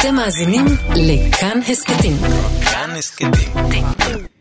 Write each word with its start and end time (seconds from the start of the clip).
אתם 0.00 0.14
מאזינים 0.14 0.64
לכאן 0.96 1.60
הסכתים. 1.68 2.16
כאן 2.72 2.90
הסכתים. 2.90 3.30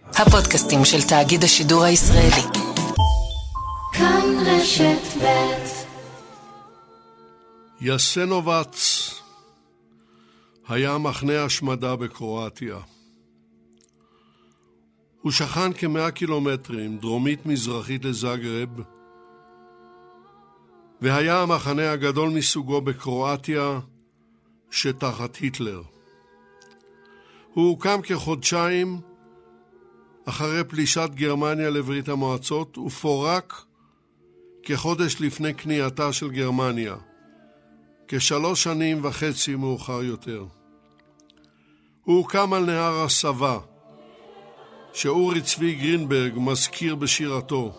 הפודקאסטים 0.05 0.85
של 0.85 1.01
תאגיד 1.09 1.43
השידור 1.43 1.83
הישראלי. 1.83 2.59
כאן 3.93 4.25
רשת 4.45 5.23
ב' 5.23 5.27
יסנובץ 7.81 9.11
היה 10.67 10.97
מחנה 10.97 11.43
השמדה 11.43 11.95
בקרואטיה. 11.95 12.77
הוא 15.21 15.31
שכן 15.31 15.73
כמאה 15.73 16.11
קילומטרים 16.11 16.97
דרומית-מזרחית 16.97 18.05
לזגרב, 18.05 18.69
והיה 21.01 21.41
המחנה 21.41 21.91
הגדול 21.91 22.29
מסוגו 22.29 22.81
בקרואטיה 22.81 23.79
שתחת 24.71 25.35
היטלר. 25.35 25.81
הוא 27.53 27.69
הוקם 27.69 28.01
כחודשיים 28.03 28.99
אחרי 30.25 30.63
פלישת 30.63 31.09
גרמניה 31.13 31.69
לברית 31.69 32.09
המועצות 32.09 32.77
ופורק 32.77 33.63
כחודש 34.63 35.15
לפני 35.19 35.53
כניעתה 35.53 36.13
של 36.13 36.29
גרמניה, 36.29 36.95
כשלוש 38.07 38.63
שנים 38.63 39.05
וחצי 39.05 39.55
מאוחר 39.55 40.03
יותר. 40.03 40.45
הוא 42.03 42.17
הוקם 42.17 42.53
על 42.53 42.65
נהר 42.65 43.03
הסבה, 43.03 43.59
שאורי 44.93 45.41
צבי 45.41 45.75
גרינברג 45.75 46.33
מזכיר 46.37 46.95
בשירתו. 46.95 47.73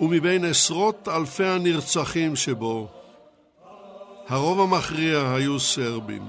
ומבין 0.00 0.44
עשרות 0.44 1.08
אלפי 1.08 1.44
הנרצחים 1.44 2.36
שבו, 2.36 2.99
הרוב 4.30 4.60
המכריע 4.60 5.32
היו 5.34 5.60
סרבים. 5.60 6.22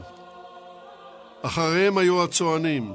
אחריהם 1.42 1.98
היו 1.98 2.24
הצוענים. 2.24 2.94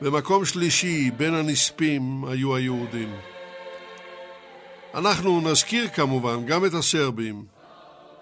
במקום 0.00 0.44
שלישי 0.44 1.10
בין 1.10 1.34
הנספים 1.34 2.24
היו 2.24 2.56
היהודים. 2.56 3.14
אנחנו 4.94 5.40
נזכיר 5.40 5.88
כמובן 5.88 6.46
גם 6.46 6.64
את 6.64 6.74
הסרבים 6.74 7.44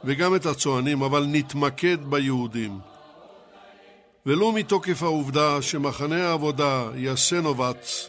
וגם 0.04 0.34
את 0.34 0.46
הצוענים, 0.46 1.02
אבל 1.02 1.26
נתמקד 1.28 2.04
ביהודים. 2.04 2.78
ולו 4.26 4.52
מתוקף 4.52 5.02
העובדה 5.02 5.62
שמחנה 5.62 6.28
העבודה 6.28 6.88
יסנובץ 6.96 8.08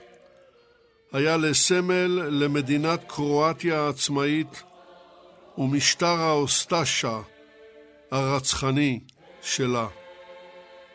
היה 1.14 1.38
לסמל 1.38 2.22
למדינת 2.30 3.04
קרואטיה 3.08 3.82
העצמאית 3.82 4.64
ומשטר 5.62 6.20
האוסטשה 6.20 7.22
הרצחני 8.12 9.00
שלה. 9.42 9.88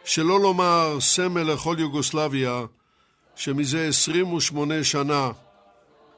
שלא 0.04 0.40
לומר 0.40 1.00
סמל 1.00 1.42
לכל 1.42 1.76
יוגוסלביה 1.78 2.64
שמזה 3.36 3.88
28 3.88 4.84
שנה 4.84 5.30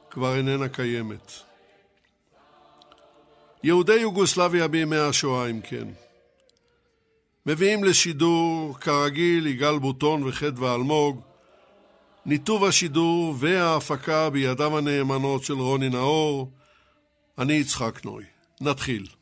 כבר 0.09 0.35
איננה 0.37 0.69
קיימת. 0.69 1.31
יהודי 3.63 3.93
יוגוסלביה 3.93 4.67
בימי 4.67 4.97
השואה, 4.97 5.49
אם 5.49 5.61
כן. 5.61 5.87
מביאים 7.45 7.83
לשידור, 7.83 8.77
כרגיל, 8.79 9.47
יגאל 9.47 9.79
בוטון 9.79 10.23
וחדווה 10.23 10.75
אלמוג, 10.75 11.21
ניתוב 12.25 12.63
השידור 12.63 13.35
וההפקה 13.39 14.29
בידיו 14.29 14.77
הנאמנות 14.77 15.43
של 15.43 15.53
רוני 15.53 15.89
נאור, 15.89 16.51
אני 17.37 17.53
יצחק 17.53 18.05
נוי. 18.05 18.38
נתחיל. 18.61 19.18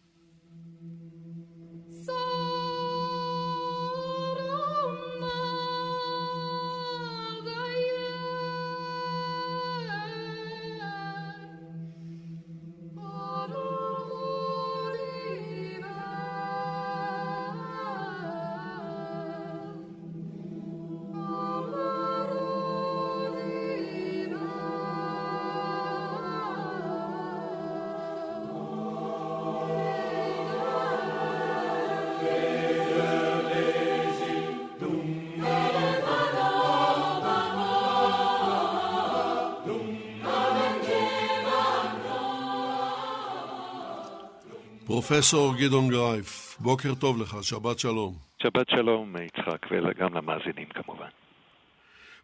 פרופסור 45.08 45.56
גדעון 45.56 45.90
גרייף, 45.90 46.58
בוקר 46.60 46.96
טוב 46.96 47.22
לך, 47.22 47.38
שבת 47.42 47.80
שלום. 47.80 48.16
שבת 48.44 48.70
שלום, 48.70 49.16
יצחק, 49.18 49.66
וגם 49.72 50.14
למאזינים 50.14 50.68
כמובן. 50.70 51.08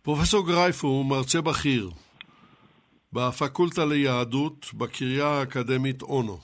פרופסור 0.01 0.47
גרייף 0.47 0.83
הוא 0.83 1.05
מרצה 1.05 1.41
בכיר 1.41 1.89
בפקולטה 3.13 3.85
ליהדות 3.85 4.73
בקריה 4.73 5.27
האקדמית 5.27 6.01
אונו. 6.01 6.37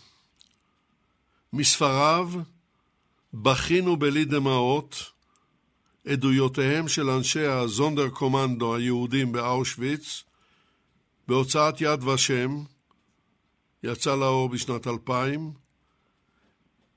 מספריו 1.53 2.29
בכינו 3.33 3.97
בלי 3.97 4.25
דמעות 4.25 5.11
עדויותיהם 6.07 6.87
של 6.87 7.09
אנשי 7.09 7.45
הזונדר 7.45 8.09
קומנדו 8.09 8.75
היהודים 8.75 9.31
באושוויץ 9.31 10.23
בהוצאת 11.27 11.81
יד 11.81 12.03
ושם, 12.03 12.49
יצא 13.83 14.15
לאור 14.15 14.49
בשנת 14.49 14.87
2000, 14.87 15.68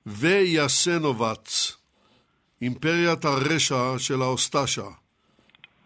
יסנובץ, 0.06 1.76
אימפריית 2.62 3.24
הרשע 3.24 3.94
של 3.98 4.22
האוסטשה, 4.22 4.88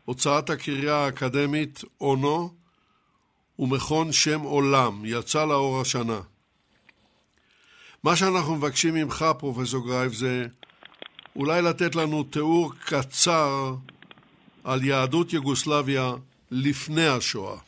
הוצאת 0.05 0.51
הקריה 0.51 0.95
האקדמית 0.97 1.83
אונו 2.01 2.55
ומכון 3.59 4.13
שם 4.13 4.41
עולם, 4.41 5.03
יצא 5.05 5.45
לאור 5.45 5.81
השנה. 5.81 6.21
מה 8.05 8.17
שאנחנו 8.17 8.57
מבקשים 8.57 8.95
ממך, 8.95 9.25
פרופסור 9.39 9.87
גרייף, 9.87 10.13
זה 10.13 10.47
אולי 11.37 11.63
לתת 11.63 11.95
לנו 11.95 12.25
תיאור 12.25 12.73
קצר 12.85 13.75
על 14.65 14.85
יהדות 14.85 15.33
יוגוסלביה 15.33 16.15
לפני 16.51 17.07
השואה. 17.07 17.66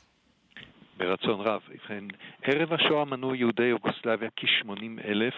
ברצון 0.98 1.40
רב. 1.40 1.60
ובכן, 1.70 2.04
ערב 2.42 2.72
השואה 2.72 3.04
מנו 3.04 3.34
יהודי 3.34 3.64
יוגוסלביה 3.64 4.28
כ-80 4.36 5.04
אלף, 5.04 5.34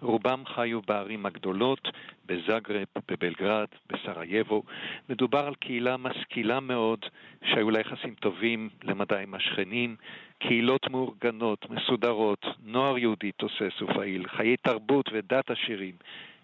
רובם 0.00 0.42
חיו 0.46 0.82
בערים 0.82 1.26
הגדולות, 1.26 1.88
בזאגרב, 2.26 2.84
בבלגרד, 3.08 3.66
בסרייבו. 3.92 4.62
מדובר 5.08 5.46
על 5.46 5.54
קהילה 5.54 5.96
משכילה 5.96 6.60
מאוד, 6.60 6.98
שהיו 7.44 7.70
לה 7.70 7.80
יחסים 7.80 8.14
טובים 8.14 8.68
למדי 8.82 9.22
עם 9.22 9.34
השכנים, 9.34 9.96
קהילות 10.38 10.90
מאורגנות, 10.90 11.70
מסודרות, 11.70 12.46
נוער 12.64 12.98
יהודי 12.98 13.32
תוסס 13.32 13.82
ופעיל, 13.82 14.28
חיי 14.28 14.56
תרבות 14.56 15.10
ודת 15.12 15.50
עשירים. 15.50 15.94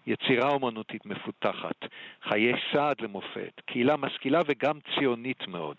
יצירה 0.07 0.49
אומנותית 0.49 1.05
מפותחת, 1.05 1.85
חיי 2.23 2.53
סעד 2.73 3.01
למופת, 3.01 3.61
קהילה 3.65 3.97
משכילה 3.97 4.39
וגם 4.47 4.79
ציונית 4.95 5.47
מאוד. 5.47 5.77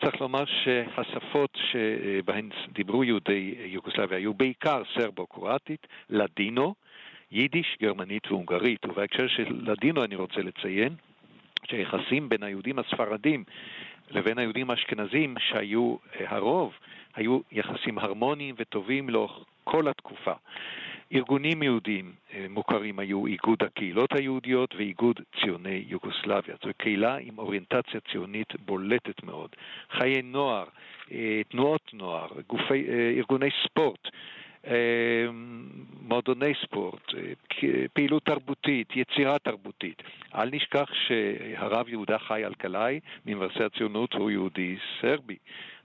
צריך 0.00 0.20
לומר 0.20 0.44
שהשפות 0.44 1.58
שבהן 1.70 2.48
דיברו 2.72 3.04
יהודי 3.04 3.54
יוגוסלביה 3.58 4.18
היו 4.18 4.34
בעיקר 4.34 4.82
סרבו-קרואטית, 4.94 5.86
לדינו, 6.10 6.74
יידיש, 7.32 7.76
גרמנית 7.82 8.26
והונגרית. 8.30 8.86
ובהקשר 8.86 9.28
של 9.28 9.60
לדינו 9.62 10.04
אני 10.04 10.16
רוצה 10.16 10.40
לציין 10.40 10.94
שהיחסים 11.64 12.28
בין 12.28 12.42
היהודים 12.42 12.78
הספרדים 12.78 13.44
לבין 14.10 14.38
היהודים 14.38 14.70
האשכנזים, 14.70 15.34
שהיו 15.38 15.96
הרוב, 16.20 16.72
היו 17.14 17.40
יחסים 17.52 17.98
הרמוניים 17.98 18.54
וטובים 18.58 19.08
לאורך 19.10 19.44
כל 19.64 19.88
התקופה. 19.88 20.32
ארגונים 21.12 21.62
יהודיים 21.62 22.12
אה, 22.34 22.46
מוכרים 22.48 22.98
היו 22.98 23.26
איגוד 23.26 23.62
הקהילות 23.62 24.12
היהודיות 24.12 24.74
ואיגוד 24.74 25.20
ציוני 25.40 25.84
יוגוסלביה. 25.88 26.54
זו 26.64 26.70
קהילה 26.76 27.16
עם 27.16 27.38
אוריינטציה 27.38 28.00
ציונית 28.12 28.48
בולטת 28.64 29.22
מאוד. 29.22 29.50
חיי 29.90 30.22
נוער, 30.22 30.64
אה, 31.12 31.40
תנועות 31.48 31.90
נוער, 31.92 32.28
גופי, 32.46 32.88
אה, 32.88 33.12
ארגוני 33.16 33.48
ספורט. 33.64 34.08
מועדוני 36.02 36.52
ספורט, 36.62 37.12
פעילות 37.92 38.24
תרבותית, 38.24 38.96
יצירה 38.96 39.38
תרבותית. 39.38 40.02
אל 40.34 40.50
נשכח 40.50 40.90
שהרב 41.06 41.88
יהודה 41.88 42.18
חי 42.18 42.46
אלקלעי 42.46 43.00
ממבשרי 43.26 43.64
הציונות 43.64 44.12
הוא 44.12 44.30
יהודי 44.30 44.76
סרבי. 45.00 45.36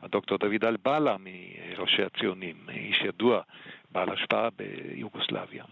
הדוקטור 0.01 0.37
דוד 0.37 0.65
אלבאלה 0.65 1.15
מראשי 1.19 2.03
הציונים, 2.03 2.55
איש 2.69 3.01
ידוע 3.01 3.41
בעל 3.91 4.09
השפעה 4.09 4.49
ביוגוסלביה. 4.57 5.63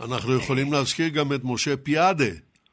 אנחנו 0.00 0.36
יכולים 0.36 0.72
להזכיר 0.72 1.08
גם 1.08 1.32
את 1.32 1.40
משה 1.44 1.76
פיאדה. 1.76 2.24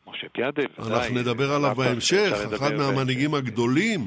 משה 0.07 0.29
פיאדה, 0.29 0.61
ודאי. 0.79 0.93
אנחנו 0.93 1.15
נדבר 1.15 1.51
עליו 1.51 1.75
בהמשך, 1.75 2.31
אחד 2.55 2.73
מהמנהיגים 2.73 3.33
הגדולים 3.33 3.99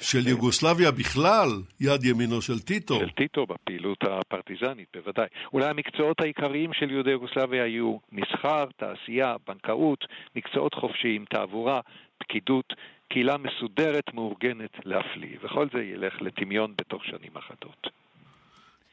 של 0.00 0.28
יוגוסלביה 0.28 0.90
בכלל, 0.90 1.48
יד 1.80 2.04
ימינו 2.04 2.42
של 2.42 2.58
טיטו. 2.58 2.98
של 3.00 3.10
טיטו 3.10 3.46
בפעילות 3.46 3.98
הפרטיזנית, 4.02 4.88
בוודאי. 4.96 5.26
אולי 5.52 5.66
המקצועות 5.66 6.20
העיקריים 6.20 6.72
של 6.72 6.90
יהודי 6.90 7.10
יוגוסלביה 7.10 7.64
היו 7.64 7.96
מסחר, 8.12 8.64
תעשייה, 8.76 9.36
בנקאות, 9.48 10.04
מקצועות 10.36 10.74
חופשיים, 10.74 11.24
תעבורה, 11.24 11.80
פקידות, 12.18 12.72
קהילה 13.08 13.36
מסודרת, 13.36 14.14
מאורגנת 14.14 14.70
להפליא, 14.84 15.36
וכל 15.42 15.66
זה 15.72 15.82
ילך 15.82 16.14
לטמיון 16.20 16.74
בתוך 16.78 17.04
שנים 17.04 17.36
אחדות. 17.36 17.86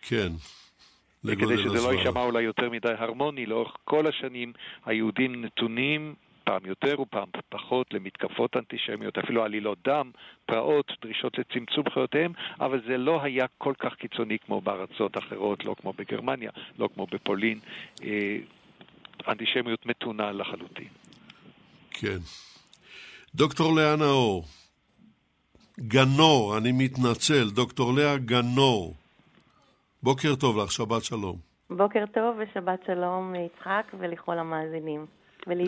כן. 0.02 0.30
וכדי 1.26 1.58
שזה 1.58 1.88
לא 1.88 1.94
יישמע 1.94 2.24
אולי 2.24 2.44
יותר 2.44 2.70
מדי 2.70 2.94
הרמוני, 2.98 3.46
לאורך 3.46 3.76
כל 3.84 4.08
השנים 4.08 4.54
היהודים 4.86 5.46
נתונים 5.46 6.16
פעם 6.44 6.62
יותר 6.66 7.02
ופעם 7.02 7.28
פחות 7.50 7.94
למתקפות 7.94 8.58
אנטישמיות, 8.58 9.18
אפילו 9.18 9.44
עלילות 9.44 9.78
דם, 9.88 10.12
פרעות, 10.46 10.92
דרישות 11.02 11.38
לצמצום 11.38 11.90
חיותיהם, 11.94 12.32
אבל 12.60 12.82
זה 12.88 12.98
לא 12.98 13.24
היה 13.24 13.46
כל 13.58 13.74
כך 13.80 13.94
קיצוני 13.96 14.38
כמו 14.40 14.62
בארצות 14.62 15.18
אחרות, 15.18 15.66
לא 15.66 15.76
כמו 15.82 15.94
בגרמניה, 15.98 16.52
לא 16.80 16.90
כמו 16.94 17.08
בפולין. 17.12 17.60
אה, 18.04 18.38
אנטישמיות 19.28 19.86
מתונה 19.86 20.32
לחלוטין. 20.32 20.88
כן. 21.92 22.18
דוקטור 23.36 23.76
לאה 23.76 23.96
נאור, 23.96 24.46
גנור, 25.80 26.58
אני 26.58 26.72
מתנצל, 26.72 27.50
דוקטור 27.50 27.94
לאה 27.94 28.18
גנור, 28.18 28.96
בוקר 30.04 30.36
טוב 30.36 30.58
לך, 30.58 30.72
שבת 30.72 31.04
שלום. 31.04 31.38
בוקר 31.70 32.04
טוב 32.14 32.36
ושבת 32.40 32.80
שלום 32.86 33.34
יצחק 33.36 33.92
ולכל 34.00 34.40
המאזינים. 34.40 35.06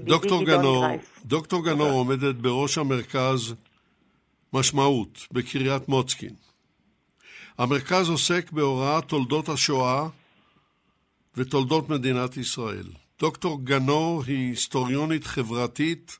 דוקטור 0.05 0.45
גנור, 0.45 0.85
דוקטור 1.25 1.65
גנור 1.65 1.89
עומדת 1.91 2.35
בראש 2.35 2.77
המרכז 2.77 3.55
משמעות 4.53 5.27
בקריית 5.31 5.89
מוצקין. 5.89 6.35
המרכז 7.57 8.09
עוסק 8.09 8.51
בהוראת 8.51 9.03
תולדות 9.03 9.49
השואה 9.49 10.07
ותולדות 11.37 11.89
מדינת 11.89 12.37
ישראל. 12.37 12.87
דוקטור 13.19 13.59
גנור 13.63 14.23
היא 14.27 14.49
היסטוריונית 14.49 15.23
חברתית 15.23 16.19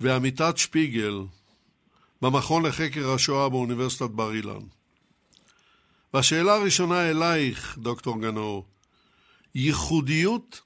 ועמיתת 0.00 0.56
שפיגל 0.56 1.14
במכון 2.22 2.66
לחקר 2.66 3.10
השואה 3.14 3.48
באוניברסיטת 3.48 4.10
בר 4.10 4.34
אילן. 4.34 4.77
והשאלה 6.14 6.54
הראשונה 6.54 7.10
אלייך, 7.10 7.78
דוקטור 7.78 8.20
גנור, 8.20 8.64
ייחודיות 9.54 10.60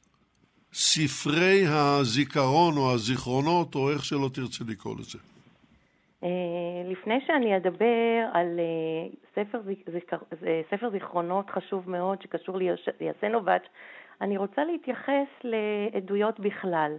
ספרי 0.73 1.65
הזיכרון 1.69 2.77
או 2.77 2.93
הזיכרונות, 2.95 3.75
או 3.75 3.91
איך 3.91 4.05
שלא 4.05 4.29
תרצה 4.35 4.65
לקרוא 4.69 4.95
לזה. 4.99 5.19
אה, 6.25 6.29
לפני 6.91 7.19
שאני 7.27 7.57
אדבר 7.57 8.29
על 8.33 8.61
אה, 8.61 9.09
ספר, 9.35 9.61
ספר 10.71 10.91
זיכרונות 10.91 11.51
חשוב 11.51 11.91
מאוד 11.91 12.23
שקשור 12.23 12.59
ליסנובץ', 13.01 13.63
אני 14.21 14.37
רוצה 14.37 14.65
להתייחס 14.65 15.29
לעדויות 15.45 16.41
בכלל. 16.41 16.93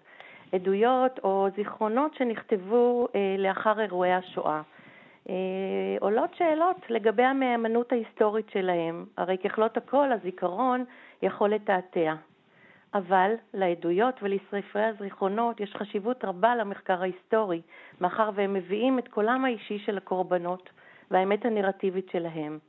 עדויות 0.52 1.20
או 1.24 1.48
זיכרונות 1.56 2.16
שנכתבו 2.16 3.08
אה, 3.16 3.36
לאחר 3.38 3.82
אירועי 3.82 4.14
השואה. 4.14 4.62
עולות 6.00 6.36
שאלות 6.36 6.78
לגבי 6.90 7.24
המהימנות 7.24 7.92
ההיסטורית 7.92 8.50
שלהם, 8.50 9.06
הרי 9.18 9.38
ככלות 9.38 9.78
הכל 9.78 10.12
הזיכרון 10.12 10.86
יכול 11.22 11.50
לתעתע. 11.50 12.14
אבל 12.94 13.34
לעדויות 13.54 14.16
ולספרי 14.22 14.84
הזיכרונות 14.84 15.60
יש 15.60 15.76
חשיבות 15.76 16.26
רבה 16.26 16.56
למחקר 16.56 17.02
ההיסטורי, 17.02 17.62
מאחר 18.02 18.30
והם 18.36 18.54
מביאים 18.54 19.00
את 19.00 19.08
קולם 19.08 19.46
האישי 19.46 19.80
של 19.80 19.98
הקורבנות 19.98 20.70
והאמת 21.12 21.46
הנרטיבית 21.46 22.10
שלהם. 22.12 22.60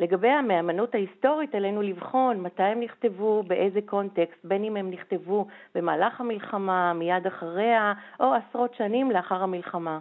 לגבי 0.00 0.28
המהימנות 0.28 0.94
ההיסטורית 0.94 1.54
עלינו 1.54 1.82
לבחון 1.82 2.40
מתי 2.40 2.62
הם 2.62 2.80
נכתבו, 2.80 3.42
באיזה 3.42 3.80
קונטקסט, 3.86 4.44
בין 4.44 4.64
אם 4.64 4.76
הם 4.76 4.90
נכתבו 4.90 5.46
במהלך 5.74 6.20
המלחמה, 6.20 6.92
מיד 6.92 7.26
אחריה, 7.26 7.92
או 8.20 8.34
עשרות 8.34 8.74
שנים 8.74 9.10
לאחר 9.10 9.42
המלחמה. 9.42 9.98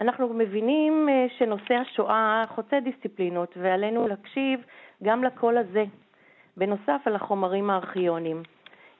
אנחנו 0.00 0.34
מבינים 0.34 1.08
אה, 1.08 1.26
שנושא 1.38 1.74
השואה 1.74 2.44
חוצה 2.48 2.80
דיסציפלינות 2.80 3.54
ועלינו 3.56 4.08
להקשיב 4.08 4.60
גם 5.02 5.24
לקול 5.24 5.58
הזה, 5.58 5.84
בנוסף 6.56 7.00
על 7.04 7.16
החומרים 7.16 7.70
הארכיוניים. 7.70 8.42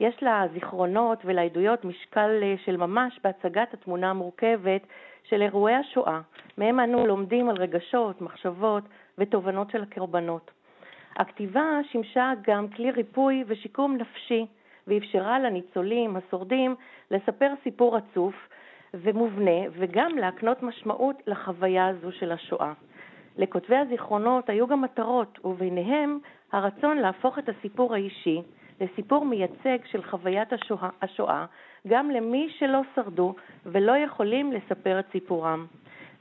יש 0.01 0.23
לזיכרונות 0.23 1.19
ולעדויות 1.25 1.85
משקל 1.85 2.31
אה, 2.43 2.55
של 2.65 2.77
ממש 2.77 3.21
בהצגת 3.25 3.75
התמונה 3.75 4.11
המורכבת 4.11 4.83
של 5.25 5.43
אירועי 5.43 5.75
השואה, 5.75 6.21
מהם 6.59 6.81
אנו 6.81 7.07
לומדים 7.07 7.49
על 7.49 7.57
רגשות, 7.57 8.21
מחשבות 8.21 8.85
ותובנות 9.19 9.71
של 9.71 9.83
הקורבנות. 9.83 10.51
הכתיבה 11.17 11.81
שימשה 11.91 12.33
גם 12.47 12.69
כלי 12.69 12.91
ריפוי 12.91 13.45
ושיקום 13.47 13.97
נפשי, 13.97 14.47
ואפשרה 14.87 15.39
לניצולים, 15.39 16.17
השורדים, 16.17 16.75
לספר 17.11 17.53
סיפור 17.63 17.97
רצוף 17.97 18.35
ומובנה, 18.95 19.61
וגם 19.73 20.19
להקנות 20.19 20.63
משמעות 20.63 21.17
לחוויה 21.27 21.87
הזו 21.89 22.13
של 22.13 22.33
השואה. 22.33 22.73
לכותבי 23.37 23.77
הזיכרונות 23.77 24.51
היו 24.51 24.67
גם 24.67 24.83
מטרות, 24.83 25.39
וביניהם 25.45 26.19
הרצון 26.53 26.99
להפוך 26.99 27.39
את 27.39 27.49
הסיפור 27.49 27.95
האישי 27.95 28.43
לסיפור 28.81 29.25
מייצג 29.25 29.79
של 29.85 30.03
חוויית 30.03 30.53
השואה, 30.53 30.89
השואה 31.03 31.47
גם 31.89 32.11
למי 32.11 32.49
שלא 32.59 32.81
שרדו 32.95 33.35
ולא 33.67 33.97
יכולים 33.97 34.53
לספר 34.53 34.99
את 34.99 35.05
סיפורם. 35.13 35.67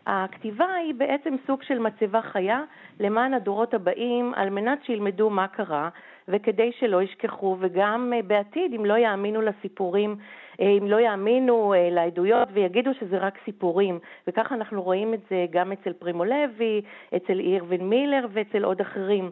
הכתיבה 0.07 0.73
היא 0.73 0.93
בעצם 0.93 1.35
סוג 1.47 1.63
של 1.63 1.79
מצבה 1.79 2.21
חיה 2.21 2.63
למען 2.99 3.33
הדורות 3.33 3.73
הבאים 3.73 4.33
על 4.33 4.49
מנת 4.49 4.83
שילמדו 4.83 5.29
מה 5.29 5.47
קרה 5.47 5.89
וכדי 6.29 6.71
שלא 6.79 7.01
ישכחו 7.01 7.57
וגם 7.59 8.13
אה, 8.15 8.21
בעתיד 8.21 8.73
אם 8.73 8.85
לא 8.85 8.97
יאמינו 8.97 9.41
לסיפורים, 9.41 10.15
אה, 10.61 10.69
אם 10.77 10.87
לא 10.87 10.99
יאמינו 10.99 11.73
אה, 11.73 11.89
לעדויות 11.91 12.47
ויגידו 12.53 12.91
שזה 12.93 13.17
רק 13.17 13.37
סיפורים 13.45 13.99
וככה 14.27 14.55
אנחנו 14.55 14.81
רואים 14.81 15.13
את 15.13 15.19
זה 15.29 15.45
גם 15.51 15.71
אצל 15.71 15.93
פרימו 15.93 16.25
לוי, 16.25 16.81
אצל 17.15 17.39
אירווין 17.39 17.89
מילר 17.89 18.27
ואצל 18.31 18.63
עוד 18.63 18.81
אחרים. 18.81 19.29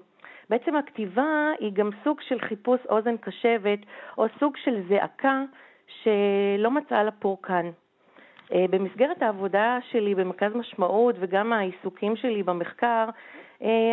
בעצם 0.50 0.76
הכתיבה 0.76 1.52
היא 1.60 1.72
גם 1.74 1.90
סוג 2.04 2.22
של 2.22 2.40
חיפוש 2.40 2.80
אוזן 2.90 3.18
קשבת, 3.18 3.80
או 4.18 4.26
סוג 4.40 4.58
של 4.58 4.82
זעקה 4.90 5.44
שלא 5.88 6.72
מצאה 6.72 7.04
לה 7.04 7.12
פורקן. 7.12 7.70
במסגרת 8.70 9.22
העבודה 9.22 9.78
שלי 9.92 10.16
במרכז 10.16 10.56
משמעות 10.56 11.16
וגם 11.20 11.54
העיסוקים 11.54 12.16
שלי 12.16 12.44
במחקר, 12.44 13.06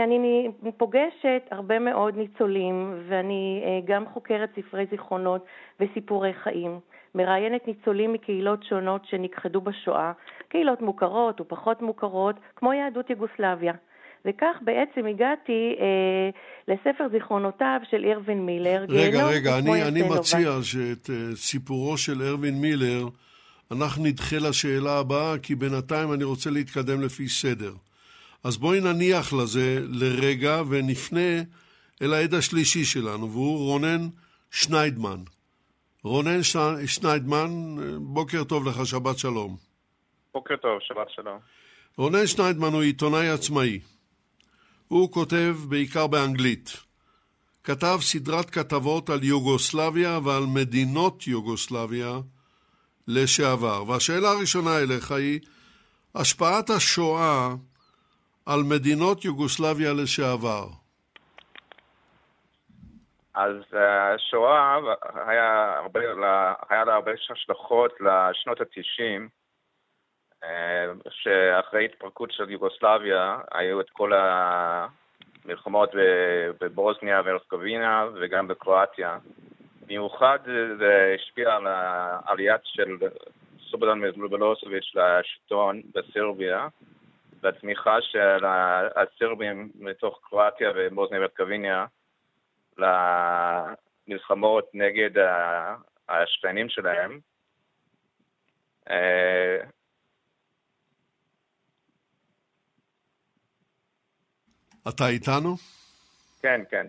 אני 0.04 0.48
פוגשת 0.76 1.42
הרבה 1.50 1.78
מאוד 1.78 2.16
ניצולים 2.16 2.94
ואני 3.08 3.62
אה, 3.64 3.80
גם 3.84 4.04
חוקרת 4.14 4.50
ספרי 4.56 4.86
זיכרונות 4.90 5.44
וסיפורי 5.80 6.32
חיים. 6.42 6.80
מראיינת 7.14 7.66
ניצולים 7.66 8.12
מקהילות 8.12 8.64
שונות 8.64 9.02
שנכחדו 9.10 9.60
בשואה, 9.60 10.12
קהילות 10.48 10.80
מוכרות 10.80 11.40
ופחות 11.40 11.82
מוכרות, 11.82 12.36
כמו 12.56 12.72
יהדות 12.72 13.10
יוגוסלביה. 13.10 13.72
וכך 14.24 14.56
בעצם 14.60 15.06
הגעתי 15.06 15.76
אה, 15.80 16.30
לספר 16.68 17.08
זיכרונותיו 17.12 17.80
של 17.90 18.04
אירווין 18.04 18.46
מילר. 18.46 18.84
רגע, 18.88 19.26
רגע, 19.26 19.58
אני, 19.58 19.82
אני 19.82 20.02
מציע 20.02 20.50
שאת 20.62 21.06
uh, 21.06 21.36
סיפורו 21.36 21.96
של 21.96 22.22
אירווין 22.22 22.60
מילר, 22.60 23.06
אנחנו 23.72 24.04
נדחה 24.04 24.36
לשאלה 24.48 24.98
הבאה, 24.98 25.38
כי 25.38 25.54
בינתיים 25.54 26.12
אני 26.12 26.24
רוצה 26.24 26.50
להתקדם 26.50 27.02
לפי 27.02 27.28
סדר. 27.28 27.72
אז 28.44 28.56
בואי 28.56 28.80
נניח 28.80 29.32
לזה 29.32 29.78
לרגע 29.88 30.62
ונפנה 30.68 31.42
אל 32.02 32.14
העד 32.14 32.34
השלישי 32.34 32.84
שלנו, 32.84 33.30
והוא 33.30 33.58
רונן 33.58 34.08
שניידמן. 34.50 35.20
רונן 36.04 36.40
שניידמן, 36.86 37.50
בוקר 38.00 38.44
טוב 38.44 38.68
לך, 38.68 38.86
שבת 38.86 39.18
שלום. 39.18 39.56
בוקר 40.34 40.56
טוב, 40.56 40.78
שבת 40.80 41.10
שלום. 41.10 41.38
רונן 41.96 42.26
שניידמן 42.26 42.72
הוא 42.72 42.82
עיתונאי 42.82 43.28
עצמאי. 43.28 43.80
הוא 44.88 45.12
כותב 45.12 45.56
בעיקר 45.68 46.06
באנגלית. 46.06 46.76
כתב 47.64 47.98
סדרת 48.00 48.50
כתבות 48.50 49.10
על 49.10 49.24
יוגוסלביה 49.24 50.18
ועל 50.24 50.46
מדינות 50.46 51.26
יוגוסלביה 51.26 52.18
לשעבר. 53.08 53.84
והשאלה 53.88 54.30
הראשונה 54.30 54.78
אליך 54.78 55.12
היא, 55.12 55.40
השפעת 56.14 56.70
השואה 56.70 57.54
על 58.46 58.60
מדינות 58.62 59.24
יוגוסלביה 59.24 59.92
לשעבר. 60.02 60.66
אז 63.34 63.56
השואה 63.72 64.78
היה, 65.26 65.78
הרבה, 65.78 66.00
היה 66.70 66.84
לה 66.84 66.94
הרבה 66.94 67.12
השלכות 67.30 67.92
לשנות 68.00 68.60
התשעים, 68.60 69.28
אה, 70.44 70.86
שאחרי 71.10 71.84
התפרקות 71.84 72.32
של 72.32 72.50
יוגוסלביה 72.50 73.38
היו 73.52 73.80
את 73.80 73.90
כל 73.90 74.12
המלחמות 75.44 75.90
בבוסניה 76.60 77.22
והרסקובינה 77.24 78.06
וגם 78.14 78.48
בקרואטיה. 78.48 79.18
במיוחד 79.86 80.38
זה 80.78 81.14
השפיע 81.14 81.54
על 81.54 81.66
העליית 81.66 82.60
של 82.64 82.96
סובודן 83.70 83.98
מזלובלוסוביץ' 83.98 84.94
לשלטון 84.94 85.82
בסרביה, 85.94 86.68
והתמיכה 87.44 87.96
של 88.02 88.44
הסרבים 88.96 89.70
מתוך 89.74 90.20
קרואטיה 90.22 90.70
ובוסניה 90.76 91.20
ורקוויניה 91.20 91.86
למלחמות 94.08 94.70
נגד 94.74 95.10
השכנים 96.08 96.68
שלהם. 96.68 97.20
אה, 98.90 99.58
אתה 104.88 105.08
איתנו? 105.08 105.56
כן, 106.42 106.60
כן. 106.70 106.86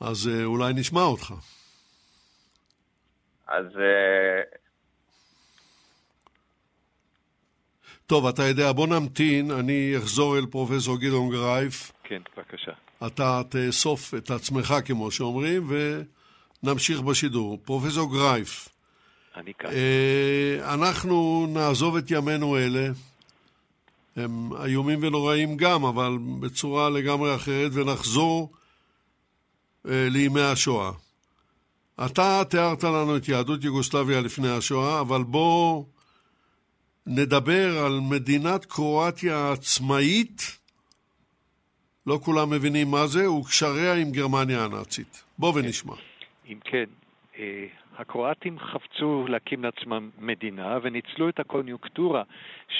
אז 0.00 0.28
אה, 0.28 0.44
אולי 0.44 0.72
נשמע 0.74 1.02
אותך. 1.02 1.32
אז... 3.46 3.66
אה, 3.78 4.63
טוב, 8.06 8.26
אתה 8.26 8.42
יודע, 8.42 8.72
בוא 8.72 8.86
נמתין, 8.86 9.50
אני 9.50 9.94
אחזור 9.98 10.38
אל 10.38 10.46
פרופסור 10.46 10.98
גדעון 10.98 11.30
גרייף. 11.30 11.92
כן, 12.04 12.22
בבקשה. 12.36 12.72
אתה 13.06 13.42
תאסוף 13.48 14.14
את 14.14 14.30
עצמך, 14.30 14.74
כמו 14.84 15.10
שאומרים, 15.10 15.68
ונמשיך 16.62 17.00
בשידור. 17.00 17.58
פרופסור 17.64 18.12
גרייף. 18.12 18.68
אני 19.36 19.52
כאן. 19.58 19.70
אה, 19.70 20.74
אנחנו 20.74 21.46
נעזוב 21.48 21.96
את 21.96 22.10
ימינו 22.10 22.56
אלה. 22.56 22.88
הם 24.16 24.50
איומים 24.64 24.98
ונוראים 25.02 25.56
גם, 25.56 25.84
אבל 25.84 26.18
בצורה 26.40 26.90
לגמרי 26.90 27.34
אחרת, 27.34 27.70
ונחזור 27.74 28.52
אה, 29.88 30.08
לימי 30.10 30.40
השואה. 30.40 30.90
אתה 32.04 32.42
תיארת 32.50 32.84
לנו 32.84 33.16
את 33.16 33.28
יהדות 33.28 33.64
יוגוסלביה 33.64 34.20
לפני 34.20 34.50
השואה, 34.50 35.00
אבל 35.00 35.22
בוא 35.22 35.84
נדבר 37.06 37.78
על 37.86 38.00
מדינת 38.10 38.64
קרואטיה 38.64 39.36
העצמאית, 39.36 40.58
לא 42.06 42.18
כולם 42.24 42.50
מבינים 42.50 42.90
מה 42.90 43.06
זה, 43.06 43.30
וקשריה 43.30 43.94
עם 43.94 44.10
גרמניה 44.10 44.64
הנאצית. 44.64 45.24
בוא 45.38 45.52
ונשמע. 45.54 45.94
אם 46.48 46.58
כן, 46.64 46.84
אה, 47.38 47.66
הקרואטים 47.98 48.58
חפצו 48.58 49.26
להקים 49.28 49.64
לעצמם 49.64 50.10
מדינה 50.18 50.78
וניצלו 50.82 51.28
את 51.28 51.40
הקוניונקטורה 51.40 52.22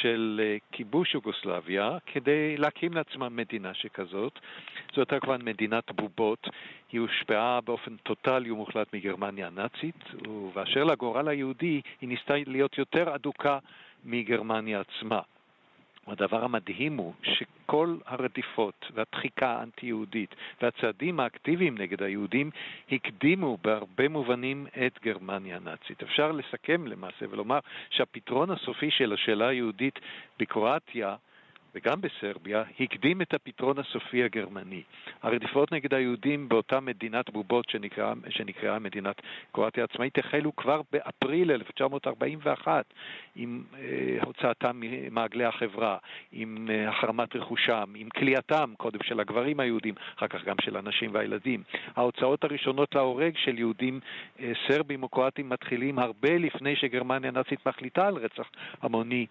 של 0.01 0.41
אה, 0.45 0.57
כיבוש 0.73 1.15
יוגוסלביה 1.15 1.99
כדי 2.07 2.57
להקים 2.57 2.93
לעצמם 2.93 3.37
מדינה 3.37 3.75
שכזאת. 3.75 4.39
זאת 4.89 4.97
הייתה 4.97 5.21
כבר 5.21 5.37
מדינת 5.37 5.93
בובות, 5.93 6.49
היא 6.93 7.01
הושפעה 7.01 7.61
באופן 7.61 7.97
טוטאלי 7.97 8.51
ומוחלט 8.51 8.95
מגרמניה 8.95 9.47
הנאצית, 9.47 10.05
ובאשר 10.29 10.85
לגורל 10.85 11.29
היהודי 11.29 11.81
היא 12.01 12.09
ניסתה 12.09 12.35
להיות 12.47 12.79
יותר 12.79 13.15
אדוקה 13.15 13.59
מגרמניה 14.05 14.81
עצמה. 14.81 15.21
הדבר 16.07 16.45
המדהים 16.45 16.97
הוא 16.97 17.13
שכל 17.23 17.97
הרדיפות 18.07 18.87
והדחיקה 18.95 19.49
האנטי-יהודית 19.51 20.35
והצעדים 20.63 21.21
האקטיביים 21.21 21.79
נגד 21.79 22.03
היהודים 22.03 22.51
הקדימו 22.93 23.59
בהרבה 23.63 24.09
מובנים 24.09 24.67
את 24.87 24.99
גרמניה 25.03 25.57
הנאצית. 25.57 26.03
אפשר 26.03 26.33
לסכם 26.33 26.87
למעשה 26.87 27.27
ולומר 27.31 27.59
שהפתרון 27.91 28.51
הסופי 28.51 28.91
של 28.91 29.13
השאלה 29.13 29.49
היהודית 29.49 29.99
בקרואטיה 30.39 31.17
וגם 31.75 32.01
בסרביה, 32.01 32.63
הקדים 32.81 33.23
את 33.23 33.35
הפתרון 33.35 33.79
הסופי 33.79 34.25
הגרמני. 34.25 34.83
הרדיפות 35.23 35.73
נגד 35.73 35.95
היהודים 35.95 36.49
באותה 36.49 36.81
מדינת 36.81 37.31
בובות 37.31 37.71
שנקרא, 37.71 38.15
שנקראה 38.29 38.79
מדינת 38.79 39.23
קרואטיה 39.53 39.85
עצמאית 39.85 40.19
החלו 40.19 40.57
כבר 40.57 40.81
באפריל 40.93 41.51
1941 41.51 42.85
עם 43.37 43.63
אה, 43.79 44.19
הוצאתם 44.23 44.81
ממעגלי 44.81 45.45
החברה, 45.45 45.97
עם 46.33 46.69
אה, 46.71 46.89
החרמת 46.89 47.37
רכושם, 47.37 47.93
עם 47.95 48.09
כליאתם 48.09 48.73
קודם 48.77 48.99
של 49.03 49.21
הגברים 49.21 49.61
היהודים, 49.61 49.95
אחר 50.19 50.29
כך 50.29 50.45
גם 50.45 50.57
של 50.61 50.77
הנשים 50.77 51.11
והילדים. 51.15 51.63
ההוצאות 51.97 52.45
הראשונות 52.45 52.95
להורג 52.95 53.37
של 53.37 53.59
יהודים 53.59 54.01
אה, 54.41 54.53
סרבים 54.69 55.03
או 55.03 55.09
קרואטים 55.09 55.49
מתחילים 55.49 55.99
הרבה 55.99 56.39
לפני 56.39 56.77
שגרמניה 56.77 57.31
הנאצית 57.31 57.67
מחליטה 57.67 58.07
על 58.07 58.15
רצח 58.15 58.51
המוני 58.83 59.27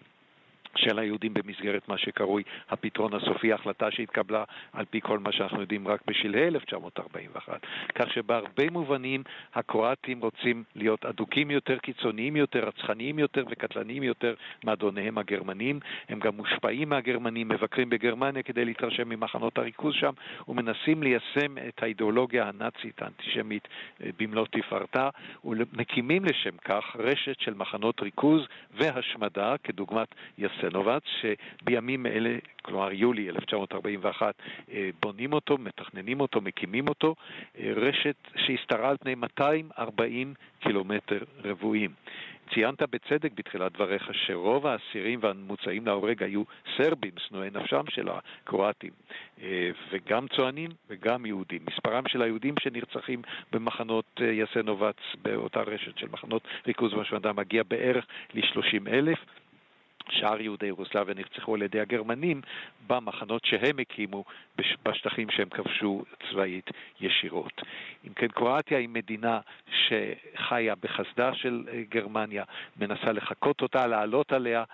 של 0.76 0.98
היהודים 0.98 1.34
במסגרת 1.34 1.88
מה 1.88 1.98
שקרוי 1.98 2.42
הפתרון 2.70 3.14
הסופי, 3.14 3.52
החלטה 3.52 3.90
שהתקבלה 3.90 4.44
על 4.72 4.84
פי 4.84 5.00
כל 5.00 5.18
מה 5.18 5.32
שאנחנו 5.32 5.60
יודעים 5.60 5.88
רק 5.88 6.00
בשלהי 6.06 6.46
1941. 6.46 7.60
כך 7.94 8.12
שבהרבה 8.12 8.70
מובנים 8.70 9.22
הקרואטים 9.54 10.20
רוצים 10.20 10.64
להיות 10.76 11.04
אדוקים 11.04 11.50
יותר, 11.50 11.78
קיצוניים 11.78 12.36
יותר, 12.36 12.64
רצחניים 12.64 13.18
יותר 13.18 13.44
וקטלניים 13.50 14.02
יותר 14.02 14.34
מאדוניהם 14.64 15.18
הגרמנים. 15.18 15.80
הם 16.08 16.18
גם 16.18 16.36
מושפעים 16.36 16.88
מהגרמנים, 16.88 17.48
מבקרים 17.48 17.90
בגרמניה 17.90 18.42
כדי 18.42 18.64
להתרשם 18.64 19.08
ממחנות 19.08 19.58
הריכוז 19.58 19.94
שם 19.94 20.12
ומנסים 20.48 21.02
ליישם 21.02 21.58
את 21.68 21.82
האידיאולוגיה 21.82 22.48
הנאצית 22.48 23.02
האנטישמית 23.02 23.68
אה, 24.02 24.10
במלוא 24.18 24.46
תפארתה 24.50 25.08
ומקימים 25.44 26.24
לשם 26.24 26.56
כך 26.64 26.96
רשת 26.98 27.40
של 27.40 27.54
מחנות 27.54 28.00
ריכוז 28.00 28.42
והשמדה 28.74 29.54
כדוגמת 29.64 30.14
יס 30.38 30.50
סנובץ, 30.70 31.02
שבימים 31.20 32.06
אלה, 32.06 32.38
כלומר 32.62 32.92
יולי 32.92 33.30
1941, 33.30 34.34
אה, 34.72 34.90
בונים 35.02 35.32
אותו, 35.32 35.58
מתכננים 35.58 36.20
אותו, 36.20 36.40
מקימים 36.40 36.88
אותו, 36.88 37.14
אה, 37.58 37.72
רשת 37.76 38.16
שהשתרעה 38.36 38.90
על 38.90 38.96
פני 38.96 39.14
240 39.14 40.34
קילומטר 40.60 41.18
רבועים. 41.44 41.90
ציינת 42.54 42.82
בצדק 42.82 43.32
בתחילת 43.34 43.72
דבריך 43.72 44.10
שרוב 44.12 44.66
האסירים 44.66 45.18
והמוצאים 45.22 45.86
להורג 45.86 46.22
היו 46.22 46.42
סרבים, 46.76 47.12
שנואי 47.16 47.48
נפשם 47.54 47.82
של 47.88 48.08
הקרואטים, 48.08 48.90
אה, 49.42 49.70
וגם 49.90 50.28
צוענים 50.28 50.70
וגם 50.90 51.26
יהודים. 51.26 51.60
מספרם 51.70 52.08
של 52.08 52.22
היהודים 52.22 52.54
שנרצחים 52.60 53.22
במחנות 53.52 54.20
יסנובץ, 54.32 54.96
באותה 55.22 55.60
רשת 55.60 55.98
של 55.98 56.06
מחנות 56.12 56.42
ריכוז 56.66 56.94
והשמדה, 56.94 57.32
מגיע 57.32 57.62
בערך 57.62 58.06
ל-30 58.34 58.88
אלף. 58.88 59.18
שאר 60.10 60.40
יהודי 60.40 60.66
יוגוסלביה 60.66 61.14
נרצחו 61.14 61.54
על 61.54 61.62
ידי 61.62 61.80
הגרמנים 61.80 62.40
במחנות 62.86 63.44
שהם 63.44 63.78
הקימו 63.78 64.24
בשטחים 64.84 65.30
שהם 65.30 65.48
כבשו 65.48 66.04
צבאית 66.30 66.70
ישירות. 67.00 67.62
אם 68.06 68.12
כן, 68.12 68.28
קרואטיה 68.28 68.78
היא 68.78 68.88
מדינה 68.88 69.40
שחיה 69.66 70.74
בחסדה 70.74 71.34
של 71.34 71.64
אה, 71.72 71.82
גרמניה, 71.88 72.44
מנסה 72.76 73.12
לחקות 73.12 73.62
אותה, 73.62 73.86
לעלות 73.86 74.32
עליה, 74.32 74.64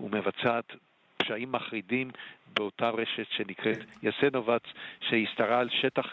ומבצעת 0.00 0.72
פשעים 1.16 1.52
מחרידים 1.52 2.10
באותה 2.54 2.90
רשת 2.90 3.26
שנקראת 3.36 3.78
יסנובץ, 4.02 4.62
שהשתרעה 5.00 5.60
על 5.60 5.68
שטח 5.82 6.06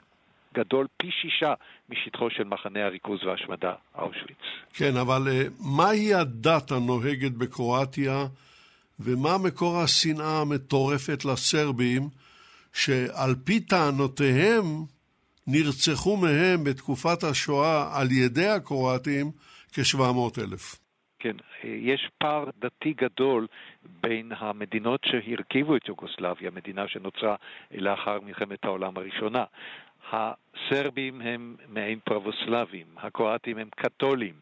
גדול 0.53 0.87
פי 0.97 1.11
שישה 1.11 1.53
משטחו 1.89 2.29
של 2.29 2.43
מחנה 2.43 2.85
הריכוז 2.85 3.23
וההשמדה 3.23 3.73
אושוויץ. 3.95 4.37
כן, 4.73 4.97
אבל 5.01 5.21
uh, 5.27 5.51
מהי 5.77 6.13
הדת 6.13 6.71
הנוהגת 6.71 7.31
בקרואטיה 7.31 8.25
ומה 8.99 9.37
מקור 9.37 9.77
השנאה 9.77 10.41
המטורפת 10.41 11.25
לסרבים, 11.25 12.09
שעל 12.73 13.35
פי 13.45 13.59
טענותיהם 13.59 14.65
נרצחו 15.47 16.17
מהם 16.17 16.63
בתקופת 16.63 17.23
השואה 17.23 17.99
על 17.99 18.07
ידי 18.11 18.47
הקרואטים 18.47 19.31
כ-700 19.73 20.41
אלף. 20.43 20.75
כן, 21.19 21.35
יש 21.63 22.09
פער 22.17 22.45
דתי 22.59 22.93
גדול 22.93 23.47
בין 24.01 24.31
המדינות 24.37 24.99
שהרכיבו 25.05 25.75
את 25.75 25.87
יוגוסלביה, 25.87 26.51
מדינה 26.51 26.87
שנוצרה 26.87 27.35
לאחר 27.71 28.19
מלחמת 28.21 28.65
העולם 28.65 28.97
הראשונה. 28.97 29.43
הסרבים 30.11 31.21
הם 31.21 31.55
מעין 31.67 31.99
פרבוסלבים, 32.03 32.85
הקרואטים 32.97 33.57
הם 33.57 33.67
קתולים. 33.75 34.33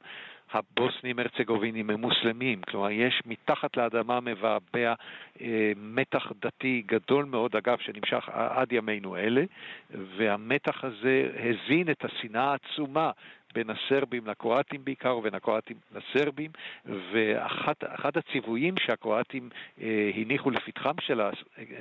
הבוסנים 0.54 1.20
הרצגובינים 1.20 1.90
הם 1.90 2.02
מוסלמים, 2.02 2.62
כלומר 2.62 2.90
יש 2.90 3.22
מתחת 3.26 3.78
לאדמה 3.78 4.20
מבעבע 4.20 4.94
אה, 5.42 5.72
מתח 5.76 6.32
דתי 6.42 6.84
גדול 6.86 7.26
מאוד, 7.26 7.56
אגב, 7.56 7.78
שנמשך 7.78 8.30
עד 8.30 8.72
ימינו 8.72 9.18
אלה, 9.18 9.44
והמתח 9.90 10.84
הזה 10.84 11.30
הזין 11.40 11.92
את 11.92 12.06
השנאה 12.06 12.52
העצומה 12.52 13.12
בין 13.56 13.70
הסרבים 13.70 14.28
לקרואטים 14.28 14.86
בעיקר, 14.86 15.18
ובין 15.18 15.36
הקרואטים 15.36 15.78
לסרבים, 15.96 16.52
ואחד 16.86 18.12
הציוויים 18.16 18.74
שהקרואטים 18.86 19.50
אה, 19.82 20.12
הניחו 20.16 20.50
לפתחם 20.50 20.94
של 21.00 21.22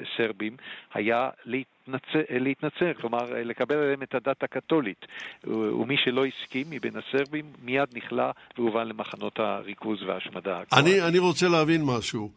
הסרבים 0.03 0.57
היה 0.95 1.31
להתנצר, 1.45 2.21
להתנצר, 2.31 2.95
כלומר 3.01 3.25
לקבל 3.45 3.77
עליהם 3.77 4.03
את 4.03 4.15
הדת 4.15 4.43
הקתולית, 4.43 5.07
ומי 5.45 5.97
שלא 6.05 6.25
הסכים 6.27 6.67
מבין 6.71 6.93
הסרבים 6.97 7.45
מיד 7.63 7.89
נכלא 7.95 8.31
והובן 8.59 8.89
למחנות 8.89 9.39
הריכוז 9.39 10.03
וההשמדה. 10.03 10.63
אני, 10.79 11.03
אני 11.09 11.19
רוצה 11.19 11.49
להבין 11.49 11.81
משהו. 11.85 12.31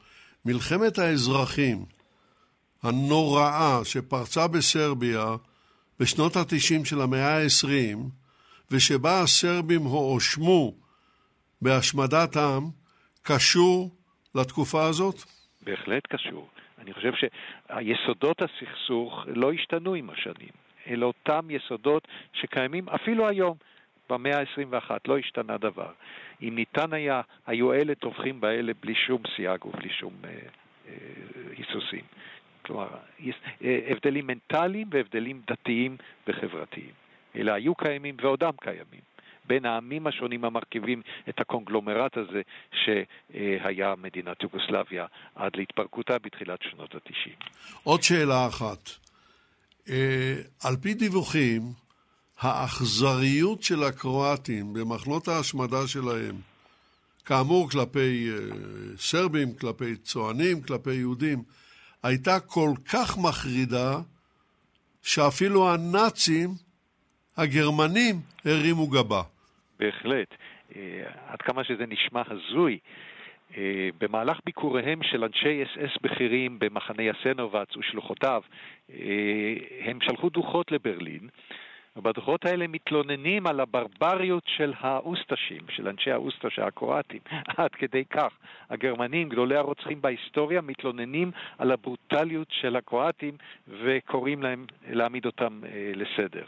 מלחמת 0.46 1.00
האזרחים 1.00 1.86
הנוראה 2.84 3.80
שפרצה 3.84 4.48
בסרביה 4.48 5.36
בשנות 6.00 6.36
ה-90 6.36 6.86
של 6.86 7.02
המאה 7.02 7.38
ה-20, 7.38 7.98
ושבה 8.72 9.22
הסרבים 9.22 9.82
הואשמו 9.82 10.74
בהשמדת 11.62 12.36
העם, 12.36 12.64
קשור 13.24 13.92
לתקופה 14.36 14.84
הזאת? 14.84 15.16
בהחלט 15.62 16.04
קשור. 16.10 16.50
אני 16.82 16.94
חושב 16.94 17.12
שהיסודות 17.16 18.42
הסכסוך 18.42 19.26
לא 19.28 19.52
השתנו 19.54 19.94
עם 19.94 20.10
השנים. 20.10 20.68
אלה 20.88 21.06
אותם 21.06 21.48
יסודות 21.50 22.08
שקיימים 22.34 22.90
אפילו 22.90 23.28
היום, 23.28 23.58
במאה 24.10 24.40
ה-21, 24.40 24.92
לא 25.08 25.18
השתנה 25.18 25.58
דבר. 25.58 25.92
אם 26.42 26.56
ניתן 26.56 26.94
היה, 26.94 27.22
היו 27.48 27.74
אלה 27.74 27.96
טובחים 27.96 28.42
באלה 28.42 28.72
בלי 28.82 28.96
שום 28.96 29.22
סייג 29.36 29.66
ובלי 29.66 29.90
שום 29.90 30.14
אה, 30.24 30.30
אה, 30.88 30.94
היסוסים. 31.58 32.04
כלומר, 32.66 32.88
אה, 33.64 33.80
הבדלים 33.88 34.28
מנטליים 34.28 34.88
והבדלים 34.92 35.42
דתיים 35.48 35.98
וחברתיים. 36.28 37.07
אלה 37.38 37.54
היו 37.54 37.76
קיימים 37.76 38.18
ועודם 38.22 38.52
קיימים. 38.62 39.02
בין 39.48 39.66
העמים 39.66 40.08
השונים 40.08 40.46
המרכיבים 40.46 41.02
את 41.30 41.40
הקונגלומרט 41.40 42.18
הזה 42.18 42.42
שהיה 42.72 43.94
מדינת 43.98 44.44
יוגוסלביה 44.44 45.06
עד 45.36 45.56
להתפרקותה 45.56 46.20
בתחילת 46.20 46.60
שנות 46.62 46.96
ה-90. 46.96 47.50
עוד 47.84 48.04
שאלה 48.04 48.48
אחת. 48.48 48.90
אה, 49.90 50.36
על 50.64 50.76
פי 50.76 50.94
דיווחים, 50.94 51.62
האכזריות 52.40 53.64
של 53.64 53.84
הקרואטים 53.84 54.74
במחנות 54.74 55.28
ההשמדה 55.28 55.88
שלהם, 55.88 56.36
כאמור 57.26 57.70
כלפי 57.70 58.30
אה, 58.32 58.38
סרבים, 58.98 59.54
כלפי 59.54 59.96
צוענים, 59.96 60.62
כלפי 60.62 60.94
יהודים, 60.94 61.44
הייתה 62.04 62.40
כל 62.40 62.72
כך 62.92 63.18
מחרידה, 63.18 64.00
שאפילו 65.04 65.70
הנאצים, 65.70 66.50
הגרמנים, 67.38 68.16
הרימו 68.46 68.88
גבה. 68.88 69.22
בהחלט. 69.80 70.28
אה, 70.76 70.82
עד 71.28 71.42
כמה 71.42 71.64
שזה 71.64 71.86
נשמע 71.88 72.22
הזוי, 72.28 72.78
אה, 73.58 73.90
במהלך 74.00 74.40
ביקוריהם 74.46 75.04
של 75.04 75.24
אנשי 75.24 75.64
אס 75.64 75.78
אס 75.78 75.98
בכירים 76.02 76.60
במחנה 76.60 77.04
יסנובץ 77.04 77.78
ושלוחותיו, 77.78 78.42
אה, 78.94 78.98
הם 79.82 80.00
שלחו 80.02 80.30
דוחות 80.30 80.72
לברלין, 80.72 81.30
ובדוחות 81.96 82.46
האלה 82.46 82.68
מתלוננים 82.68 83.48
על 83.48 83.60
הברבריות 83.60 84.44
של 84.58 84.74
האוסטשים, 84.80 85.62
של 85.70 85.88
אנשי 85.88 86.12
האוסטש 86.12 86.60
הקרואטים. 86.60 87.20
עד 87.58 87.72
כדי 87.72 88.06
כך. 88.06 88.34
הגרמנים, 88.70 89.30
גדולי 89.30 89.56
הרוצחים 89.56 90.02
בהיסטוריה, 90.02 90.62
מתלוננים 90.62 91.32
על 91.58 91.72
הברוטליות 91.72 92.48
של 92.52 92.76
הקרואטים 92.76 93.34
וקוראים 93.68 94.44
להם 94.44 94.66
להעמיד 94.90 95.26
אותם 95.26 95.62
לסדר. 95.96 96.46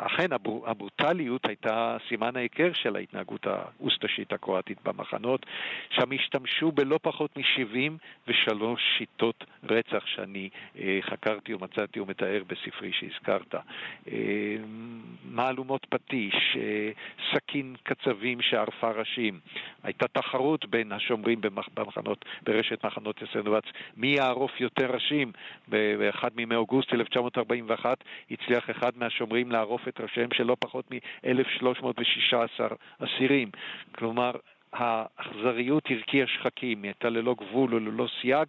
אכן 0.00 0.32
הברוטליות 0.66 1.46
הייתה 1.46 1.96
סימן 2.08 2.36
ההיכר 2.36 2.72
של 2.72 2.96
ההתנהגות 2.96 3.46
האוסטשית 3.46 4.32
הקרואטית 4.32 4.78
במחנות, 4.84 5.46
שם 5.90 6.12
השתמשו 6.12 6.72
בלא 6.72 6.98
פחות 7.02 7.36
מ-73 7.36 8.52
שיטות 8.98 9.44
רצח 9.70 10.06
שאני 10.06 10.48
אה, 10.78 10.98
חקרתי 11.02 11.54
ומצאתי 11.54 12.00
ומתאר 12.00 12.42
בספרי 12.46 12.92
שהזכרת. 12.92 13.54
אה, 13.54 14.56
מהלומות 15.24 15.86
פטיש, 15.88 16.56
אה, 16.56 16.90
סכין 17.32 17.76
קצבים 17.82 18.40
שערפה 18.40 18.90
ראשים. 18.90 19.40
הייתה 19.82 20.08
תחרות 20.08 20.64
בין 20.64 20.92
השומרים 20.92 21.40
במחנות, 21.74 22.24
ברשת 22.42 22.84
מחנות 22.84 23.22
יסנובץ, 23.22 23.64
מי 23.96 24.08
יערוף 24.08 24.60
יותר 24.60 24.90
ראשים. 24.94 25.32
באחד 25.68 26.30
מימי 26.36 26.54
אוגוסט 26.54 26.94
1941 26.94 28.04
הצליח 28.30 28.70
אחד 28.70 28.87
מהשומרים 28.96 29.52
לערוף 29.52 29.88
את 29.88 30.00
ראשיהם 30.00 30.28
של 30.32 30.44
לא 30.44 30.56
פחות 30.60 30.84
מ-1,316 30.90 32.74
אסירים. 32.98 33.50
כלומר, 33.92 34.32
האכזריות 34.72 35.90
הרקיעה 35.90 36.26
שחקים, 36.26 36.82
היא 36.82 36.88
הייתה 36.88 37.08
ללא 37.08 37.34
גבול 37.34 37.74
וללא 37.74 38.06
סייג, 38.20 38.48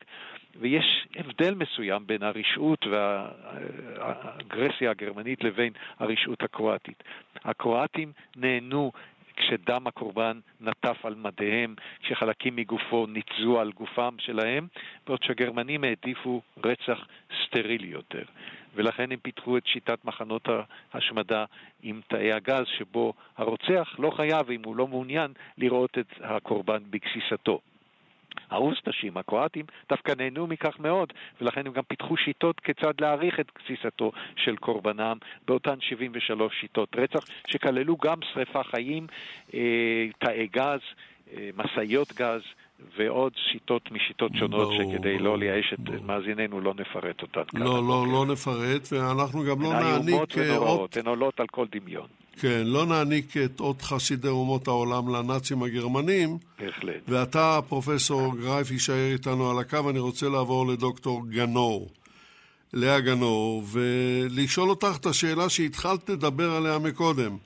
ויש 0.60 1.08
הבדל 1.16 1.56
מסוים 1.56 2.08
בין 2.08 2.24
הרשעות 2.24 2.88
והאגרסיה 2.88 4.92
הגרמנית 4.92 5.44
לבין 5.44 5.74
הרשעות 6.00 6.44
הקרואטית. 6.44 7.04
הקרואטים 7.44 8.12
נהנו 8.36 8.92
כשדם 9.40 9.88
הקורבן 9.88 10.40
נטף 10.62 11.06
על 11.06 11.16
מדיהם, 11.16 11.76
כשחלקים 12.04 12.56
מגופו 12.56 13.08
ניתזו 13.08 13.60
על 13.60 13.72
גופם 13.72 14.16
שלהם, 14.20 14.68
בעוד 15.08 15.24
שהגרמנים 15.24 15.84
העדיפו 15.84 16.42
רצח 16.64 17.08
סטרילי 17.46 17.88
יותר. 17.88 18.24
ולכן 18.76 19.12
הם 19.12 19.20
פיתחו 19.22 19.58
את 19.58 19.68
שיטת 19.68 20.06
מחנות 20.06 20.48
ההשמדה 20.94 21.46
עם 21.84 22.02
תאי 22.08 22.34
הגז, 22.34 22.66
שבו 22.78 23.14
הרוצח 23.38 23.96
לא 24.00 24.12
חייב, 24.12 24.52
אם 24.52 24.62
הוא 24.66 24.76
לא 24.76 24.88
מעוניין, 24.88 25.34
לראות 25.58 25.98
את 25.98 26.08
הקורבן 26.22 26.84
בגסיסתו. 26.90 27.60
האוסטשים, 28.50 29.18
הקרואטים, 29.18 29.66
דווקא 29.90 30.14
נהנו 30.18 30.48
מכך 30.48 30.80
מאוד, 30.80 31.14
ולכן 31.42 31.68
הם 31.68 31.74
גם 31.74 31.84
פיתחו 31.84 32.18
שיטות 32.18 32.60
כיצד 32.60 32.94
להעריך 33.02 33.40
את 33.40 33.52
גסיסתו 33.58 34.12
של 34.36 34.56
קורבנם 34.56 35.18
באותן 35.48 35.82
73 35.82 36.54
שיטות 36.62 36.96
רצח, 36.96 37.20
שכללו 37.48 37.98
גם 37.98 38.18
שרפה 38.34 38.64
חיים, 38.64 39.08
אה, 39.54 40.08
תאי 40.20 40.48
גז, 40.48 40.80
אה, 41.34 41.50
משאיות 41.58 42.14
גז, 42.14 42.42
ועוד 42.98 43.32
שיטות 43.52 43.92
משיטות 43.92 44.32
שונות, 44.36 44.68
ברור, 44.68 44.74
שכדי 44.78 45.18
ברור, 45.18 45.22
לא 45.22 45.38
לייאש 45.38 45.74
את 45.74 45.80
ברור. 45.80 46.04
מאזיננו 46.06 46.62
לא 46.62 46.74
נפרט 46.74 47.22
אותן 47.22 47.42
כאן. 47.48 47.62
לא, 47.62 47.88
לא, 47.88 48.08
לא 48.08 48.26
נפרט, 48.26 48.88
ואנחנו 48.92 49.44
גם 49.44 49.62
לא 49.62 49.74
נעניק... 49.74 50.04
הן 50.04 50.08
איומות 50.08 50.34
ונוראות, 50.38 50.98
הן 50.98 51.08
עולות 51.08 51.40
על 51.40 51.48
כל 51.48 51.66
דמיון. 51.72 52.08
כן, 52.42 52.62
לא 52.66 52.86
נעניק 52.86 53.38
את 53.38 53.60
אות 53.60 53.82
חסידי 53.82 54.28
אומות 54.28 54.68
העולם 54.68 55.16
לנאצים 55.16 55.64
הגרמנים. 55.64 56.38
בהחלט. 56.60 57.02
ואתה, 57.08 57.60
פרופסור 57.68 58.36
גרייף, 58.38 58.72
יישאר 58.72 59.12
איתנו 59.14 59.52
על 59.52 59.60
הקו, 59.60 59.90
אני 59.90 60.00
רוצה 60.00 60.30
לעבור 60.30 60.68
לדוקטור 60.68 61.28
גנור, 61.30 61.90
לאה 62.74 63.00
גנור, 63.00 63.64
ולשאול 63.72 64.70
אותך 64.70 64.98
את 65.00 65.06
השאלה 65.06 65.50
שהתחלת 65.50 66.10
לדבר 66.10 66.52
עליה 66.52 66.80
מקודם, 66.80 67.38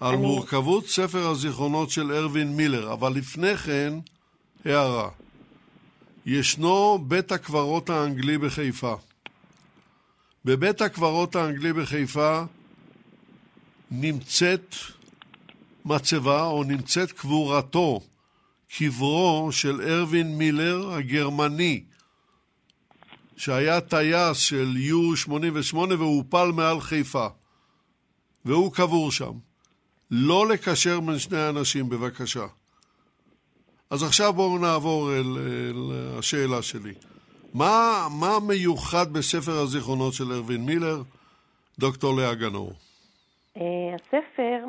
על 0.00 0.14
אני... 0.14 0.22
מורכבות 0.22 0.86
ספר 0.86 1.28
הזיכרונות 1.28 1.90
של 1.90 2.12
ארווין 2.12 2.56
מילר, 2.56 2.92
אבל 2.92 3.12
לפני 3.12 3.56
כן, 3.56 3.92
הערה. 4.64 5.10
ישנו 6.26 6.98
בית 6.98 7.32
הקברות 7.32 7.90
האנגלי 7.90 8.38
בחיפה. 8.38 8.94
בבית 10.44 10.80
הקברות 10.80 11.36
האנגלי 11.36 11.72
בחיפה 11.72 12.42
נמצאת 13.90 14.74
מצבה 15.84 16.46
או 16.46 16.64
נמצאת 16.64 17.12
קבורתו, 17.12 18.00
קברו 18.78 19.48
של 19.52 19.80
ארווין 19.80 20.38
מילר 20.38 20.92
הגרמני, 20.92 21.84
שהיה 23.36 23.80
טייס 23.80 24.38
של 24.38 24.76
U-88 24.90 25.76
והופל 25.76 26.52
מעל 26.54 26.80
חיפה, 26.80 27.26
והוא 28.44 28.72
קבור 28.72 29.12
שם. 29.12 29.32
לא 30.10 30.48
לקשר 30.48 31.00
בין 31.00 31.18
שני 31.18 31.38
האנשים, 31.38 31.88
בבקשה. 31.88 32.46
אז 33.90 34.02
עכשיו 34.02 34.32
בואו 34.32 34.58
נעבור 34.58 35.10
אל, 35.12 35.38
אל 35.38 36.18
השאלה 36.18 36.62
שלי. 36.62 36.94
מה, 37.54 38.06
מה 38.20 38.38
מיוחד 38.48 39.12
בספר 39.12 39.52
הזיכרונות 39.52 40.12
של 40.12 40.24
ארווין 40.32 40.60
מילר, 40.66 41.02
דוקטור 41.78 42.16
לאה 42.16 42.34
גנור? 42.34 42.72
אה, 43.56 43.94
הספר, 43.94 44.64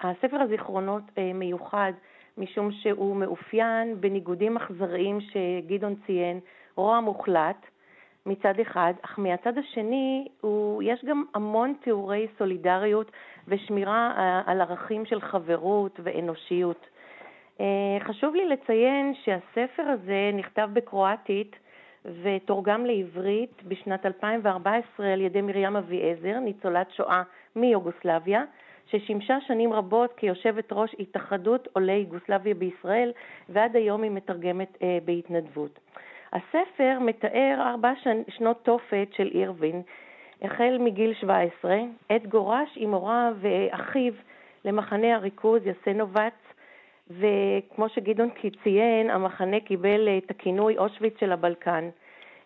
הספר 0.00 0.36
הזיכרונות 0.36 1.02
אה, 1.18 1.32
מיוחד 1.34 1.92
משום 2.38 2.72
שהוא 2.72 3.16
מאופיין 3.16 4.00
בניגודים 4.00 4.56
אכזריים 4.56 5.18
שגדעון 5.20 5.94
ציין, 6.06 6.40
רוע 6.74 7.00
מוחלט 7.00 7.66
מצד 8.26 8.54
אחד, 8.62 8.92
אך 9.02 9.18
מהצד 9.18 9.58
השני 9.58 10.28
הוא, 10.40 10.82
יש 10.82 11.04
גם 11.04 11.24
המון 11.34 11.74
תיאורי 11.84 12.26
סולידריות 12.38 13.10
ושמירה 13.48 14.12
אה, 14.16 14.42
על 14.46 14.60
ערכים 14.60 15.06
של 15.06 15.20
חברות 15.20 16.00
ואנושיות. 16.02 16.86
חשוב 18.00 18.34
לי 18.34 18.48
לציין 18.48 19.14
שהספר 19.24 19.82
הזה 19.82 20.30
נכתב 20.34 20.68
בקרואטית 20.72 21.56
ותורגם 22.22 22.86
לעברית 22.86 23.62
בשנת 23.68 24.06
2014 24.06 25.12
על 25.12 25.20
ידי 25.20 25.40
מרים 25.40 25.76
אביעזר, 25.76 26.38
ניצולת 26.38 26.90
שואה 26.90 27.22
מיוגוסלביה, 27.56 28.42
ששימשה 28.90 29.40
שנים 29.46 29.72
רבות 29.72 30.12
כיושבת 30.16 30.72
ראש 30.72 30.94
התאחדות 30.98 31.68
עולי 31.72 31.92
יוגוסלביה 31.92 32.54
בישראל, 32.54 33.12
ועד 33.48 33.76
היום 33.76 34.02
היא 34.02 34.10
מתרגמת 34.10 34.78
אה, 34.82 34.98
בהתנדבות. 35.04 35.78
הספר 36.32 36.98
מתאר 37.00 37.56
ארבע 37.60 37.92
שנות 38.28 38.64
תופת 38.64 39.08
של 39.12 39.30
אירווין, 39.34 39.82
החל 40.42 40.76
מגיל 40.80 41.14
17, 41.14 41.76
עת 42.08 42.26
גורש 42.26 42.68
עם 42.76 42.94
הוריו 42.94 43.34
ואחיו 43.40 44.12
למחנה 44.64 45.14
הריכוז 45.14 45.62
יסנובץ, 45.66 46.47
וכמו 47.10 47.88
שגדעון 47.88 48.30
ציין, 48.62 49.10
המחנה 49.10 49.60
קיבל 49.60 50.08
את 50.18 50.30
הכינוי 50.30 50.78
אושוויץ 50.78 51.14
של 51.20 51.32
הבלקן. 51.32 51.88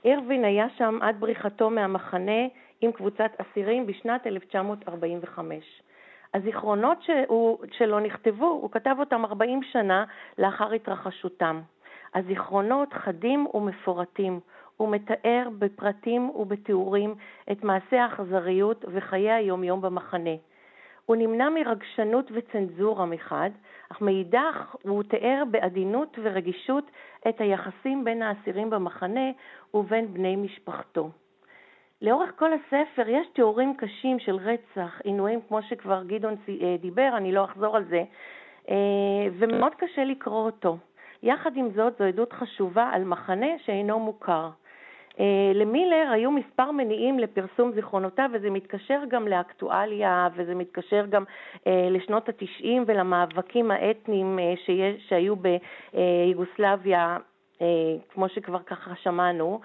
אירווין 0.04 0.44
היה 0.44 0.66
שם 0.78 0.98
עד 1.02 1.20
בריחתו 1.20 1.70
מהמחנה 1.70 2.42
עם 2.80 2.92
קבוצת 2.92 3.30
אסירים 3.38 3.86
בשנת 3.86 4.26
1945. 4.26 5.82
הזיכרונות 6.34 7.02
שהוא, 7.02 7.58
שלו 7.72 8.00
נכתבו, 8.00 8.46
הוא 8.46 8.70
כתב 8.70 8.96
אותם 8.98 9.24
40 9.24 9.62
שנה 9.62 10.04
לאחר 10.38 10.72
התרחשותם. 10.72 11.60
הזיכרונות 12.14 12.92
חדים 12.92 13.46
ומפורטים. 13.54 14.40
הוא 14.76 14.88
מתאר 14.88 15.48
בפרטים 15.58 16.30
ובתיאורים 16.30 17.14
את 17.52 17.64
מעשי 17.64 17.96
האכזריות 17.96 18.84
וחיי 18.88 19.32
היומיום 19.32 19.80
במחנה. 19.80 20.34
הוא 21.06 21.16
נמנע 21.16 21.48
מרגשנות 21.50 22.30
וצנזורה 22.34 23.06
מחד, 23.06 23.50
אך 23.92 24.00
מאידך 24.00 24.76
הוא 24.82 25.02
תיאר 25.02 25.42
בעדינות 25.50 26.18
ורגישות 26.22 26.90
את 27.28 27.40
היחסים 27.40 28.04
בין 28.04 28.22
האסירים 28.22 28.70
במחנה 28.70 29.30
ובין 29.74 30.14
בני 30.14 30.36
משפחתו. 30.36 31.10
לאורך 32.02 32.32
כל 32.36 32.50
הספר 32.52 33.08
יש 33.08 33.26
תיאורים 33.32 33.76
קשים 33.76 34.18
של 34.18 34.36
רצח, 34.36 35.00
עינויים 35.04 35.40
כמו 35.48 35.62
שכבר 35.62 36.02
גדעון 36.02 36.34
אה, 36.48 36.76
דיבר, 36.80 37.10
אני 37.16 37.32
לא 37.32 37.44
אחזור 37.44 37.76
על 37.76 37.84
זה, 37.84 38.02
אה, 38.70 38.74
ומאוד 39.38 39.74
קשה 39.74 40.04
לקרוא 40.04 40.44
אותו. 40.44 40.76
יחד 41.22 41.56
עם 41.56 41.70
זאת, 41.70 41.98
זו 41.98 42.04
עדות 42.04 42.32
חשובה 42.32 42.90
על 42.92 43.04
מחנה 43.04 43.58
שאינו 43.64 43.98
מוכר. 43.98 44.50
אה, 45.20 45.52
למילר 45.54 46.08
היו 46.12 46.30
מספר 46.30 46.70
מניעים 46.70 47.18
לפרסום 47.18 47.72
זיכרונותיו, 47.72 48.30
וזה 48.32 48.50
מתקשר 48.50 49.00
גם 49.08 49.28
לאקטואליה, 49.28 50.28
וזה 50.34 50.54
מתקשר 50.54 51.06
גם 51.10 51.24
אה, 51.66 51.88
לשנות 51.90 52.28
התשעים 52.28 52.84
ולמאבקים 52.86 53.70
האתניים 53.70 54.38
אה, 54.38 54.54
שהיו 55.08 55.34
ביוגוסלביה, 55.36 57.16
כמו 58.08 58.28
שכבר 58.28 58.62
ככה 58.62 58.90
שמענו. 59.02 59.60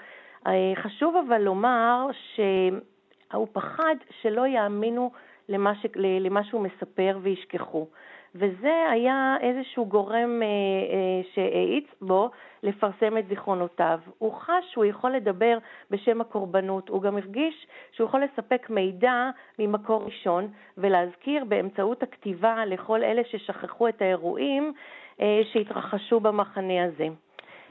חשוב 0.75 1.15
אבל 1.27 1.41
לומר 1.41 2.07
שהוא 2.35 3.47
פחד 3.53 3.95
שלא 4.21 4.47
יאמינו 4.47 5.11
למה, 5.49 5.75
ש... 5.75 5.85
למה 5.95 6.43
שהוא 6.43 6.61
מספר 6.61 7.17
וישכחו. 7.21 7.87
וזה 8.37 8.89
היה 8.91 9.37
איזשהו 9.41 9.85
גורם 9.85 10.41
אה, 10.41 10.47
אה, 10.47 11.21
שהאיץ 11.33 11.85
בו 12.01 12.29
לפרסם 12.63 13.17
את 13.17 13.27
זיכרונותיו. 13.27 13.99
הוא 14.17 14.33
חש 14.33 14.71
שהוא 14.71 14.85
יכול 14.85 15.11
לדבר 15.11 15.57
בשם 15.91 16.21
הקורבנות, 16.21 16.89
הוא 16.89 17.01
גם 17.01 17.17
הרגיש 17.17 17.67
שהוא 17.91 18.07
יכול 18.07 18.23
לספק 18.23 18.69
מידע 18.69 19.29
ממקור 19.59 20.03
ראשון 20.03 20.47
ולהזכיר 20.77 21.43
באמצעות 21.45 22.03
הכתיבה 22.03 22.65
לכל 22.65 23.03
אלה 23.03 23.21
ששכחו 23.23 23.87
את 23.87 24.01
האירועים 24.01 24.73
אה, 25.21 25.41
שהתרחשו 25.53 26.19
במחנה 26.19 26.83
הזה. 26.83 27.07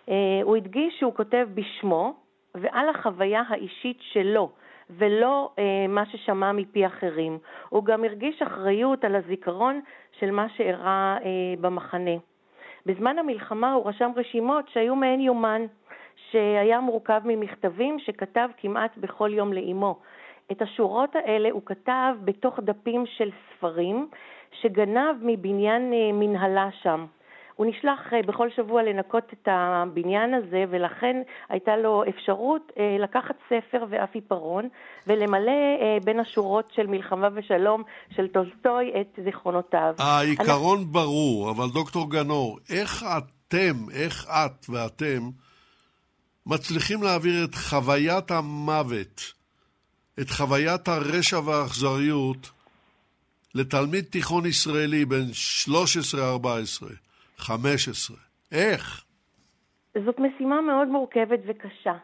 אה, 0.09 0.15
הוא 0.43 0.57
הדגיש 0.57 0.99
שהוא 0.99 1.15
כותב 1.15 1.49
בשמו 1.55 2.15
ועל 2.55 2.89
החוויה 2.89 3.43
האישית 3.49 3.99
שלו. 4.01 4.51
ולא 4.91 5.51
אה, 5.59 5.87
מה 5.89 6.07
ששמע 6.07 6.53
מפי 6.53 6.87
אחרים. 6.87 7.39
הוא 7.69 7.85
גם 7.85 8.05
הרגיש 8.05 8.43
אחריות 8.43 9.05
על 9.05 9.15
הזיכרון 9.17 9.81
של 10.19 10.31
מה 10.31 10.49
שאירע 10.49 11.17
אה, 11.25 11.55
במחנה. 11.61 12.17
בזמן 12.87 13.19
המלחמה 13.19 13.73
הוא 13.73 13.89
רשם 13.89 14.11
רשימות 14.17 14.69
שהיו 14.69 14.97
מעין 14.97 15.21
יומן, 15.21 15.67
שהיה 16.31 16.81
מורכב 16.81 17.21
ממכתבים 17.25 17.99
שכתב 17.99 18.49
כמעט 18.57 18.99
בכל 18.99 19.31
יום 19.33 19.53
לאימו. 19.53 19.99
את 20.53 20.63
השורות 20.63 21.17
האלה 21.17 21.51
הוא 21.51 21.63
כתב 21.65 22.15
בתוך 22.25 22.61
דפים 22.61 23.07
של 23.07 23.31
ספרים 23.51 24.09
שגנב 24.61 25.17
מבניין 25.23 25.93
אה, 25.93 26.13
מנהלה 26.13 26.69
שם. 26.83 27.07
הוא 27.57 27.67
נשלח 27.67 28.13
אה, 28.13 28.23
בכל 28.23 28.49
שבוע 28.57 28.83
לנקות 28.83 29.25
את 29.33 29.49
הבניין 29.51 30.35
הזה, 30.35 30.65
ולכן 30.71 31.17
הייתה 31.49 31.77
לו 31.77 32.03
אפשרות 32.09 32.73
אה, 32.79 32.97
לקחת 32.99 33.37
ספר 33.49 33.85
ואף 33.91 34.15
עיפרון 34.15 34.69
ולמלא 35.07 35.51
אה, 35.81 35.99
בין 36.05 36.21
השורות 36.21 36.73
של 36.75 36.87
מלחמה 36.87 37.29
ושלום 37.35 37.83
של 38.17 38.29
טולסטוי 38.29 38.93
את 39.01 39.19
זיכרונותיו. 39.25 39.95
העיקרון 39.99 40.79
אני... 40.79 40.87
ברור, 40.87 41.51
אבל 41.51 41.69
דוקטור 41.75 42.11
גנור, 42.11 42.59
איך 42.71 43.05
אתם, 43.19 43.91
איך 43.93 44.27
את 44.29 44.67
ואתם 44.69 45.31
מצליחים 46.47 47.03
להעביר 47.03 47.45
את 47.45 47.55
חוויית 47.55 48.31
המוות, 48.31 49.33
את 50.21 50.31
חוויית 50.31 50.89
הרשע 50.89 51.41
והאכזריות, 51.45 52.51
לתלמיד 53.55 54.05
תיכון 54.05 54.47
ישראלי 54.47 55.05
בן 55.05 55.27
13-14? 55.67 57.06
15. 57.37 58.17
איך? 58.53 59.05
זאת 60.05 60.19
משימה 60.19 60.61
מאוד 60.61 60.89
מורכבת 60.89 61.41
וקשה. 61.47 61.95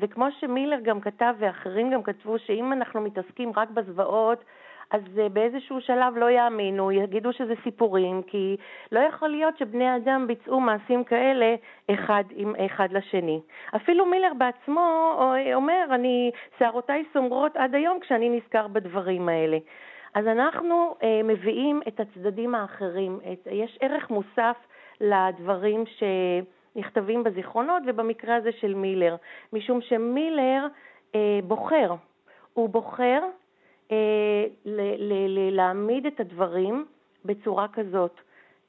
וכמו 0.00 0.26
שמילר 0.40 0.80
גם 0.82 1.00
כתב 1.00 1.34
ואחרים 1.38 1.90
גם 1.90 2.02
כתבו, 2.02 2.38
שאם 2.38 2.72
אנחנו 2.72 3.00
מתעסקים 3.00 3.52
רק 3.56 3.70
בזוועות, 3.70 4.44
אז 4.90 5.00
אה, 5.18 5.28
באיזשהו 5.28 5.80
שלב 5.80 6.16
לא 6.16 6.30
יאמינו, 6.30 6.92
יגידו 6.92 7.32
שזה 7.32 7.54
סיפורים, 7.62 8.22
כי 8.22 8.56
לא 8.92 9.00
יכול 9.00 9.28
להיות 9.28 9.58
שבני 9.58 9.96
אדם 9.96 10.26
ביצעו 10.26 10.60
מעשים 10.60 11.04
כאלה 11.04 11.54
אחד 11.90 12.24
עם 12.30 12.54
אחד 12.66 12.88
לשני. 12.92 13.40
אפילו 13.76 14.06
מילר 14.06 14.32
בעצמו 14.38 15.16
אה, 15.20 15.54
אומר, 15.54 15.84
אני, 15.90 16.30
שערותיי 16.58 17.04
סומרות 17.12 17.56
עד 17.56 17.74
היום 17.74 18.00
כשאני 18.00 18.28
נזכר 18.28 18.68
בדברים 18.68 19.28
האלה. 19.28 19.58
אז 20.14 20.26
אנחנו 20.26 20.96
אה, 21.02 21.20
מביאים 21.24 21.80
את 21.88 22.00
הצדדים 22.00 22.54
האחרים, 22.54 23.20
את, 23.32 23.48
יש 23.50 23.78
ערך 23.80 24.10
מוסף 24.10 24.56
לדברים 25.00 25.84
שנכתבים 25.86 27.24
בזיכרונות, 27.24 27.82
ובמקרה 27.86 28.36
הזה 28.36 28.52
של 28.52 28.74
מילר, 28.74 29.16
משום 29.52 29.80
שמילר 29.80 30.66
אה, 31.14 31.38
בוחר, 31.44 31.94
הוא 32.52 32.68
בוחר 32.68 33.22
אה, 33.92 33.96
ל- 34.64 35.12
ל- 35.12 35.38
ל- 35.38 35.56
להעמיד 35.56 36.06
את 36.06 36.20
הדברים 36.20 36.86
בצורה 37.24 37.68
כזאת. 37.68 38.20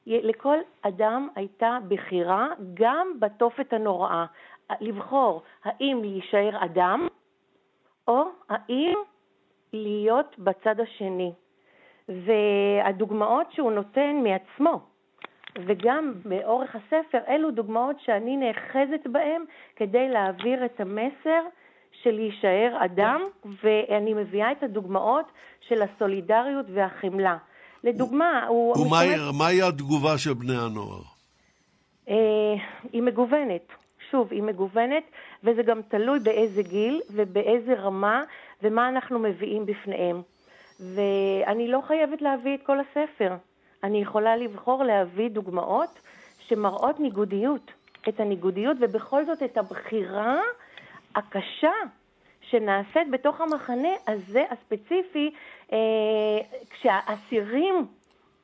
לכל 0.08 0.58
אדם 0.82 1.28
הייתה 1.36 1.78
בחירה, 1.88 2.48
גם 2.74 3.08
בתופת 3.20 3.74
הנוראה, 3.74 4.26
לבחור 4.82 5.42
האם 5.64 6.00
להישאר 6.02 6.66
אדם, 6.66 7.08
או 8.08 8.24
האם 8.50 8.98
להיות 9.74 10.36
בצד 10.40 10.80
השני. 10.80 11.32
והדוגמאות 12.10 13.52
שהוא 13.52 13.72
נותן 13.72 14.24
מעצמו, 14.24 14.80
וגם 15.66 16.14
באורך 16.26 16.76
הספר, 16.76 17.18
אלו 17.28 17.52
דוגמאות 17.52 17.96
שאני 18.00 18.38
נאחזת 18.38 19.08
בהן 19.12 19.42
כדי 19.76 20.10
להעביר 20.10 20.66
את 20.66 20.80
המסר 20.80 21.42
של 22.04 22.12
להישאר 22.12 22.78
אדם, 22.86 23.22
ואני 23.64 24.14
מביאה 24.14 24.52
את 24.52 24.64
הדוגמאות 24.64 25.26
של 25.68 25.82
הסולידריות 25.82 26.66
והחמלה. 26.74 27.38
לדוגמה, 27.84 28.46
הוא... 28.48 28.76
ומהי 28.78 29.62
התגובה 29.62 30.18
של 30.18 30.34
בני 30.34 30.58
הנוער? 30.58 31.02
אה, 32.10 32.16
היא 32.94 33.02
מגוונת. 33.02 33.68
שוב, 34.12 34.28
היא 34.32 34.44
מגוונת, 34.44 35.04
וזה 35.44 35.64
גם 35.64 35.82
תלוי 35.88 36.20
באיזה 36.20 36.64
גיל 36.64 37.02
ובאיזה 37.14 37.74
רמה 37.74 38.24
ומה 38.64 38.90
אנחנו 38.90 39.20
מביאים 39.20 39.66
בפניהם. 39.66 40.22
ואני 40.80 41.68
לא 41.68 41.82
חייבת 41.88 42.22
להביא 42.22 42.56
את 42.56 42.64
כל 42.66 42.78
הספר. 42.80 43.36
אני 43.84 44.02
יכולה 44.02 44.38
לבחור 44.38 44.84
להביא 44.84 45.30
דוגמאות 45.30 46.00
שמראות 46.40 47.00
ניגודיות, 47.00 47.72
את 48.10 48.20
הניגודיות, 48.20 48.78
ובכל 48.80 49.26
זאת 49.26 49.44
את 49.44 49.58
הבחירה 49.58 50.40
הקשה 51.16 51.72
שנעשית 52.42 53.12
בתוך 53.12 53.42
המחנה 53.42 53.90
הזה 54.08 54.44
הספציפי, 54.50 55.32
אה, 55.74 55.78
כשהאסירים, 56.70 57.86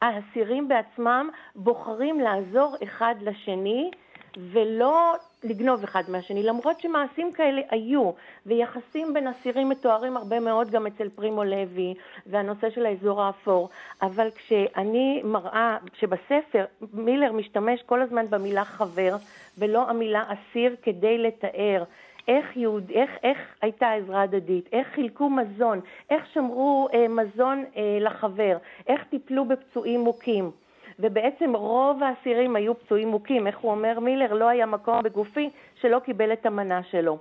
האסירים 0.01 0.67
בעצמם 0.67 1.29
בוחרים 1.55 2.19
לעזור 2.19 2.75
אחד 2.83 3.15
לשני 3.21 3.91
ולא 4.37 5.13
לגנוב 5.43 5.83
אחד 5.83 6.03
מהשני, 6.07 6.43
למרות 6.43 6.79
שמעשים 6.79 7.31
כאלה 7.31 7.61
היו, 7.69 8.11
ויחסים 8.45 9.13
בין 9.13 9.27
אסירים 9.27 9.69
מתוארים 9.69 10.17
הרבה 10.17 10.39
מאוד 10.39 10.69
גם 10.69 10.87
אצל 10.87 11.09
פרימו 11.09 11.43
לוי, 11.43 11.93
והנושא 12.25 12.69
של 12.69 12.85
האזור 12.85 13.21
האפור, 13.21 13.69
אבל 14.01 14.29
כשאני 14.35 15.21
מראה 15.23 15.77
שבספר 15.93 16.65
מילר 16.93 17.31
משתמש 17.31 17.81
כל 17.85 18.01
הזמן 18.01 18.25
במילה 18.29 18.65
חבר, 18.65 19.15
ולא 19.57 19.89
המילה 19.89 20.23
אסיר 20.27 20.75
כדי 20.81 21.17
לתאר 21.17 21.83
איך, 22.27 22.57
יהוד, 22.57 22.91
איך, 22.91 23.09
איך 23.23 23.37
הייתה 23.61 23.91
עזרה 23.91 24.21
הדדית, 24.21 24.69
איך 24.71 24.87
חילקו 24.87 25.29
מזון, 25.29 25.79
איך 26.09 26.25
שמרו 26.33 26.87
אה, 26.93 27.07
מזון 27.07 27.63
אה, 27.77 27.97
לחבר, 28.01 28.57
איך 28.87 29.03
טיפלו 29.03 29.45
בפצועים 29.45 29.99
מוכים. 29.99 30.51
ובעצם 30.99 31.55
רוב 31.55 32.03
האסירים 32.03 32.55
היו 32.55 32.79
פצועים 32.79 33.07
מוכים. 33.07 33.47
איך 33.47 33.57
הוא 33.57 33.71
אומר 33.71 33.99
מילר? 33.99 34.33
לא 34.33 34.49
היה 34.49 34.65
מקום 34.65 35.03
בגופי 35.03 35.49
שלא 35.81 35.99
קיבל 35.99 36.33
את 36.33 36.45
המנה 36.45 36.83
שלו. 36.83 37.17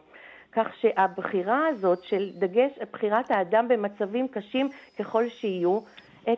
כך 0.52 0.68
שהבחירה 0.80 1.68
הזאת 1.68 2.04
של 2.04 2.30
דגש, 2.34 2.70
בחירת 2.92 3.30
האדם 3.30 3.68
במצבים 3.68 4.28
קשים 4.28 4.68
ככל 4.98 5.28
שיהיו, 5.28 5.78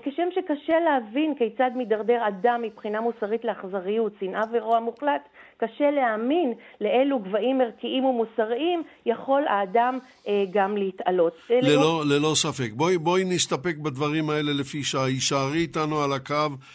כשם 0.02 0.28
שקשה 0.34 0.80
להבין 0.80 1.34
כיצד 1.38 1.70
מידרדר 1.76 2.28
אדם 2.28 2.62
מבחינה 2.62 3.00
מוסרית 3.00 3.44
לאכזריות, 3.44 4.12
שנאה 4.20 4.42
ורוע 4.52 4.80
מוחלט, 4.80 5.28
קשה 5.56 5.90
להאמין 5.90 6.52
לאילו 6.80 7.18
גבהים 7.18 7.60
ערכיים 7.60 8.04
ומוסריים 8.04 8.82
יכול 9.06 9.46
האדם 9.46 9.98
אה, 10.28 10.44
גם 10.50 10.76
להתעלות. 10.76 11.36
ללא, 11.50 12.02
ללא 12.06 12.32
ספק. 12.34 12.72
בואי, 12.72 12.98
בואי 12.98 13.24
נסתפק 13.24 13.76
בדברים 13.76 14.30
האלה 14.30 14.52
לפי 14.52 14.82
שעה. 14.82 15.08
הישארי 15.08 15.58
איתנו 15.58 16.02
על 16.02 16.12
הקו. 16.12 16.34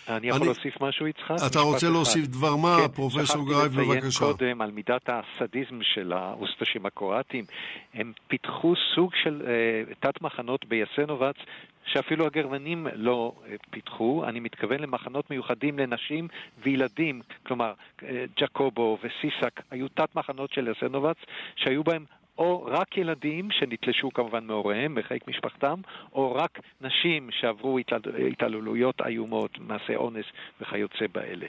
אני 0.09 0.27
יכול 0.27 0.39
אני... 0.39 0.45
להוסיף 0.45 0.81
משהו, 0.81 1.07
יצחק? 1.07 1.35
אתה 1.51 1.59
רוצה 1.59 1.89
להוסיף 1.89 2.27
דבר 2.27 2.55
מה, 2.55 2.77
כן, 2.81 2.87
פרופסור 2.87 3.47
גרייף, 3.47 3.71
בבקשה. 3.71 3.91
שכחתי 3.91 4.07
לציין 4.07 4.31
קודם 4.31 4.61
על 4.61 4.71
מידת 4.71 5.09
הסדיזם 5.09 5.79
של 5.81 6.13
האוסטשים 6.13 6.85
הקרואטים. 6.85 7.45
הם 7.93 8.13
פיתחו 8.27 8.73
סוג 8.95 9.11
של 9.23 9.41
אה, 9.47 9.93
תת-מחנות 9.99 10.65
ביסנובאץ 10.65 11.35
שאפילו 11.85 12.25
הגרמנים 12.25 12.87
לא 12.93 13.33
אה, 13.45 13.55
פיתחו. 13.69 14.23
אני 14.27 14.39
מתכוון 14.39 14.79
למחנות 14.79 15.29
מיוחדים 15.29 15.79
לנשים 15.79 16.27
וילדים, 16.63 17.21
כלומר, 17.45 17.73
אה, 18.03 18.25
ג'קובו 18.39 18.97
וסיסק 19.03 19.61
היו 19.71 19.87
תת-מחנות 19.87 20.53
של 20.53 20.67
יסנובץ, 20.67 21.17
שהיו 21.55 21.83
בהם 21.83 22.05
או 22.37 22.65
רק 22.65 22.97
ילדים 22.97 23.51
שנתלשו 23.51 24.09
כמובן 24.13 24.45
מהוריהם 24.45 24.95
בחיק 24.95 25.27
משפחתם, 25.27 25.75
או 26.13 26.35
רק 26.35 26.59
נשים 26.81 27.29
שעברו 27.31 27.77
התעללויות 28.31 29.01
איומות, 29.05 29.51
מעשי 29.59 29.95
אונס 29.95 30.25
וכיוצא 30.61 31.05
באלה. 31.13 31.45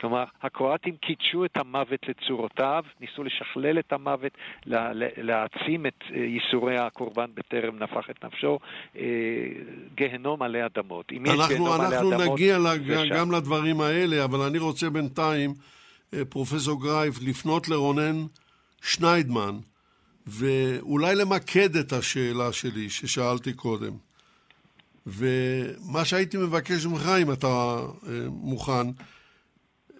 כלומר, 0.00 0.24
הקרואטים 0.42 0.96
קידשו 0.96 1.44
את 1.44 1.56
המוות 1.56 2.00
לצורותיו, 2.08 2.84
ניסו 3.00 3.24
לשכלל 3.24 3.78
את 3.78 3.92
המוות, 3.92 4.32
להעצים 5.16 5.86
את 5.86 6.04
אה, 6.14 6.18
ייסורי 6.18 6.78
הקורבן 6.78 7.30
בטרם 7.34 7.78
נפח 7.78 8.10
את 8.10 8.24
נפשו, 8.24 8.58
אה, 8.96 9.02
גהנום 9.94 10.42
עלי 10.42 10.66
אדמות. 10.66 11.12
אם 11.12 11.26
יש 11.26 11.32
אנחנו, 11.32 11.48
גיהנום 11.48 11.80
עלי 11.80 11.98
אדמות... 11.98 12.12
אנחנו 12.12 12.34
נגיע 12.34 12.58
לג... 12.58 13.12
גם 13.16 13.32
לדברים 13.32 13.80
האלה, 13.80 14.24
אבל 14.24 14.40
אני 14.40 14.58
רוצה 14.58 14.90
בינתיים, 14.90 15.54
אה, 16.14 16.24
פרופסור 16.24 16.82
גרייף, 16.82 17.14
לפנות 17.22 17.68
לרונן 17.68 18.26
שניידמן. 18.82 19.58
ואולי 20.28 21.14
למקד 21.14 21.76
את 21.80 21.92
השאלה 21.92 22.52
שלי 22.52 22.90
ששאלתי 22.90 23.52
קודם. 23.52 23.92
ומה 25.06 26.04
שהייתי 26.04 26.36
מבקש 26.36 26.86
ממך, 26.86 27.08
אם 27.22 27.32
אתה 27.32 27.46
אה, 27.46 28.12
מוכן, 28.28 28.86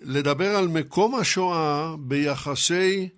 לדבר 0.01 0.57
על 0.59 0.65
מקום 0.69 1.21
השואה 1.21 1.95
ביחסי 1.99 3.09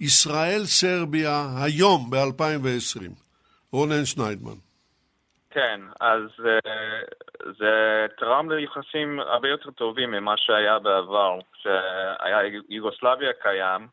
ישראל-סרביה 0.00 1.46
היום, 1.64 2.10
ב-2020. 2.10 3.02
רונן 3.72 4.04
שניידמן. 4.04 4.58
כן, 5.50 5.80
אז 6.00 6.20
אה, 6.46 6.70
זה 7.58 8.06
תרם 8.18 8.50
ליחסים 8.50 9.20
הרבה 9.20 9.48
יותר 9.48 9.70
טובים 9.70 10.10
ממה 10.10 10.34
שהיה 10.36 10.78
בעבר, 10.78 11.38
כשהיה 11.52 12.38
יוגוסלביה 12.68 13.32
קיים, 13.42 13.86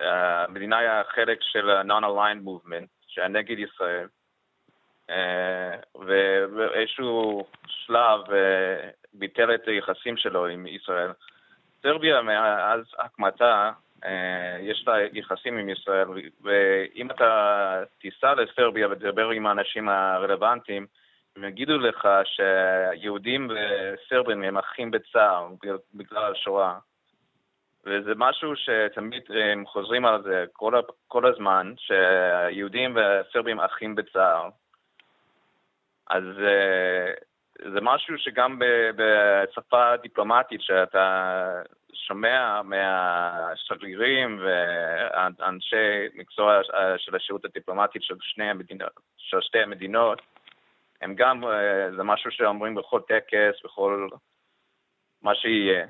המדינה 0.00 0.78
היה 0.78 1.02
חלק 1.14 1.38
של 1.40 1.70
ה-Non-Aligned 1.70 2.44
Movement, 2.46 2.86
שהיה 3.06 3.28
נגד 3.28 3.58
ישראל, 3.58 4.06
אה, 5.10 5.76
ובאיזשהו 5.94 7.46
שלב 7.66 8.20
אה, 8.32 8.90
ביטל 9.12 9.54
את 9.54 9.68
היחסים 9.68 10.16
שלו 10.16 10.46
עם 10.46 10.66
ישראל. 10.66 11.10
סרביה 11.82 12.22
מאז 12.22 12.80
הקמתה, 12.98 13.70
יש 14.60 14.84
לה 14.86 14.94
יחסים 15.12 15.58
עם 15.58 15.68
ישראל, 15.68 16.08
ואם 16.42 17.10
אתה 17.10 17.82
תיסע 18.00 18.34
לסרביה 18.34 18.88
ותדבר 18.90 19.30
עם 19.30 19.46
האנשים 19.46 19.88
הרלוונטיים, 19.88 20.86
הם 21.36 21.44
יגידו 21.44 21.78
לך 21.78 22.08
שיהודים 22.24 23.50
וסרבים 23.50 24.42
הם 24.42 24.58
אחים 24.58 24.90
בצער 24.90 25.48
בגלל 25.94 26.32
השואה. 26.32 26.78
וזה 27.88 28.12
משהו 28.16 28.52
שתמיד 28.56 29.22
הם 29.52 29.66
חוזרים 29.66 30.04
על 30.04 30.22
זה 30.22 30.44
כל, 30.52 30.80
כל 31.08 31.26
הזמן, 31.26 31.74
שיהודים 31.76 32.96
וסרבים 32.96 33.60
אחים 33.60 33.94
בצער. 33.94 34.48
אז 36.10 36.24
אה, 36.40 37.12
זה 37.72 37.80
משהו 37.82 38.18
שגם 38.18 38.58
בשפה 38.96 39.96
דיפלומטית, 39.96 40.62
שאתה 40.62 41.62
שומע 41.92 42.62
מהשגרירים 42.62 44.40
ואנשי 44.42 46.08
מקצוע 46.14 46.60
של 46.96 47.16
השירות 47.16 47.44
הדיפלומטי 47.44 47.98
של, 48.02 48.14
המדינות, 48.38 48.92
של 49.16 49.40
שתי 49.40 49.58
המדינות, 49.58 50.22
הם 51.00 51.14
גם, 51.14 51.44
אה, 51.44 51.90
זה 51.96 52.02
משהו 52.02 52.30
שאומרים 52.30 52.74
בכל 52.74 53.00
טקס, 53.08 53.64
בכל 53.64 54.08
מה 55.22 55.34
שיהיה. 55.34 55.86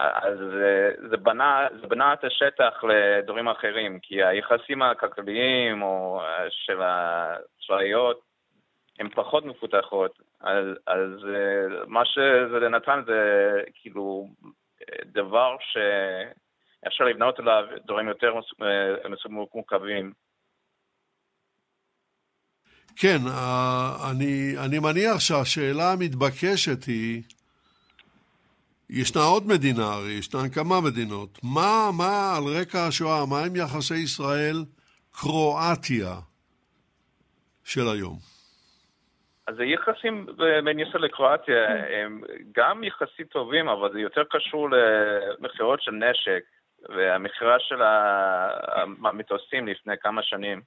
אז 0.00 0.38
זה 1.10 1.16
בנה, 1.16 1.66
זה 1.80 1.86
בנה 1.86 2.12
את 2.12 2.24
השטח 2.24 2.84
לדברים 2.84 3.48
אחרים, 3.48 3.98
כי 4.02 4.24
היחסים 4.24 4.82
הכלכליים 4.82 5.82
או 5.82 6.20
אה, 6.20 6.46
של 6.50 6.80
הצבאיות 6.82 8.20
הן 8.98 9.08
פחות 9.08 9.44
מפותחות, 9.44 10.18
אז, 10.40 10.66
אז 10.86 11.10
אה, 11.34 11.84
מה 11.86 12.04
שזה 12.04 12.68
נתן 12.68 13.02
זה 13.06 13.20
כאילו 13.74 14.28
דבר 15.04 15.56
שאפשר 15.60 17.04
לבנות 17.04 17.38
עליו 17.38 17.64
דברים 17.86 18.08
יותר 18.08 18.34
מורכבים. 19.28 20.12
כן, 22.96 23.18
אני, 24.10 24.54
אני 24.66 24.78
מניח 24.78 25.20
שהשאלה 25.20 25.92
המתבקשת 25.92 26.84
היא, 26.84 27.22
ישנה 28.92 29.22
עוד 29.22 29.46
מדינה 29.46 29.92
הרי, 29.92 30.12
ישנן 30.12 30.48
כמה 30.54 30.80
מדינות. 30.80 31.38
מה, 31.42 31.90
מה 31.98 32.36
על 32.36 32.42
רקע 32.60 32.86
השואה, 32.88 33.26
מה 33.30 33.44
עם 33.46 33.56
יחסי 33.56 33.94
ישראל-קרואטיה 33.94 36.14
של 37.64 37.88
היום? 37.94 38.16
אז 39.46 39.54
היחסים 39.58 40.26
בין 40.64 40.80
ישראל 40.80 41.04
לקרואטיה 41.04 41.56
הם 42.02 42.20
גם 42.56 42.84
יחסית 42.84 43.28
טובים, 43.28 43.68
אבל 43.68 43.92
זה 43.92 44.00
יותר 44.00 44.22
קשור 44.30 44.68
למכירות 44.70 45.82
של 45.82 45.92
נשק 45.92 46.44
והמכירה 46.88 47.56
של 47.58 47.82
המטוסים 49.04 49.68
לפני 49.68 49.94
כמה 50.00 50.22
שנים 50.22 50.60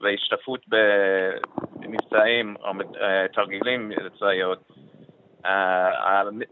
והשתתפות 0.00 0.60
במבצעים 0.68 2.56
או 2.60 2.72
אה, 3.00 3.26
תרגילים 3.32 3.92
צבאיות. 4.18 4.72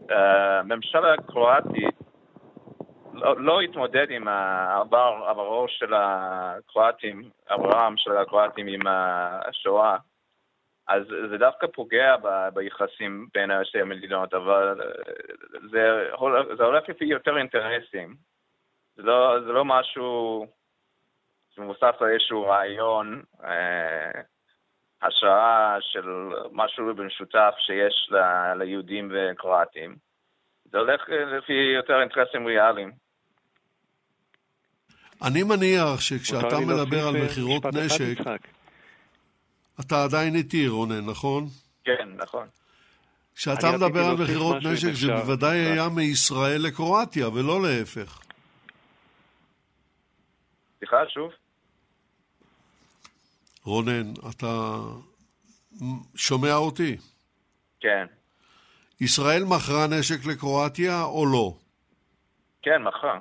הממשל 0.09 1.05
הקרואטי 1.05 1.85
לא, 3.13 3.41
לא 3.41 3.61
התמודד 3.61 4.07
עם 4.09 4.27
העבר, 4.27 5.23
עברו 5.27 5.65
של 5.67 5.93
הקרואטים, 5.93 7.29
עברם 7.45 7.93
של 7.97 8.17
הקרואטים 8.17 8.67
עם 8.67 8.81
השואה, 8.87 9.97
אז 10.87 11.03
זה 11.29 11.37
דווקא 11.37 11.67
פוגע 11.67 12.17
ב, 12.17 12.49
ביחסים 12.53 13.27
בין 13.33 13.51
שתי 13.63 13.81
המדינות, 13.81 14.33
אבל 14.33 14.81
זה, 15.71 16.09
זה 16.57 16.63
הולך 16.63 16.89
לפי 16.89 17.05
יותר 17.05 17.37
אינטרסים. 17.37 18.15
זה 18.95 19.03
לא, 19.03 19.39
זה 19.45 19.51
לא 19.51 19.65
משהו 19.65 20.45
שמבוסס 21.55 21.95
על 21.99 22.07
איזשהו 22.09 22.41
רעיון 22.43 23.23
אה, 23.43 24.21
השראה 25.01 25.77
של 25.81 26.05
משהו 26.51 26.95
במשותף 26.95 27.53
שיש 27.57 28.09
ל, 28.11 28.17
ליהודים 28.53 29.11
וקרואטים. 29.13 29.95
זה 30.71 30.77
הולך 30.77 31.01
לפי 31.09 31.53
יותר 31.75 32.01
אינטרסים 32.01 32.45
ריאליים. 32.47 32.91
אני 35.27 35.43
מניח 35.43 36.01
שכשאתה 36.01 36.59
מדבר 36.59 37.07
על 37.07 37.23
מכירות 37.25 37.65
נשק, 37.65 38.17
אתה 39.79 40.03
עדיין 40.03 40.35
איתי, 40.35 40.67
רונן, 40.67 41.05
נכון? 41.05 41.45
כן, 41.83 42.09
נכון. 42.15 42.47
כשאתה 43.35 43.67
מדבר 43.71 44.05
על 44.05 44.15
מכירות 44.23 44.55
נשק, 44.63 44.91
זה 44.93 45.13
בוודאי 45.13 45.57
היה 45.57 45.89
מישראל 45.95 46.61
לקרואטיה, 46.67 47.29
ולא 47.29 47.61
להפך. 47.61 48.19
סליחה, 50.79 50.97
שוב? 51.09 51.31
רונן, 53.63 54.13
אתה 54.29 54.77
שומע 56.15 56.55
אותי? 56.55 56.97
כן. 57.79 58.05
ישראל 59.01 59.43
מכרה 59.43 59.87
נשק 59.87 60.25
לקרואטיה 60.25 61.03
או 61.03 61.25
לא? 61.25 61.57
כן, 62.61 62.83
מכרה. 62.83 63.19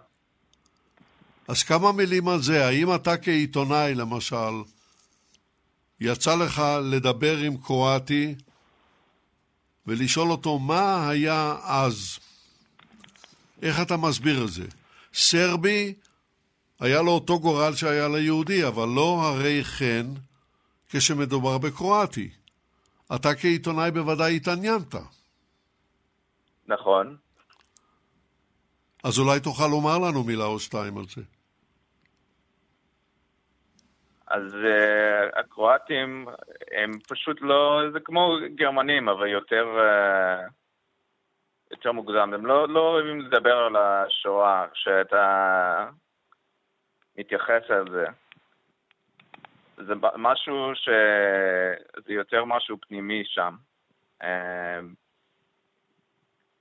אז 1.48 1.62
כמה 1.62 1.92
מילים 1.92 2.29
על 2.29 2.40
זה. 2.40 2.66
האם 2.66 2.94
אתה 2.94 3.16
כעיתונאי, 3.16 3.94
למשל, 3.94 4.55
יצא 6.00 6.35
לך 6.35 6.62
לדבר 6.83 7.37
עם 7.37 7.57
קרואטי 7.57 8.35
ולשאול 9.87 10.31
אותו 10.31 10.59
מה 10.59 11.09
היה 11.09 11.57
אז? 11.62 12.18
איך 13.62 13.81
אתה 13.83 13.96
מסביר 13.96 14.44
את 14.44 14.48
זה? 14.48 14.66
סרבי 15.14 15.94
היה 16.81 17.03
לו 17.03 17.11
אותו 17.11 17.40
גורל 17.40 17.74
שהיה 17.74 18.09
ליהודי, 18.09 18.66
אבל 18.66 18.88
לא 18.88 19.22
הרי 19.22 19.64
כן 19.64 20.07
כשמדובר 20.92 21.59
בקרואטי. 21.59 22.31
אתה 23.14 23.29
כעיתונאי 23.35 23.90
בוודאי 23.90 24.37
התעניינת. 24.37 24.94
נכון. 26.66 27.16
אז 29.05 29.18
אולי 29.18 29.40
תוכל 29.40 29.66
לומר 29.66 29.98
לנו 29.98 30.24
מילה 30.24 30.44
או 30.44 30.59
שתיים 30.59 30.98
על 30.98 31.05
זה. 31.05 31.22
אז 34.26 34.55
uh, 34.55 35.38
הקרואטים 35.40 36.26
הם 36.72 36.90
פשוט 37.09 37.38
לא, 37.40 37.81
זה 37.92 38.00
כמו 38.00 38.37
גרמנים, 38.55 39.09
אבל 39.09 39.26
יותר, 39.26 39.66
uh, 39.79 40.50
יותר 41.70 41.92
מוגזם. 41.92 42.35
הם 42.35 42.46
לא, 42.46 42.68
לא 42.68 42.81
אוהבים 42.81 43.20
לדבר 43.20 43.57
על 43.57 43.76
השואה 43.76 44.66
כשאתה 44.72 45.88
מתייחס 47.18 47.70
על 47.70 47.90
זה. 47.90 48.05
זה 49.87 49.95
משהו 50.16 50.73
ש... 50.75 50.88
זה 52.07 52.12
יותר 52.12 52.45
משהו 52.45 52.77
פנימי 52.81 53.23
שם. 53.25 53.55
Uh, 54.23 54.27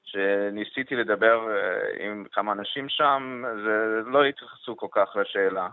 שניסיתי 0.03 0.95
לדבר 0.95 1.39
עם 1.99 2.25
כמה 2.31 2.51
אנשים 2.51 2.89
שם, 2.89 3.43
זה 3.63 4.01
לא 4.09 4.25
התייחסו 4.25 4.77
כל 4.77 4.87
כך 4.91 5.15
לשאלה. 5.15 5.67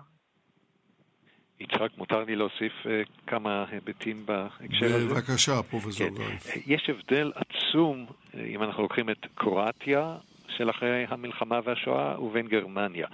יצחק, 1.60 1.88
מותר 1.96 2.24
לי 2.24 2.36
להוסיף 2.36 2.72
uh, 2.82 2.88
כמה 3.26 3.64
היבטים 3.70 4.26
בהקשר 4.26 4.86
הזה? 4.86 5.14
בבקשה, 5.14 5.62
פרופסור 5.70 6.08
כן. 6.08 6.14
גרייף. 6.14 6.66
יש 6.66 6.90
הבדל 6.90 7.32
עצום, 7.34 8.06
uh, 8.08 8.38
אם 8.38 8.62
אנחנו 8.62 8.82
לוקחים 8.82 9.10
את 9.10 9.26
קרואטיה, 9.34 10.16
של 10.48 10.70
אחרי 10.70 11.04
המלחמה 11.08 11.60
והשואה, 11.64 12.22
ובין 12.22 12.48
גרמניה. 12.48 13.06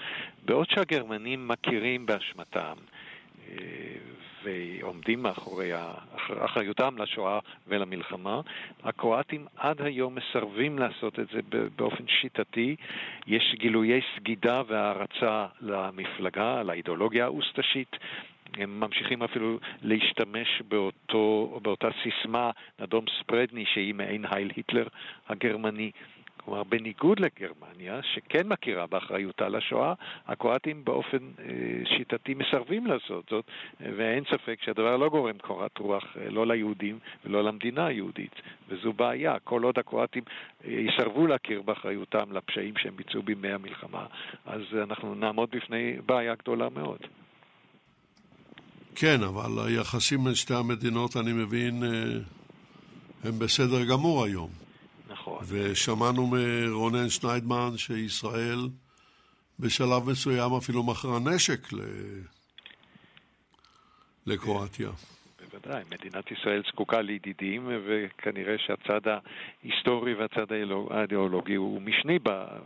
בעוד 0.44 0.70
שהגרמנים 0.70 1.48
מכירים 1.48 2.06
באשמתם, 2.06 2.74
ועומדים 4.42 5.22
מאחורי 5.22 5.70
אחריותם 6.38 6.98
לשואה 6.98 7.38
ולמלחמה. 7.68 8.40
הקרואטים 8.82 9.46
עד 9.56 9.82
היום 9.82 10.14
מסרבים 10.14 10.78
לעשות 10.78 11.18
את 11.18 11.26
זה 11.28 11.40
באופן 11.76 12.04
שיטתי. 12.08 12.76
יש 13.26 13.54
גילויי 13.58 14.00
סגידה 14.16 14.62
והערצה 14.66 15.46
למפלגה, 15.60 16.62
לאידיאולוגיה 16.62 17.24
האוסטשית. 17.24 17.96
הם 18.56 18.80
ממשיכים 18.80 19.22
אפילו 19.22 19.58
להשתמש 19.82 20.62
באותו, 20.68 21.58
באותה 21.62 21.88
סיסמה, 22.02 22.50
נדום 22.80 23.04
ספרדני, 23.20 23.64
שהיא 23.66 23.94
מעין 23.94 24.24
הייל 24.30 24.50
היטלר 24.56 24.86
הגרמני. 25.28 25.90
כלומר, 26.44 26.62
בניגוד 26.62 27.20
לגרמניה, 27.20 28.00
שכן 28.02 28.46
מכירה 28.46 28.86
באחריותה 28.86 29.48
לשואה, 29.48 29.94
הקרואטים 30.26 30.84
באופן 30.84 31.18
אה, 31.18 31.44
שיטתי 31.96 32.34
מסרבים 32.34 32.86
לעשות 32.86 33.24
זאת, 33.30 33.44
ואין 33.80 34.24
ספק 34.24 34.58
שהדבר 34.64 34.96
לא 34.96 35.08
גורם 35.08 35.38
קורת 35.38 35.78
רוח 35.78 36.04
אה, 36.20 36.30
לא 36.30 36.46
ליהודים 36.46 36.98
ולא 37.24 37.44
למדינה 37.44 37.86
היהודית, 37.86 38.34
וזו 38.68 38.92
בעיה. 38.92 39.38
כל 39.44 39.62
עוד 39.62 39.78
הקרואטים 39.78 40.22
אה, 40.64 40.70
יסרבו 40.70 41.26
להכיר 41.26 41.62
באחריותם 41.62 42.32
לפשעים 42.32 42.74
שהם 42.76 42.96
ביצעו 42.96 43.22
בימי 43.22 43.52
המלחמה, 43.52 44.06
אז 44.46 44.62
אנחנו 44.82 45.14
נעמוד 45.14 45.50
בפני 45.50 45.96
בעיה 46.06 46.34
גדולה 46.34 46.68
מאוד. 46.68 46.98
כן, 48.94 49.22
אבל 49.22 49.66
היחסים 49.66 50.24
בין 50.24 50.34
שתי 50.34 50.54
המדינות, 50.54 51.16
אני 51.16 51.32
מבין, 51.32 51.82
הם 53.24 53.38
בסדר 53.38 53.84
גמור 53.84 54.24
היום. 54.24 54.61
נכון. 55.22 55.44
ושמענו 55.48 56.26
מרונן 56.26 57.10
שניידמן 57.10 57.76
שישראל 57.76 58.68
בשלב 59.58 60.10
מסוים 60.10 60.52
אפילו 60.52 60.82
מכרה 60.82 61.18
נשק 61.18 61.72
ל... 61.72 61.80
לקרואטיה. 64.26 64.90
בוודאי, 65.66 65.82
מדינת 65.90 66.30
ישראל 66.30 66.62
זקוקה 66.68 67.00
לידידים, 67.00 67.68
וכנראה 67.84 68.58
שהצד 68.58 69.00
ההיסטורי 69.08 70.14
והצד 70.14 70.46
האידיאולוגי 70.90 71.54
הוא 71.54 71.82
משני 71.82 72.18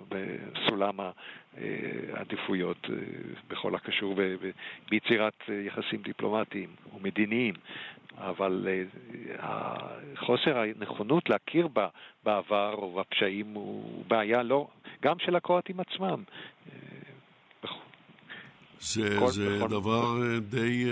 בסולם 0.09 1.01
העדיפויות 1.57 2.87
אה, 2.91 2.95
בכל 3.49 3.75
הקשור 3.75 4.15
ביצירת 4.91 5.35
יחסים 5.67 6.03
דיפלומטיים 6.03 6.69
ומדיניים. 6.97 7.55
אבל 8.19 8.69
אה, 9.41 9.77
חוסר 10.17 10.59
הנכונות 10.59 11.29
להכיר 11.31 11.69
בה 11.69 11.89
בעבר 12.25 12.75
או 12.75 12.93
בפשעים 12.93 13.47
הוא 13.55 14.05
בעיה 14.09 14.43
לא, 14.43 14.69
גם 15.03 15.19
של 15.19 15.37
הקרואטים 15.37 15.81
עצמם. 15.81 16.23
אה, 16.73 17.71
זה, 18.81 19.17
כל, 19.61 19.69
דבר. 19.69 20.39
די... 20.41 20.85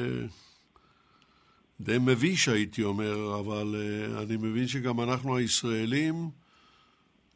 די 1.80 1.98
מביש 2.00 2.48
הייתי 2.48 2.82
אומר, 2.82 3.40
אבל 3.40 3.74
uh, 3.74 4.22
אני 4.22 4.36
מבין 4.36 4.68
שגם 4.68 5.00
אנחנו 5.00 5.36
הישראלים 5.36 6.30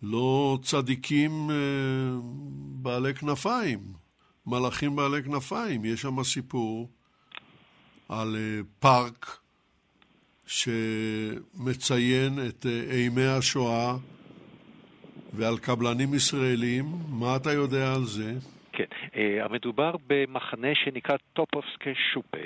לא 0.02 0.58
צדיקים 0.62 1.50
uh, 1.50 1.52
בעלי 2.82 3.14
כנפיים, 3.14 3.80
מלאכים 4.46 4.96
בעלי 4.96 5.22
כנפיים. 5.22 5.84
יש 5.84 6.02
שם 6.02 6.24
סיפור 6.24 6.88
על 8.08 8.36
uh, 8.36 8.64
פארק 8.78 9.38
שמציין 10.46 12.38
את 12.48 12.66
אימי 12.90 13.26
השואה 13.26 13.96
ועל 15.32 15.58
קבלנים 15.58 16.14
ישראלים. 16.14 16.98
מה 17.08 17.36
אתה 17.36 17.52
יודע 17.52 17.94
על 17.94 18.06
זה? 18.06 18.34
Uh, 19.18 19.44
המדובר 19.44 19.94
במחנה 20.06 20.74
שנקרא 20.74 21.16
טופובסקי 21.32 21.94
שופה, 21.94 22.38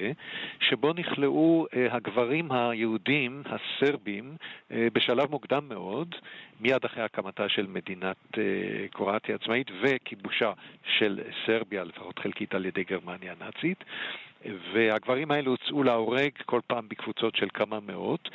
שבו 0.60 0.92
נכלאו 0.92 1.66
uh, 1.66 1.76
הגברים 1.94 2.52
היהודים, 2.52 3.42
הסרבים, 3.46 4.36
uh, 4.36 4.74
בשלב 4.92 5.30
מוקדם 5.30 5.68
מאוד, 5.68 6.14
מיד 6.60 6.84
אחרי 6.84 7.02
הקמתה 7.02 7.48
של 7.48 7.66
מדינת 7.66 8.16
קרואטיה 8.90 9.34
עצמאית 9.34 9.70
וכיבושה 9.82 10.52
של 10.98 11.20
סרביה, 11.46 11.84
לפחות 11.84 12.18
חלקית 12.18 12.54
על 12.54 12.66
ידי 12.66 12.84
גרמניה 12.84 13.34
הנאצית. 13.40 13.84
והגברים 14.72 15.30
האלה 15.30 15.50
הוצאו 15.50 15.82
להורג 15.82 16.30
כל 16.46 16.60
פעם 16.66 16.88
בקבוצות 16.88 17.36
של 17.36 17.48
כמה 17.54 17.80
מאות, 17.80 18.28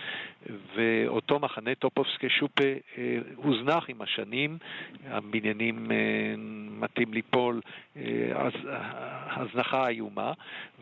ואותו 0.75 1.39
מחנה 1.39 1.75
טופובסקי 1.75 2.29
שופה 2.29 2.63
אה, 2.97 3.17
הוזנח 3.35 3.89
עם 3.89 4.01
השנים, 4.01 4.57
הבניינים 5.07 5.91
אה, 5.91 5.97
מטים 6.79 7.13
ליפול, 7.13 7.55
אה, 7.55 7.61
אז, 8.35 8.51
הזנחה 9.29 9.87
איומה, 9.87 10.33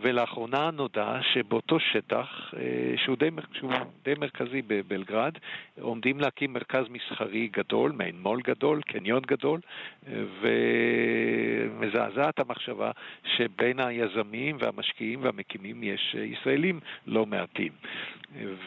ולאחרונה 0.01 0.71
נודע 0.71 1.19
שבאותו 1.33 1.79
שטח, 1.79 2.53
שהוא 2.95 3.17
די, 3.17 3.29
שהוא 3.53 3.71
די 4.03 4.13
מרכזי 4.19 4.61
בבלגרד, 4.67 5.33
עומדים 5.81 6.19
להקים 6.19 6.53
מרכז 6.53 6.85
מסחרי 6.89 7.47
גדול, 7.47 7.91
מעין 7.91 8.15
מו"ל 8.21 8.41
גדול, 8.41 8.81
קניון 8.81 9.21
גדול, 9.27 9.59
ומזעזעת 11.79 12.39
המחשבה 12.39 12.91
שבין 13.35 13.79
היזמים 13.79 14.57
והמשקיעים 14.59 15.23
והמקימים 15.23 15.83
יש 15.83 16.15
אה, 16.17 16.23
ישראלים 16.23 16.79
לא 17.07 17.25
מעטים. 17.25 17.71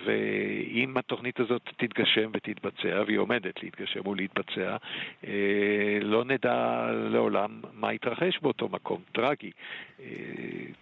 ואם 0.05 0.97
התוכנית 0.97 1.41
הזאת 1.41 1.63
תתגשם 1.77 2.31
ותתבצע, 2.35 3.03
והיא 3.07 3.19
עומדת 3.19 3.63
להתגשם 3.63 4.07
ולהתבצע, 4.07 4.77
אה, 5.27 5.99
לא 6.03 6.25
נדע 6.25 6.91
לעולם 6.93 7.61
מה 7.73 7.93
יתרחש 7.93 8.38
באותו 8.43 8.69
מקום 8.69 9.03
טרגי. 9.13 9.51
אה, 10.01 10.07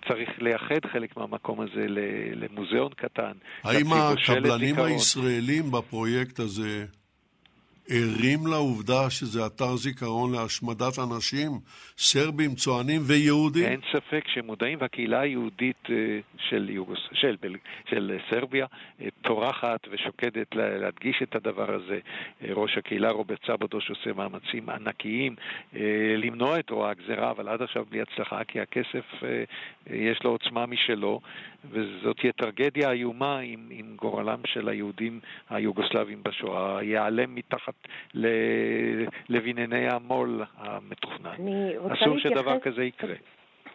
צריך 0.08 0.30
לייחד 0.38 0.86
חלק 0.92 1.16
מהמקום 1.16 1.60
הזה 1.60 1.86
למוזיאון 2.34 2.92
קטן. 2.96 3.32
האם 3.64 3.86
הקבלנים 3.92 4.78
הישראלים 4.78 5.70
בפרויקט 5.70 6.38
הזה 6.38 6.86
ערים 7.90 8.46
לעובדה 8.46 9.10
שזה 9.10 9.46
אתר 9.46 9.76
זיכרון 9.76 10.32
להשמדת 10.32 10.98
אנשים, 10.98 11.50
סרבים, 11.98 12.54
צוענים 12.54 13.00
ויהודים? 13.06 13.64
אין 13.64 13.80
ספק 13.92 14.24
שהם 14.28 14.46
מודעים, 14.46 14.78
והקהילה 14.80 15.20
היהודית 15.20 15.90
אה, 15.90 15.94
של, 16.48 16.70
יוגוס, 16.70 16.98
של, 17.12 17.36
של 17.90 18.18
סרביה 18.30 18.66
אה, 19.00 19.08
טורחת 19.22 19.80
ושוקדת 19.90 20.54
להדגיש 20.54 21.22
את 21.22 21.34
הדבר 21.34 21.74
הזה. 21.74 21.98
אה, 22.44 22.48
ראש 22.54 22.78
הקהילה 22.78 23.10
רוברט 23.10 23.46
סבודוש 23.46 23.90
עושה 23.90 24.12
מאמצים 24.12 24.68
ענקיים 24.68 25.36
למנוע 26.16 26.58
את 26.58 26.70
רוע 26.70 26.90
הגזירה, 26.90 27.30
אבל 27.30 27.48
עד 27.48 27.62
עכשיו 27.62 27.84
בלי 27.90 28.02
הצלחה, 28.02 28.44
כי 28.44 28.60
הכסף 28.60 29.04
יש 29.86 30.22
לו 30.24 30.30
עוצמה 30.30 30.66
משלו, 30.66 31.20
וזאת 31.70 32.16
תהיה 32.16 32.32
טרגדיה 32.32 32.90
איומה 32.90 33.40
אם, 33.40 33.68
אם 33.70 33.86
גורלם 33.96 34.40
של 34.46 34.68
היהודים 34.68 35.20
היוגוסלבים 35.50 36.22
בשואה 36.22 36.82
ייעלם 36.82 37.34
מתחת 37.34 37.74
לבנייני 39.28 39.88
המו"ל 39.88 40.42
המתוכנן. 40.56 41.36
אסור 41.92 42.18
שדבר 42.18 42.60
כזה 42.60 42.84
יקרה. 42.84 43.14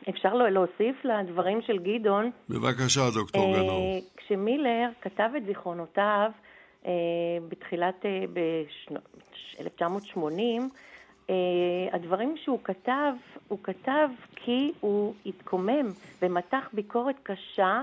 אפשר 0.09 0.33
להוסיף 0.33 1.05
לדברים 1.05 1.61
של 1.61 1.79
גדעון. 1.79 2.31
בבקשה, 2.49 3.01
דוקטור 3.13 3.55
אה, 3.55 3.61
גנור. 3.61 3.99
כשמילר 4.17 4.89
כתב 5.01 5.29
את 5.37 5.45
זיכרונותיו 5.45 6.31
אה, 6.85 6.91
בתחילת, 7.49 8.05
אה, 8.05 8.23
ב-1980, 8.33 10.61
הדברים 11.91 12.35
שהוא 12.43 12.59
כתב, 12.63 13.13
הוא 13.47 13.59
כתב 13.63 14.09
כי 14.35 14.71
הוא 14.79 15.13
התקומם 15.25 15.85
ומתח 16.21 16.69
ביקורת 16.73 17.15
קשה 17.23 17.81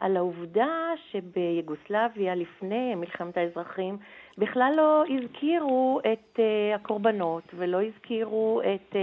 על 0.00 0.16
העובדה 0.16 0.92
שביוגוסלביה, 1.10 2.34
לפני 2.34 2.94
מלחמת 2.94 3.36
האזרחים, 3.36 3.96
בכלל 4.38 4.72
לא 4.76 5.04
הזכירו 5.08 6.00
את 6.12 6.36
uh, 6.36 6.40
הקורבנות 6.74 7.42
ולא 7.54 7.82
הזכירו 7.82 8.60
את 8.62 8.92
uh, 8.92 8.96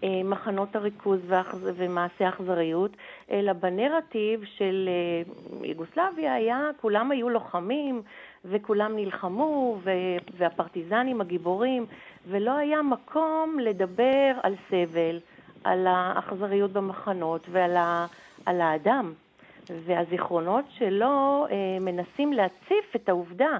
uh, 0.00 0.04
מחנות 0.24 0.76
הריכוז 0.76 1.20
ומעשי 1.60 2.24
האכזריות, 2.24 2.90
אלא 3.30 3.52
בנרטיב 3.52 4.44
של 4.44 4.88
uh, 4.88 5.66
יוגוסלביה 5.66 6.34
היה, 6.34 6.70
כולם 6.80 7.10
היו 7.10 7.28
לוחמים 7.28 8.02
וכולם 8.44 8.96
נלחמו, 8.96 9.78
והפרטיזנים 10.36 11.20
הגיבורים, 11.20 11.86
ולא 12.28 12.56
היה 12.56 12.82
מקום 12.82 13.58
לדבר 13.60 14.32
על 14.42 14.54
סבל, 14.70 15.20
על 15.64 15.86
האכזריות 15.86 16.72
במחנות 16.72 17.46
ועל 17.50 17.76
ה, 17.76 18.06
על 18.46 18.60
האדם. 18.60 19.12
והזיכרונות 19.70 20.64
שלו 20.78 21.46
אה, 21.50 21.56
מנסים 21.80 22.32
להציף 22.32 22.96
את 22.96 23.08
העובדה 23.08 23.58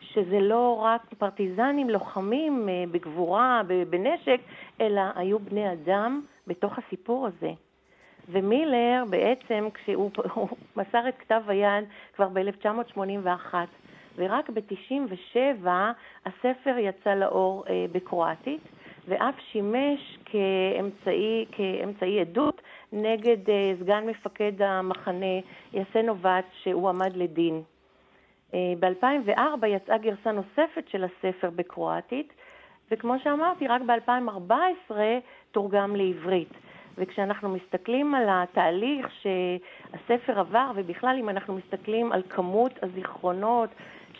שזה 0.00 0.40
לא 0.40 0.78
רק 0.82 1.02
פרטיזנים 1.18 1.90
לוחמים 1.90 2.68
אה, 2.68 2.84
בגבורה, 2.92 3.62
בנשק, 3.90 4.40
אלא 4.80 5.02
היו 5.14 5.38
בני 5.38 5.72
אדם 5.72 6.22
בתוך 6.46 6.78
הסיפור 6.78 7.26
הזה. 7.26 7.50
ומילר 8.28 9.04
בעצם, 9.10 9.68
כשהוא 9.74 10.10
מסר 10.76 11.08
את 11.08 11.14
כתב 11.18 11.42
היד 11.48 11.84
כבר 12.14 12.28
ב-1981, 12.28 13.54
ורק 14.16 14.50
ב-97 14.50 15.66
הספר 16.26 16.78
יצא 16.78 17.14
לאור 17.14 17.64
אה, 17.68 17.86
בקרואטית, 17.92 18.60
ואף 19.08 19.34
שימש 19.52 20.18
כאמצעי, 20.24 21.46
כאמצעי 21.52 22.20
עדות 22.20 22.62
נגד 22.92 23.50
אה, 23.50 23.72
סגן 23.80 24.06
מפקד 24.06 24.62
המחנה 24.62 25.40
יסנובט, 25.72 26.44
שהוא 26.62 26.88
עמד 26.88 27.16
לדין. 27.16 27.62
אה, 28.54 28.72
ב-2004 28.80 29.66
יצאה 29.66 29.98
גרסה 29.98 30.32
נוספת 30.32 30.88
של 30.88 31.04
הספר 31.04 31.50
בקרואטית, 31.50 32.32
וכמו 32.90 33.14
שאמרתי, 33.24 33.66
רק 33.66 33.82
ב-2014 33.82 34.94
תורגם 35.50 35.96
לעברית. 35.96 36.52
וכשאנחנו 36.98 37.48
מסתכלים 37.48 38.14
על 38.14 38.24
התהליך 38.28 39.06
שהספר 39.22 40.40
עבר, 40.40 40.70
ובכלל 40.74 41.16
אם 41.20 41.28
אנחנו 41.28 41.54
מסתכלים 41.54 42.12
על 42.12 42.22
כמות 42.28 42.72
הזיכרונות 42.82 43.70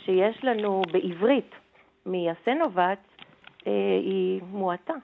שיש 0.05 0.45
לנו 0.45 0.83
בעברית 0.93 1.55
מיסנובץ, 2.07 2.79
אה, 2.79 3.10
היא 3.67 4.41
מועטה. 4.51 4.95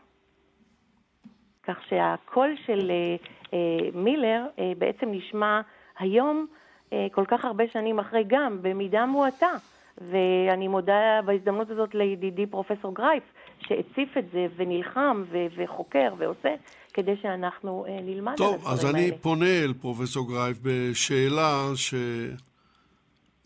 כך 1.66 1.76
שהקול 1.88 2.54
של 2.66 2.90
אה, 2.90 3.16
אה, 3.54 3.88
מילר 3.94 4.42
אה, 4.58 4.72
בעצם 4.78 5.06
נשמע 5.10 5.60
היום, 5.98 6.46
אה, 6.92 7.06
כל 7.12 7.24
כך 7.28 7.44
הרבה 7.44 7.64
שנים 7.72 7.98
אחרי 7.98 8.24
גם, 8.26 8.58
במידה 8.62 9.06
מועטה. 9.06 9.52
ואני 10.00 10.68
מודה 10.68 11.20
בהזדמנות 11.24 11.70
הזאת 11.70 11.94
לידידי 11.94 12.46
פרופסור 12.46 12.94
גרייף, 12.94 13.22
שהציף 13.60 14.16
את 14.18 14.24
זה 14.32 14.46
ונלחם 14.56 15.24
ו- 15.30 15.46
וחוקר 15.56 16.14
ועושה, 16.18 16.54
כדי 16.94 17.16
שאנחנו 17.22 17.84
אה, 17.88 17.98
נלמד 18.02 18.36
טוב, 18.36 18.54
על 18.54 18.54
הדברים 18.54 18.66
האלה. 18.66 18.76
טוב, 18.86 18.90
אז 18.90 18.94
אני 18.94 19.18
פונה 19.20 19.64
אל 19.64 19.72
פרופסור 19.80 20.28
גרייף 20.28 20.58
בשאלה 20.62 21.66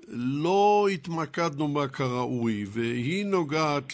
שלא 0.08 0.88
התמקדנו 0.92 1.68
בה 1.68 1.88
כראוי, 1.88 2.64
והיא 2.68 3.26
נוגעת 3.26 3.92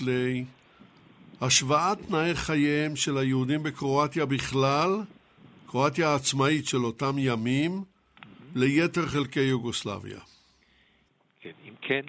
להשוואת 1.43 1.99
תנאי 2.09 2.35
חייהם 2.35 2.97
של 2.97 3.19
היהודים 3.19 3.63
בקרואטיה 3.63 4.27
בכלל, 4.27 4.91
קרואטיה 5.67 6.09
העצמאית 6.09 6.67
של 6.67 6.85
אותם 6.85 7.13
ימים, 7.19 7.73
ליתר 8.57 9.07
חלקי 9.07 9.41
יוגוסלביה. 9.41 10.19
כן, 11.41 11.51
אם 11.69 11.73
כן, 11.83 12.03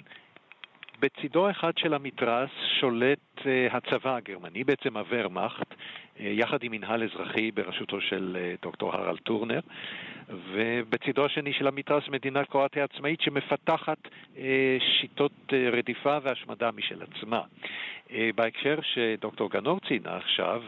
בצידו 1.00 1.50
אחד 1.50 1.72
של 1.76 1.94
המתרס 1.94 2.50
שולט 2.80 3.18
uh, 3.38 3.44
הצבא 3.70 4.16
הגרמני, 4.16 4.64
בעצם 4.64 4.96
הוורמאכט, 4.96 5.70
uh, 5.70 6.22
יחד 6.22 6.58
עם 6.62 6.72
מנהל 6.72 7.02
אזרחי 7.02 7.50
בראשותו 7.50 8.00
של 8.00 8.36
uh, 8.36 8.62
דוקטור 8.62 8.94
הרל 8.94 9.16
טורנר, 9.16 9.60
ובצידו 10.28 11.24
השני 11.24 11.52
של 11.52 11.66
המתרס 11.66 12.08
מדינת 12.08 12.48
קרואטיה 12.48 12.84
עצמאית 12.84 13.20
שמפתחת 13.20 13.98
uh, 14.06 14.38
שיטות 15.00 15.32
uh, 15.48 15.54
רדיפה 15.72 16.18
והשמדה 16.22 16.70
משל 16.76 17.02
עצמה. 17.02 17.42
Uh, 18.08 18.12
בהקשר 18.34 18.78
שדוקטור 18.82 19.50
גנור 19.50 19.80
ציינה 19.80 20.16
עכשיו, 20.16 20.62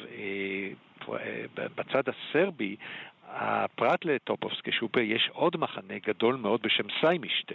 בצד 1.55 2.03
הסרבי, 2.09 2.77
הפרט 3.29 4.05
לטופובסקי 4.05 4.73
שופר 4.73 5.01
יש 5.01 5.31
עוד 5.33 5.57
מחנה 5.57 5.99
גדול 6.07 6.37
מאוד 6.37 6.63
בשם 6.63 6.85
סיימישטה. 7.01 7.55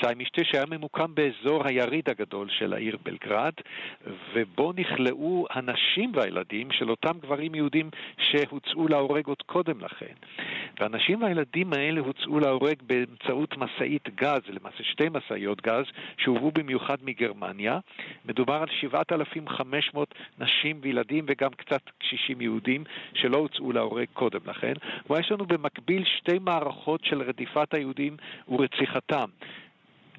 סיימישטה 0.00 0.44
שהיה 0.44 0.64
ממוקם 0.70 1.14
באזור 1.14 1.66
היריד 1.66 2.10
הגדול 2.10 2.48
של 2.50 2.72
העיר 2.72 2.96
בלגרד, 3.02 3.52
ובו 4.34 4.72
נכלאו 4.76 5.46
הנשים 5.50 6.12
והילדים 6.14 6.72
של 6.72 6.90
אותם 6.90 7.18
גברים 7.22 7.54
יהודים 7.54 7.90
שהוצאו 8.18 8.88
להורג 8.88 9.26
עוד 9.26 9.42
קודם 9.42 9.80
לכן. 9.80 10.14
והנשים 10.80 11.22
והילדים 11.22 11.72
האלה 11.72 12.00
הוצאו 12.00 12.40
להורג 12.40 12.82
באמצעות 12.82 13.56
משאית 13.56 14.08
גז, 14.14 14.40
למעשה 14.48 14.84
שתי 14.84 15.08
משאיות 15.10 15.62
גז, 15.62 15.84
שהובאו 16.18 16.50
במיוחד 16.50 16.96
מגרמניה. 17.02 17.78
מדובר 18.24 18.54
על 18.54 18.68
7,500 18.80 20.14
נשים 20.38 20.78
וילדים 20.82 21.24
וגם 21.28 21.50
קצת 21.50 21.80
קשישים 21.98 22.40
יהודים 22.40 22.84
שלא 23.14 23.36
הוצאו 23.36 23.72
להורג 23.72 24.06
קודם 24.12 24.40
לכן. 24.46 24.72
ויש 25.10 25.32
לנו 25.32 25.46
במקביל 25.46 26.04
שתי 26.04 26.38
מערכות 26.38 27.04
של 27.04 27.22
רדיפת 27.22 27.74
היהודים 27.74 28.16
ורציחתם. 28.48 29.28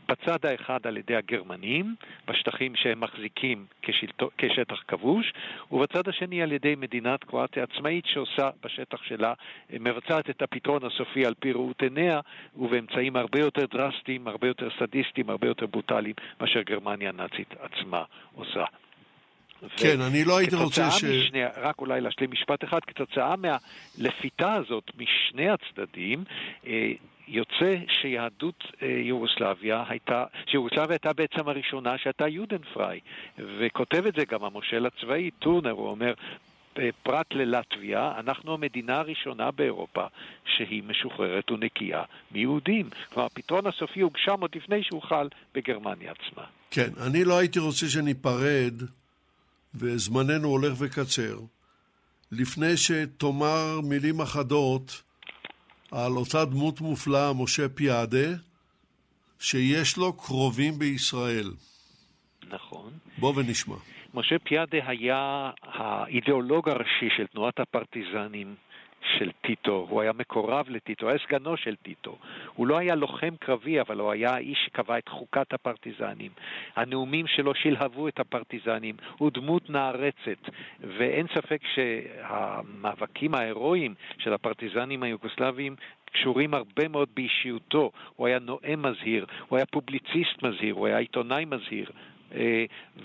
בצד 0.08 0.45
האחד 0.45 0.88
על 0.88 0.97
ידי 0.97 1.16
הגרמנים, 1.16 1.95
בשטחים 2.28 2.76
שהם 2.76 2.99
מחזיקים 2.99 3.66
כשלטו, 3.82 4.30
כשטח 4.38 4.84
כבוש, 4.88 5.34
ובצד 5.72 6.08
השני 6.08 6.41
על 6.41 6.51
ידי 6.51 6.76
מדינת 6.76 7.24
קרואטיה 7.24 7.64
עצמאית 7.64 8.05
שעושה 8.05 8.49
בשטח 8.64 9.03
שלה, 9.03 9.34
מבצעת 9.70 10.30
את 10.30 10.41
הפתרון 10.41 10.82
הסופי 10.86 11.26
על 11.26 11.34
פי 11.39 11.51
ראות 11.51 11.82
עיניה, 11.82 12.20
ובאמצעים 12.55 13.16
הרבה 13.16 13.39
יותר 13.39 13.66
דרסטיים, 13.66 14.28
הרבה 14.28 14.47
יותר 14.47 14.70
סדיסטיים, 14.80 15.30
הרבה 15.30 15.47
יותר 15.47 15.66
ברוטליים, 15.66 16.16
מאשר 16.41 16.62
גרמניה 16.62 17.10
הנאצית 17.10 17.53
עצמה 17.60 18.03
עושה. 18.36 18.66
כן, 19.78 20.01
אני 20.01 20.26
לא 20.26 20.38
הייתי 20.38 20.55
רוצה 20.55 20.91
ש... 20.91 21.03
משני, 21.03 21.39
רק 21.58 21.80
אולי 21.80 22.01
להשלים 22.01 22.32
משפט 22.32 22.64
אחד, 22.64 22.80
כתוצאה 22.88 23.36
מהלפיתה 23.36 24.53
הזאת 24.53 24.91
משני 24.97 25.49
הצדדים, 25.49 26.24
אה, 26.68 26.91
יוצא 27.28 27.75
שיהדות 28.01 28.63
אה, 28.82 28.88
יוגוסלביה 28.88 29.84
הייתה, 29.89 30.25
שיוגוסלביה 30.45 30.89
הייתה 30.89 31.13
בעצם 31.13 31.49
הראשונה 31.49 31.97
שהייתה 31.97 32.28
יודנפריי, 32.28 32.99
וכותב 33.38 34.05
את 34.05 34.13
זה 34.15 34.25
גם 34.25 34.43
המושל 34.43 34.86
הצבאי, 34.86 35.32
טורנר, 35.39 35.71
הוא 35.71 35.89
אומר, 35.89 36.13
אה, 36.80 36.89
פרט 37.03 37.34
ללטביה, 37.34 38.13
אנחנו 38.19 38.53
המדינה 38.53 38.99
הראשונה 38.99 39.51
באירופה 39.51 40.05
שהיא 40.45 40.84
משוחררת 40.84 41.51
ונקייה 41.51 42.03
מיהודים. 42.32 42.89
כלומר, 43.09 43.25
הפתרון 43.25 43.67
הסופי 43.67 44.01
הוגשם 44.01 44.41
עוד 44.41 44.55
לפני 44.55 44.84
שהוחל 44.84 45.28
בגרמניה 45.55 46.11
עצמה. 46.11 46.43
כן, 46.71 46.89
אני 47.07 47.23
לא 47.23 47.38
הייתי 47.38 47.59
רוצה 47.59 47.89
שניפרד, 47.89 48.73
וזמננו 49.75 50.47
הולך 50.47 50.73
וקצר, 50.80 51.38
לפני 52.32 52.78
שתאמר 52.78 53.82
מילים 53.84 54.21
אחדות 54.21 55.01
על 55.91 56.11
אותה 56.11 56.45
דמות 56.45 56.81
מופלאה, 56.81 57.33
משה 57.33 57.69
פיאדה, 57.69 58.27
שיש 59.39 59.97
לו 59.97 60.13
קרובים 60.13 60.79
בישראל. 60.79 61.51
נכון. 62.49 62.91
בוא 63.17 63.33
ונשמע. 63.35 63.75
משה 64.13 64.39
פיאדה 64.39 64.77
היה 64.88 65.51
האידיאולוג 65.63 66.69
הראשי 66.69 67.09
של 67.17 67.27
תנועת 67.27 67.59
הפרטיזנים 67.59 68.55
של 69.02 69.32
טיטו, 69.41 69.88
הוא 69.89 70.02
היה 70.02 70.12
מקורב 70.14 70.66
לטיטו, 70.70 71.10
היה 71.10 71.18
סגנו 71.28 71.58
של 71.58 71.76
טיטו. 71.76 72.18
הוא 72.54 72.68
לא 72.68 72.78
היה 72.78 72.95
לוחם 72.95 73.36
קרבי, 73.39 73.82
אבל 73.82 74.00
הוא 74.00 74.12
היה 74.12 74.30
האיש 74.30 74.60
שקבע 74.66 74.98
את 74.98 75.10
חוקת 75.10 75.54
הפרטיזנים. 75.54 76.32
הנאומים 76.76 77.28
שלו 77.28 77.56
שלהבו 77.56 78.08
את 78.08 78.20
הפרטיזנים, 78.20 78.95
הוא 79.18 79.32
דמות 79.34 79.70
נערצת, 79.70 80.50
ואין 80.80 81.28
ספק 81.36 81.62
שהמאבקים 81.76 83.36
ההירואיים 83.36 83.93
של 84.18 84.34
הפרטיזנים 84.34 85.04
היוגוסלביים 85.04 85.76
קשורים 86.12 86.54
הרבה 86.54 86.88
מאוד 86.88 87.10
באישיותו. 87.14 87.91
הוא 88.16 88.28
היה 88.28 88.39
נואם 88.39 88.82
מזהיר, 88.82 89.26
הוא 89.48 89.58
היה 89.58 89.66
פובליציסט 89.66 90.43
מזהיר, 90.43 90.76
הוא 90.76 90.88
היה 90.88 90.98
עיתונאי 90.98 91.45
מזהיר, 91.45 91.91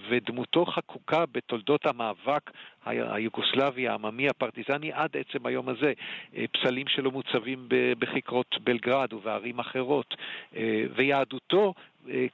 ודמותו 0.08 0.66
חקוקה 0.66 1.24
בתולדות 1.32 1.86
המאבק 1.86 2.50
היוגוסלבי 2.86 3.88
העממי 3.88 4.28
הפרטיזני 4.28 4.92
עד 4.92 5.16
עצם 5.16 5.46
היום 5.46 5.68
הזה. 5.68 5.92
אה, 6.36 6.44
פסלים 6.52 6.88
שלו 6.88 7.10
מוצבים 7.10 7.66
בכיכרות 7.68 8.56
בלגרד 8.64 9.12
ובערים 9.12 9.58
אחרות, 9.58 10.14
אה, 10.56 10.84
ויהדותו 10.96 11.74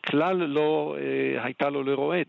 כלל 0.06 0.36
לא 0.36 0.96
הייתה 1.38 1.70
לו 1.70 1.82
לרועץ. 1.82 2.28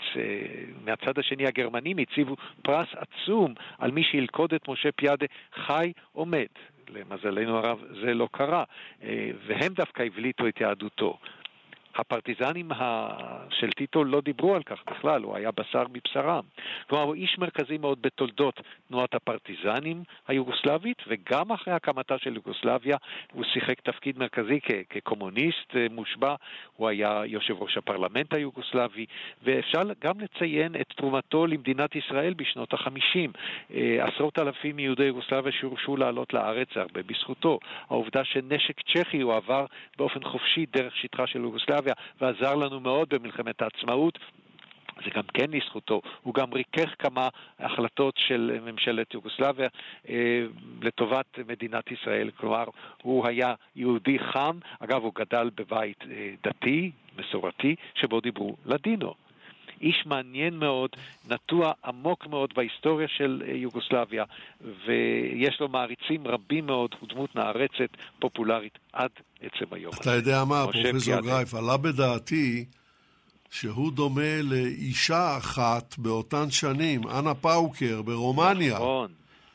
מהצד 0.85 1.19
השני 1.19 1.47
הגרמנים 1.47 1.97
הציבו 1.97 2.35
פרס 2.61 2.87
עצום 2.95 3.53
על 3.77 3.91
מי 3.91 4.03
שילכוד 4.03 4.53
את 4.53 4.69
משה 4.69 4.91
פיאדה 4.91 5.25
חי 5.55 5.91
או 6.15 6.25
מת. 6.25 6.59
למזלנו 6.89 7.57
הרב 7.57 7.79
זה 8.01 8.13
לא 8.13 8.27
קרה, 8.31 8.63
והם 9.47 9.73
דווקא 9.73 10.03
הבליטו 10.03 10.47
את 10.47 10.61
יהדותו. 10.61 11.17
הפרטיזנים 11.99 12.69
של 13.49 13.71
טיטו 13.71 14.03
לא 14.03 14.21
דיברו 14.21 14.55
על 14.55 14.63
כך 14.63 14.77
בכלל, 14.91 15.23
הוא 15.23 15.35
היה 15.35 15.51
בשר 15.51 15.83
מבשרם. 15.93 16.43
כלומר, 16.89 17.03
הוא 17.03 17.15
איש 17.15 17.37
מרכזי 17.37 17.77
מאוד 17.77 18.01
בתולדות 18.01 18.61
תנועת 18.87 19.15
הפרטיזנים 19.15 20.03
היוגוסלבית, 20.27 20.97
וגם 21.07 21.51
אחרי 21.51 21.73
הקמתה 21.73 22.17
של 22.17 22.35
יוגוסלביה 22.35 22.97
הוא 23.33 23.43
שיחק 23.43 23.81
תפקיד 23.81 24.19
מרכזי 24.19 24.59
כ- 24.63 24.71
כקומוניסט 24.89 25.75
אה, 25.75 25.87
מושבע, 25.91 26.35
הוא 26.75 26.87
היה 26.87 27.21
יושב 27.25 27.55
ראש 27.61 27.77
הפרלמנט 27.77 28.33
היוגוסלבי, 28.33 29.05
ואפשר 29.43 29.81
גם 30.03 30.19
לציין 30.19 30.75
את 30.75 30.87
תרומתו 30.95 31.47
למדינת 31.47 31.95
ישראל 31.95 32.33
בשנות 32.33 32.73
החמישים. 32.73 33.31
אה, 33.73 34.05
עשרות 34.07 34.39
אלפים 34.39 34.75
מיהודי 34.75 35.03
יוגוסלביה 35.03 35.51
שהורשו 35.51 35.97
לעלות 35.97 36.33
לארץ, 36.33 36.67
הרבה 36.75 37.01
בזכותו. 37.03 37.59
העובדה 37.89 38.23
שנשק 38.23 38.81
צ'כי 38.81 39.21
הוא 39.21 39.33
עבר 39.33 39.65
באופן 39.97 40.23
חופשי 40.23 40.65
דרך 40.73 40.95
שטחה 40.95 41.27
של 41.27 41.39
יוגוסלביה, 41.39 41.88
יוגוסלביה 41.89 41.93
ועזר 42.21 42.55
לנו 42.55 42.79
מאוד 42.79 43.09
במלחמת 43.09 43.61
העצמאות. 43.61 44.19
זה 45.05 45.09
גם 45.15 45.23
כן 45.33 45.51
לזכותו. 45.51 46.01
הוא 46.23 46.33
גם 46.33 46.53
ריכך 46.53 46.89
כמה 46.99 47.29
החלטות 47.59 48.13
של 48.17 48.59
ממשלת 48.65 49.13
יוגוסלביה 49.13 49.67
אה, 50.09 50.45
לטובת 50.81 51.39
מדינת 51.47 51.91
ישראל. 51.91 52.31
כלומר, 52.35 52.63
הוא 53.01 53.27
היה 53.27 53.53
יהודי 53.75 54.19
חם. 54.19 54.59
אגב, 54.79 55.03
הוא 55.03 55.11
גדל 55.15 55.49
בבית 55.55 56.03
אה, 56.11 56.33
דתי, 56.43 56.91
מסורתי, 57.17 57.75
שבו 57.95 58.21
דיברו 58.21 58.55
לדינו. 58.65 59.13
איש 59.81 60.03
מעניין 60.05 60.53
מאוד, 60.53 60.89
נטוע 61.29 61.71
עמוק 61.85 62.27
מאוד 62.27 62.53
בהיסטוריה 62.55 63.07
של 63.17 63.43
אה, 63.47 63.53
יוגוסלביה, 63.53 64.23
ויש 64.61 65.57
לו 65.59 65.67
מעריצים 65.67 66.27
רבים 66.27 66.65
מאוד, 66.65 66.95
הוא 66.99 67.09
דמות 67.09 67.35
נערצת, 67.35 67.89
פופולרית 68.19 68.77
עד 68.93 69.11
עצם 69.41 69.65
היום. 69.71 69.93
אתה 70.01 70.11
יודע 70.11 70.43
מה, 70.43 70.65
פרופסור 70.71 71.21
גרייף, 71.21 71.53
עלה 71.53 71.77
בדעתי 71.77 72.65
שהוא 73.51 73.91
דומה 73.91 74.41
לאישה 74.43 75.37
אחת 75.37 75.95
באותן 75.97 76.51
שנים, 76.51 77.01
אנה 77.07 77.33
פאוקר 77.33 78.01
ברומניה. 78.01 78.75
נכון. 78.75 79.11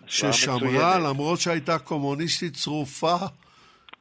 ששמרה, 0.07 0.99
למרות 0.99 1.41
שהייתה 1.41 1.79
קומוניסטית 1.79 2.55
צרופה, 2.55 3.17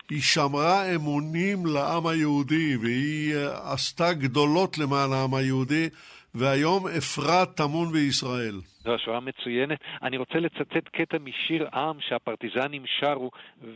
היא 0.10 0.22
שמרה 0.22 0.96
אמונים 0.96 1.66
לעם 1.66 2.08
היהודי, 2.08 2.78
והיא 2.78 3.36
אה, 3.36 3.74
עשתה 3.74 4.14
גדולות 4.14 4.78
למען 4.78 5.12
העם 5.12 5.34
היהודי, 5.34 5.90
והיום 6.36 6.88
אפרת 6.88 7.58
טמון 7.58 7.92
בישראל. 7.92 8.56
זו 8.84 8.96
השוואה 8.96 9.20
מצוינת. 9.20 9.80
אני 10.04 10.18
רוצה 10.18 10.40
לצטט 10.40 10.88
קטע 10.92 11.18
משיר 11.18 11.68
עם 11.74 11.98
שהפרטיזנים 12.00 12.84
שרו, 13.00 13.32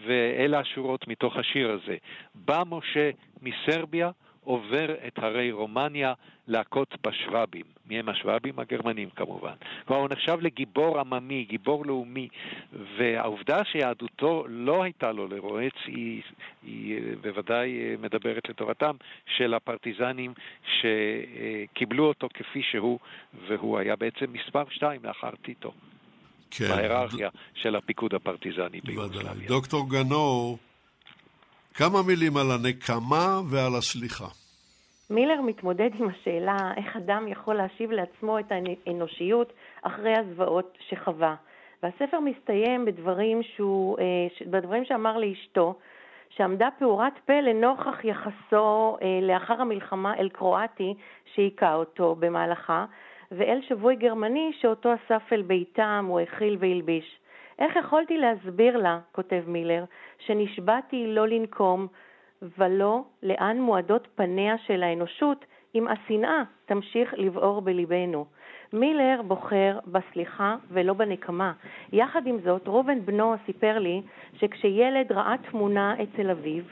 ואלה 0.07 0.59
השורות 0.59 1.07
מתוך 1.07 1.35
השיר 1.35 1.71
הזה. 1.71 1.95
בא 2.35 2.63
משה 2.69 3.09
מסרביה, 3.41 4.09
עובר 4.47 4.95
את 5.07 5.17
הרי 5.17 5.51
רומניה 5.51 6.13
להכות 6.47 6.95
בשוואבים. 7.07 7.65
מי 7.85 7.99
הם 7.99 8.09
השוואבים? 8.09 8.59
הגרמנים 8.59 9.09
כמובן. 9.09 9.53
כלומר, 9.85 10.01
הוא 10.01 10.09
נחשב 10.09 10.37
לגיבור 10.41 10.99
עממי, 10.99 11.45
גיבור 11.49 11.85
לאומי, 11.85 12.27
והעובדה 12.97 13.63
שיהדותו 13.65 14.43
לא 14.47 14.83
הייתה 14.83 15.11
לו 15.11 15.27
לרועץ, 15.27 15.73
היא, 15.85 16.21
היא 16.63 16.99
בוודאי 17.21 17.95
מדברת 18.01 18.49
לטובתם 18.49 18.95
של 19.37 19.53
הפרטיזנים 19.53 20.33
שקיבלו 20.79 22.07
אותו 22.07 22.27
כפי 22.33 22.61
שהוא, 22.71 22.99
והוא 23.47 23.77
היה 23.77 23.95
בעצם 23.95 24.25
מספר 24.33 24.63
שתיים 24.69 25.01
לאחר 25.03 25.31
טיטו. 25.41 25.73
כן. 26.51 26.67
בהיררכיה 26.67 27.29
של 27.53 27.75
הפיקוד 27.75 28.13
הפרטיזני 28.13 28.81
ביוגוסלביה. 28.81 29.47
דוקטור 29.47 29.89
גנור, 29.89 30.57
כמה 31.79 32.03
מילים 32.07 32.37
על 32.37 32.47
הנקמה 32.51 33.41
ועל 33.49 33.75
הסליחה. 33.77 34.25
מילר 35.09 35.41
מתמודד 35.41 35.89
עם 35.99 36.09
השאלה 36.09 36.57
איך 36.77 36.95
אדם 36.95 37.27
יכול 37.27 37.55
להשיב 37.55 37.91
לעצמו 37.91 38.39
את 38.39 38.45
האנושיות 38.51 39.53
אחרי 39.81 40.13
הזוועות 40.17 40.77
שחווה. 40.89 41.35
והספר 41.83 42.19
מסתיים 42.19 42.85
בדברים, 42.85 43.43
שהוא, 43.43 43.97
אה, 43.99 44.45
בדברים 44.45 44.85
שאמר 44.85 45.17
לאשתו, 45.17 45.73
שעמדה 46.29 46.69
פעורת 46.79 47.13
פה 47.25 47.41
לנוכח 47.41 48.03
יחסו 48.03 48.97
אה, 49.01 49.19
לאחר 49.21 49.61
המלחמה 49.61 50.17
אל 50.17 50.29
קרואטי 50.29 50.93
שהיכה 51.35 51.75
אותו 51.75 52.15
במהלכה, 52.19 52.85
ואל 53.31 53.59
שבוי 53.67 53.95
גרמני 53.95 54.51
שאותו 54.61 54.89
אסף 54.93 55.33
אל 55.33 55.41
ביתם, 55.41 56.05
הוא 56.07 56.19
הכיל 56.19 56.57
והלביש. 56.59 57.19
איך 57.59 57.75
יכולתי 57.75 58.17
להסביר 58.17 58.77
לה, 58.77 58.99
כותב 59.11 59.43
מילר, 59.47 59.83
שנשבעתי 60.19 61.07
לא 61.07 61.27
לנקום, 61.27 61.87
ולא 62.57 63.03
לאן 63.23 63.61
מועדות 63.61 64.07
פניה 64.15 64.57
של 64.57 64.83
האנושות 64.83 65.45
אם 65.75 65.87
השנאה 65.87 66.43
תמשיך 66.65 67.13
לבעור 67.17 67.61
בליבנו. 67.61 68.25
מילר 68.73 69.21
בוחר 69.27 69.79
בסליחה 69.87 70.55
ולא 70.71 70.93
בנקמה. 70.93 71.53
יחד 71.93 72.27
עם 72.27 72.39
זאת, 72.39 72.67
רובן 72.67 73.05
בנו 73.05 73.35
סיפר 73.45 73.79
לי 73.79 74.01
שכשילד 74.39 75.11
ראה 75.11 75.35
תמונה 75.51 75.95
אצל 76.03 76.29
אביו, 76.29 76.63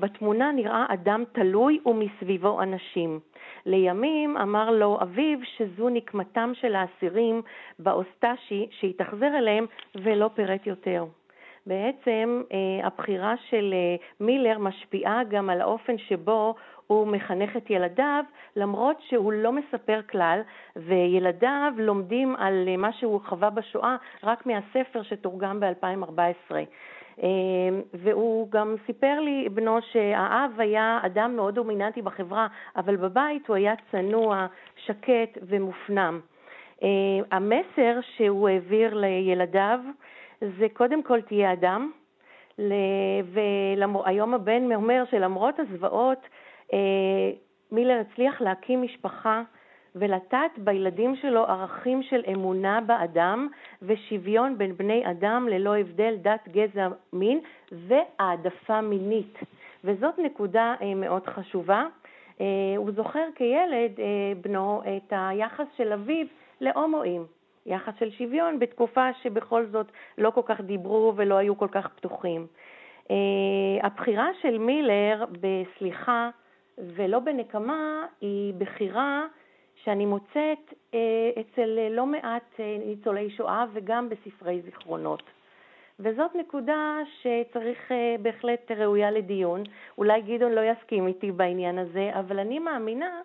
בתמונה 0.00 0.52
נראה 0.52 0.86
אדם 0.88 1.24
תלוי 1.32 1.78
ומסביבו 1.86 2.62
אנשים. 2.62 3.20
לימים 3.66 4.36
אמר 4.36 4.70
לו 4.70 4.98
אביו 5.02 5.38
שזו 5.56 5.88
נקמתם 5.88 6.52
של 6.54 6.74
האסירים 6.74 7.42
באוסטשי 7.78 8.66
שהתאכזר 8.70 9.38
אליהם 9.38 9.66
ולא 9.94 10.30
פירט 10.34 10.66
יותר. 10.66 11.04
בעצם 11.66 12.42
אה, 12.52 12.86
הבחירה 12.86 13.34
של 13.50 13.74
אה, 13.74 13.96
מילר 14.20 14.58
משפיעה 14.58 15.24
גם 15.24 15.50
על 15.50 15.60
האופן 15.60 15.98
שבו 15.98 16.54
הוא 16.86 17.06
מחנך 17.06 17.56
את 17.56 17.70
ילדיו, 17.70 18.24
למרות 18.56 18.96
שהוא 19.00 19.32
לא 19.32 19.52
מספר 19.52 20.00
כלל, 20.10 20.40
וילדיו 20.76 21.72
לומדים 21.76 22.36
על 22.36 22.64
אה, 22.68 22.76
מה 22.76 22.92
שהוא 22.92 23.20
חווה 23.28 23.50
בשואה 23.50 23.96
רק 24.22 24.46
מהספר 24.46 25.02
שתורגם 25.02 25.60
ב-2014. 25.60 26.54
והוא 27.94 28.48
גם 28.50 28.74
סיפר 28.86 29.20
לי, 29.20 29.48
בנו, 29.48 29.78
שהאב 29.92 30.50
היה 30.58 31.00
אדם 31.06 31.36
מאוד 31.36 31.54
דומיננטי 31.54 32.02
בחברה, 32.02 32.46
אבל 32.76 32.96
בבית 32.96 33.48
הוא 33.48 33.56
היה 33.56 33.74
צנוע, 33.90 34.46
שקט 34.76 35.38
ומופנם. 35.42 36.20
המסר 37.30 38.00
שהוא 38.16 38.48
העביר 38.48 38.94
לילדיו 38.94 39.80
זה 40.40 40.66
קודם 40.72 41.02
כל 41.02 41.20
תהיה 41.20 41.52
אדם, 41.52 41.90
והיום 43.32 44.34
הבן 44.34 44.72
אומר 44.72 45.04
שלמרות 45.10 45.58
הזוועות, 45.58 46.18
אה, 46.72 46.78
מילר 47.72 48.00
הצליח 48.00 48.40
להקים 48.40 48.82
משפחה 48.82 49.42
ולטעת 49.96 50.58
בילדים 50.58 51.16
שלו 51.16 51.44
ערכים 51.44 52.02
של 52.02 52.22
אמונה 52.32 52.80
באדם 52.80 53.48
ושוויון 53.82 54.58
בין 54.58 54.76
בני 54.76 55.10
אדם 55.10 55.48
ללא 55.50 55.76
הבדל 55.76 56.14
דת, 56.22 56.48
גזע, 56.48 56.88
מין 57.12 57.40
והעדפה 57.72 58.80
מינית. 58.80 59.38
וזאת 59.84 60.18
נקודה 60.18 60.74
אה, 60.82 60.94
מאוד 60.94 61.26
חשובה. 61.26 61.84
אה, 62.40 62.46
הוא 62.76 62.90
זוכר 62.96 63.24
כילד, 63.34 63.92
בנו, 64.42 64.82
את 64.96 65.12
היחס 65.16 65.66
של 65.76 65.92
אביו 65.92 66.26
להומואים. 66.60 67.24
יחס 67.66 67.92
של 67.98 68.10
שוויון 68.10 68.58
בתקופה 68.58 69.08
שבכל 69.22 69.66
זאת 69.66 69.86
לא 70.18 70.30
כל 70.30 70.40
כך 70.44 70.60
דיברו 70.60 71.12
ולא 71.16 71.34
היו 71.34 71.58
כל 71.58 71.68
כך 71.72 71.88
פתוחים. 71.88 72.46
הבחירה 73.82 74.28
של 74.42 74.58
מילר 74.58 75.24
בסליחה 75.40 76.30
ולא 76.78 77.18
בנקמה 77.18 78.06
היא 78.20 78.54
בחירה 78.58 79.26
שאני 79.84 80.06
מוצאת 80.06 80.70
uh, 80.70 80.94
אצל 81.40 81.78
לא 81.90 82.06
מעט 82.06 82.54
uh, 82.56 82.86
ניצולי 82.86 83.30
שואה 83.30 83.64
וגם 83.72 84.08
בספרי 84.08 84.60
זיכרונות. 84.62 85.22
וזאת 86.00 86.34
נקודה 86.34 86.98
שצריך 87.20 87.90
בהחלט 88.22 88.70
ראויה 88.70 89.10
לדיון. 89.10 89.62
אולי 89.98 90.22
גדעון 90.22 90.52
לא 90.52 90.60
יסכים 90.60 91.06
איתי 91.06 91.32
בעניין 91.32 91.78
הזה, 91.78 92.10
אבל 92.14 92.38
אני 92.38 92.58
מאמינה 92.58 93.20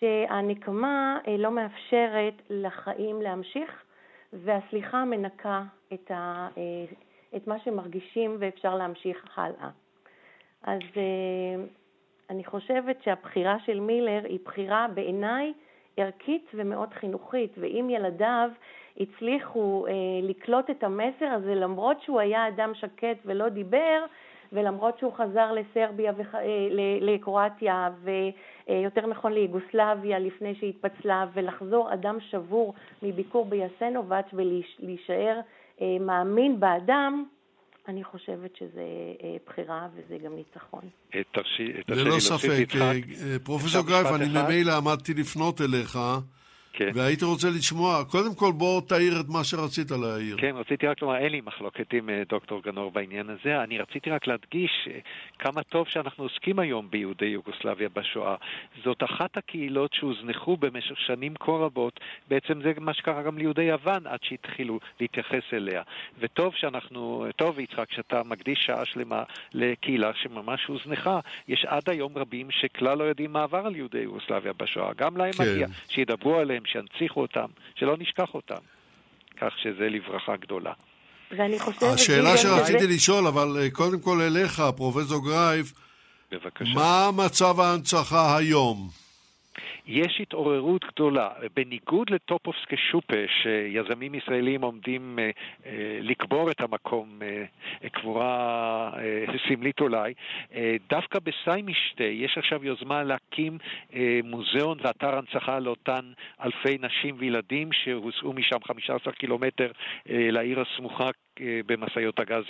שהנקמה 0.00 1.18
אה, 1.28 1.36
לא 1.36 1.50
מאפשרת 1.50 2.34
לחיים 2.50 3.22
להמשיך, 3.22 3.82
והסליחה 4.32 5.04
מנקה 5.04 5.62
את, 5.92 6.10
ה, 6.10 6.48
אה, 6.56 6.84
את 7.36 7.46
מה 7.46 7.58
שמרגישים 7.58 8.36
ואפשר 8.40 8.74
להמשיך 8.74 9.38
הלאה. 9.38 9.70
אז 10.62 10.80
אה, 10.96 11.64
אני 12.30 12.44
חושבת 12.44 13.02
שהבחירה 13.02 13.56
של 13.66 13.80
מילר 13.80 14.20
היא 14.24 14.38
בחירה 14.44 14.86
בעיניי 14.94 15.52
ערכית 15.96 16.50
ומאוד 16.54 16.94
חינוכית, 16.94 17.52
ואם 17.58 17.90
ילדיו 17.90 18.50
הצליחו 19.00 19.86
לקלוט 20.22 20.70
את 20.70 20.84
המסר 20.84 21.26
הזה 21.26 21.54
למרות 21.54 22.02
שהוא 22.02 22.20
היה 22.20 22.48
אדם 22.48 22.74
שקט 22.74 23.16
ולא 23.24 23.48
דיבר, 23.48 24.04
ולמרות 24.52 24.98
שהוא 24.98 25.12
חזר 25.12 25.52
לסרביה, 25.52 26.12
וח... 26.16 26.34
לקרואטיה, 27.00 27.90
ויותר 28.02 29.06
נכון 29.06 29.32
ליוגוסלביה 29.32 30.18
לפני 30.18 30.54
שהתפצלה, 30.54 31.26
ולחזור 31.32 31.92
אדם 31.92 32.20
שבור 32.20 32.74
מביקור 33.02 33.44
ביסנובץ' 33.44 34.28
ולהישאר 34.32 35.40
אה, 35.80 35.96
מאמין 36.00 36.60
באדם, 36.60 37.24
אני 37.88 38.04
חושבת 38.04 38.56
שזה 38.56 38.84
אה, 39.22 39.36
בחירה 39.46 39.88
וזה 39.94 40.18
גם 40.24 40.34
ניצחון. 40.34 40.80
תרשי 41.10 41.22
תרשי 41.32 41.62
לי 41.62 41.82
ללא 41.88 42.04
להוסיף 42.10 42.36
ספק. 42.36 42.68
אה, 42.76 43.38
פרופסור 43.44 43.86
גרייף, 43.86 44.06
משפט 44.06 44.20
אני? 44.20 44.42
ממילא 44.42 44.72
עמדתי 44.76 45.14
לפנות 45.14 45.60
אליך, 45.60 45.98
כן. 46.72 46.90
והייתי 46.94 47.24
רוצה 47.24 47.48
לשמוע, 47.50 48.04
קודם 48.04 48.34
כל 48.34 48.52
בוא 48.52 48.80
תעיר 48.80 49.20
את 49.20 49.28
מה 49.28 49.44
שרצית 49.44 49.90
להעיר. 49.90 50.36
כן, 50.40 50.54
רציתי 50.56 50.86
רק 50.86 51.02
לומר, 51.02 51.16
אין 51.16 51.32
לי 51.32 51.40
מחלוקת 51.40 51.92
עם 51.92 52.10
אה, 52.10 52.22
דוקטור 52.28 52.62
גנור 52.62 52.90
בעניין 52.90 53.30
הזה. 53.30 53.62
אני 53.62 53.78
רציתי 53.78 54.10
רק 54.10 54.26
להדגיש 54.26 54.88
אה, 54.90 54.98
כמה 55.38 55.62
טוב 55.62 55.86
שאנחנו 55.88 56.24
עוסקים 56.24 56.58
היום 56.58 56.90
ביהודי 56.90 57.26
יוגוסלביה 57.26 57.88
בשואה. 57.88 58.34
זאת 58.84 59.02
אחת 59.02 59.36
הקהילות 59.36 59.94
שהוזנחו 59.94 60.56
במשך 60.56 60.98
שנים 60.98 61.34
כה 61.40 61.52
רבות. 61.52 62.00
בעצם 62.28 62.62
זה 62.62 62.72
מה 62.80 62.94
שקרה 62.94 63.22
גם 63.22 63.38
ליהודי 63.38 63.62
יוון 63.62 64.06
עד 64.06 64.18
שהתחילו 64.22 64.80
להתייחס 65.00 65.42
אליה. 65.52 65.82
וטוב 66.18 66.54
שאנחנו, 66.54 67.26
טוב 67.36 67.58
יצחק, 67.58 67.92
שאתה 67.92 68.22
מקדיש 68.24 68.58
שעה 68.66 68.84
שלמה 68.84 69.22
לקהילה 69.54 70.10
שממש 70.14 70.66
הוזנחה. 70.66 71.20
יש 71.48 71.64
עד 71.64 71.90
היום 71.90 72.12
רבים 72.16 72.50
שכלל 72.50 72.98
לא 72.98 73.04
יודעים 73.04 73.32
מה 73.32 73.42
עבר 73.42 73.66
על 73.66 73.76
יהודי 73.76 73.98
יוגוסלביה 73.98 74.52
בשואה. 74.52 74.92
גם 74.96 75.16
להם 75.16 75.32
כן. 75.32 75.44
מגיע, 75.44 75.66
שידברו 75.88 76.38
עליהם, 76.38 76.59
שינציחו 76.66 77.20
אותם, 77.20 77.46
שלא 77.74 77.96
נשכח 77.98 78.34
אותם. 78.34 78.60
כך 79.40 79.52
שזה 79.62 79.88
לברכה 79.88 80.36
גדולה. 80.36 80.72
ואני 81.30 81.58
חושבת... 81.58 81.82
השאלה 81.82 82.36
שרציתי 82.36 82.78
שזה- 82.78 82.88
לשאול, 82.94 83.26
אבל 83.26 83.56
אה, 83.60 83.70
קודם 83.70 84.00
כל 84.00 84.20
אליך, 84.20 84.62
פרופסור 84.76 85.24
גרייף, 85.24 85.72
בבקשה. 86.32 86.70
מה 86.74 87.10
מצב 87.16 87.60
ההנצחה 87.60 88.36
היום? 88.36 88.88
יש 89.86 90.20
התעוררות 90.20 90.84
גדולה. 90.84 91.28
בניגוד 91.56 92.10
לטופובסקי 92.10 92.76
שופה, 92.76 93.16
שיזמים 93.42 94.14
ישראלים 94.14 94.62
עומדים 94.62 95.18
אה, 95.18 95.30
אה, 95.66 95.98
לקבור 96.00 96.50
את 96.50 96.60
המקום, 96.60 97.22
אה, 97.22 97.88
קבורה 97.88 98.90
סמלית 99.48 99.80
אולי, 99.80 100.14
דווקא 100.90 101.18
בסיימישטה 101.18 102.04
יש 102.04 102.38
עכשיו 102.38 102.64
יוזמה 102.64 103.02
להקים 103.02 103.58
מוזיאון 104.24 104.78
ואתר 104.82 105.18
הנצחה 105.18 105.58
לאותן 105.58 106.12
אלפי 106.44 106.78
נשים 106.80 107.16
וילדים 107.18 107.72
שהוסעו 107.72 108.32
משם 108.32 108.56
15 108.64 109.12
קילומטר 109.12 109.70
לעיר 110.06 110.60
הסמוכה 110.60 111.10
במשאיות 111.66 112.20
הגז 112.20 112.44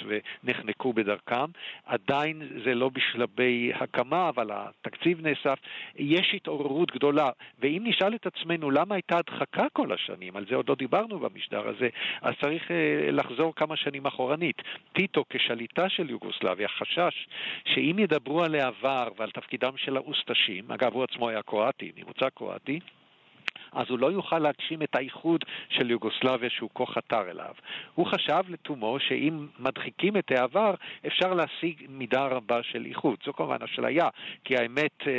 ונחנקו 0.45 0.93
בדרכם. 0.93 1.45
עדיין 1.87 2.43
זה 2.65 2.75
לא 2.75 2.89
בשלבי 2.89 3.73
הקמה, 3.75 4.29
אבל 4.29 4.51
התקציב 4.53 5.27
נאסף. 5.27 5.59
יש 5.97 6.33
התעוררות 6.35 6.91
גדולה, 6.91 7.31
ואם 7.59 7.83
נשאל 7.85 8.15
את 8.15 8.27
עצמנו 8.27 8.71
למה 8.71 8.95
הייתה 8.95 9.19
הדחקה 9.19 9.67
כל 9.73 9.93
השנים, 9.93 10.37
על 10.37 10.47
זה 10.51 10.57
עוד 10.57 10.69
לא 10.69 10.75
דיברנו 10.75 11.19
במשדר 11.19 11.69
הזה, 11.69 11.89
אז 12.23 12.35
צריך 12.41 12.71
אה, 12.71 13.11
לחזור 13.11 13.55
כמה 13.55 13.77
שנים 13.77 14.07
אחורנית. 14.07 14.63
טיטו 14.93 15.25
כשליטה 15.31 15.89
של 15.89 16.11
יוגוסלביה 16.11 16.69
חשש 16.69 17.29
שאם 17.65 17.97
ידברו 17.99 18.45
על 18.45 18.55
העבר 18.55 19.09
ועל 19.17 19.31
תפקידם 19.31 19.73
של 19.77 19.97
האוסטשים, 19.97 20.71
אגב 20.73 20.93
הוא 20.95 21.05
עצמו 21.05 21.29
היה 21.29 21.43
קרואטי, 21.43 21.93
ממוצא 21.97 22.29
קרואטי, 22.29 22.81
אז 23.73 23.87
הוא 23.89 23.99
לא 23.99 24.13
יוכל 24.13 24.39
להגשים 24.39 24.83
את 24.83 24.97
האיחוד 24.97 25.45
של 25.69 25.91
יוגוסלביה 25.91 26.51
שהוא 26.51 26.71
כה 26.75 26.87
חתר 26.87 27.31
אליו. 27.31 27.55
הוא 27.95 28.07
חשב 28.07 28.41
לתומו 28.49 28.97
שאם 29.01 29.47
מדחיקים 29.59 30.17
את 30.17 30.31
העבר, 30.31 30.75
אפשר 31.07 31.35
להשיג 31.35 31.87
מידה 31.89 32.27
רבה 32.27 32.63
של 32.63 32.85
איחוד. 32.85 33.19
זו 33.25 33.33
כמובן 33.33 33.57
אשליה, 33.65 34.09
כי 34.45 34.57
האמת 34.57 35.07
אה, 35.07 35.13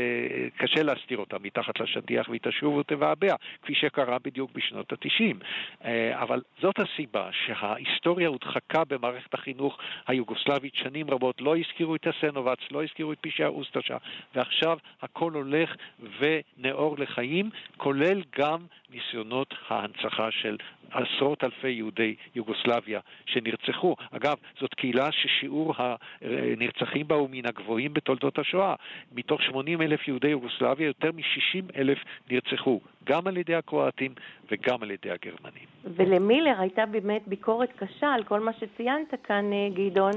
קשה 0.57 0.83
להסתיר 0.83 1.17
אותה 1.17 1.37
מתחת 1.39 1.79
לשטיח 1.79 2.29
והיא 2.29 2.41
תשוב 2.43 2.75
ותבעבע, 2.75 3.35
כפי 3.61 3.75
שקרה 3.75 4.17
בדיוק 4.19 4.51
בשנות 4.53 4.93
התשעים. 4.93 5.39
אה, 5.85 6.21
אבל 6.21 6.41
זאת 6.61 6.75
הסיבה 6.79 7.29
שההיסטוריה 7.45 8.27
הודחקה 8.27 8.83
במערכת 8.85 9.33
החינוך 9.33 9.77
היוגוסלבית 10.07 10.75
שנים 10.75 11.09
רבות. 11.09 11.41
לא 11.41 11.57
הזכירו 11.57 11.95
את 11.95 12.07
הסנובץ, 12.07 12.59
לא 12.71 12.83
הזכירו 12.83 13.13
את 13.13 13.17
פשעי 13.21 13.45
האוסטשה, 13.45 13.97
ועכשיו 14.35 14.77
הכל 15.01 15.31
הולך 15.33 15.75
ונאור 16.19 16.95
לחיים, 16.99 17.49
כולל 17.77 18.21
גם 18.41 18.59
ניסיונות 18.89 19.53
ההנצחה 19.69 20.31
של 20.31 20.57
עשרות 20.91 21.43
אלפי 21.43 21.69
יהודי 21.69 22.15
יוגוסלביה 22.35 22.99
שנרצחו. 23.25 23.95
אגב, 24.11 24.37
זאת 24.59 24.73
קהילה 24.73 25.11
ששיעור 25.11 25.73
הנרצחים 26.21 27.07
בה 27.07 27.15
הוא 27.15 27.29
מן 27.31 27.45
הגבוהים 27.45 27.93
בתולדות 27.93 28.39
השואה. 28.39 28.75
מתוך 29.11 29.41
80 29.41 29.81
אלף 29.81 30.07
יהודי 30.07 30.27
יוגוסלביה, 30.27 30.87
יותר 30.87 31.11
מ-60 31.11 31.79
אלף 31.79 31.97
נרצחו, 32.31 32.79
גם 33.03 33.27
על 33.27 33.37
ידי 33.37 33.55
הקרואטים 33.55 34.13
וגם 34.51 34.83
על 34.83 34.91
ידי 34.91 35.11
הגרמנים. 35.11 35.65
ולמילר 35.83 36.55
הייתה 36.59 36.85
באמת 36.85 37.27
ביקורת 37.27 37.69
קשה 37.75 38.07
על 38.07 38.23
כל 38.23 38.39
מה 38.39 38.51
שציינת 38.53 39.13
כאן, 39.23 39.53
אה, 39.53 39.67
גדעון, 39.73 40.13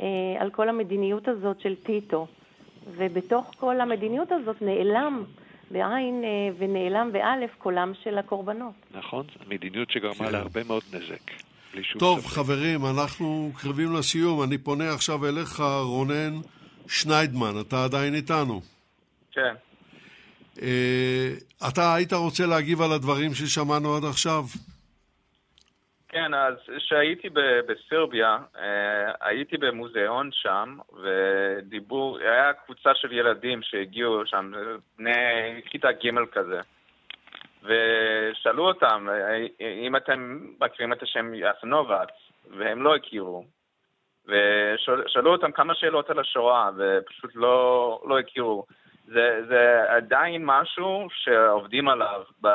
אה, 0.00 0.06
על 0.38 0.50
כל 0.50 0.68
המדיניות 0.68 1.28
הזאת 1.28 1.60
של 1.60 1.74
טיטו. 1.74 2.26
ובתוך 2.96 3.50
כל 3.56 3.80
המדיניות 3.80 4.32
הזאת 4.32 4.62
נעלם 4.62 5.24
בעין 5.72 6.24
אה, 6.24 6.28
ונעלם 6.58 7.12
באלף 7.12 7.50
קולם 7.58 7.92
של 8.04 8.18
הקורבנות. 8.18 8.74
נכון? 8.94 9.26
מדיניות 9.48 9.90
שגרמה 9.90 10.14
כן. 10.26 10.32
להרבה 10.32 10.64
מאוד 10.64 10.82
נזק. 10.92 11.30
טוב, 11.98 12.20
ספק. 12.20 12.30
חברים, 12.30 12.86
אנחנו 12.86 13.52
קרבים 13.62 13.94
לסיום. 13.94 14.42
אני 14.42 14.58
פונה 14.58 14.94
עכשיו 14.94 15.26
אליך, 15.26 15.60
רונן 15.84 16.40
שניידמן, 16.88 17.60
אתה 17.60 17.84
עדיין 17.84 18.14
איתנו. 18.14 18.60
כן. 19.32 19.54
אה, 20.62 21.32
אתה 21.68 21.94
היית 21.94 22.12
רוצה 22.12 22.46
להגיב 22.46 22.82
על 22.82 22.92
הדברים 22.92 23.34
ששמענו 23.34 23.96
עד 23.96 24.04
עכשיו? 24.04 24.44
כן, 26.12 26.34
אז 26.34 26.54
כשהייתי 26.76 27.28
בסרביה, 27.66 28.38
אה, 28.58 29.12
הייתי 29.20 29.56
במוזיאון 29.56 30.30
שם, 30.32 30.78
ודיבור, 31.02 32.18
היה 32.18 32.52
קבוצה 32.52 32.94
של 32.94 33.12
ילדים 33.12 33.62
שהגיעו 33.62 34.26
שם, 34.26 34.52
בני 34.98 35.12
כיתה 35.64 35.92
ג' 35.92 36.24
כזה, 36.32 36.60
ושאלו 37.62 38.68
אותם 38.68 39.08
אה, 39.10 39.46
אם 39.60 39.96
אתם 39.96 40.40
מכירים 40.60 40.92
את 40.92 41.02
השם 41.02 41.32
יסנובץ, 41.34 42.08
והם 42.50 42.82
לא 42.82 42.96
הכירו. 42.96 43.44
ושאלו 44.26 45.32
אותם 45.32 45.52
כמה 45.52 45.74
שאלות 45.74 46.10
על 46.10 46.18
השואה, 46.18 46.70
ופשוט 46.76 47.30
לא, 47.34 48.02
לא 48.06 48.18
הכירו. 48.18 48.66
זה, 49.06 49.40
זה 49.48 49.82
עדיין 49.88 50.42
משהו 50.44 51.06
שעובדים 51.10 51.88
עליו 51.88 52.22
ב, 52.42 52.48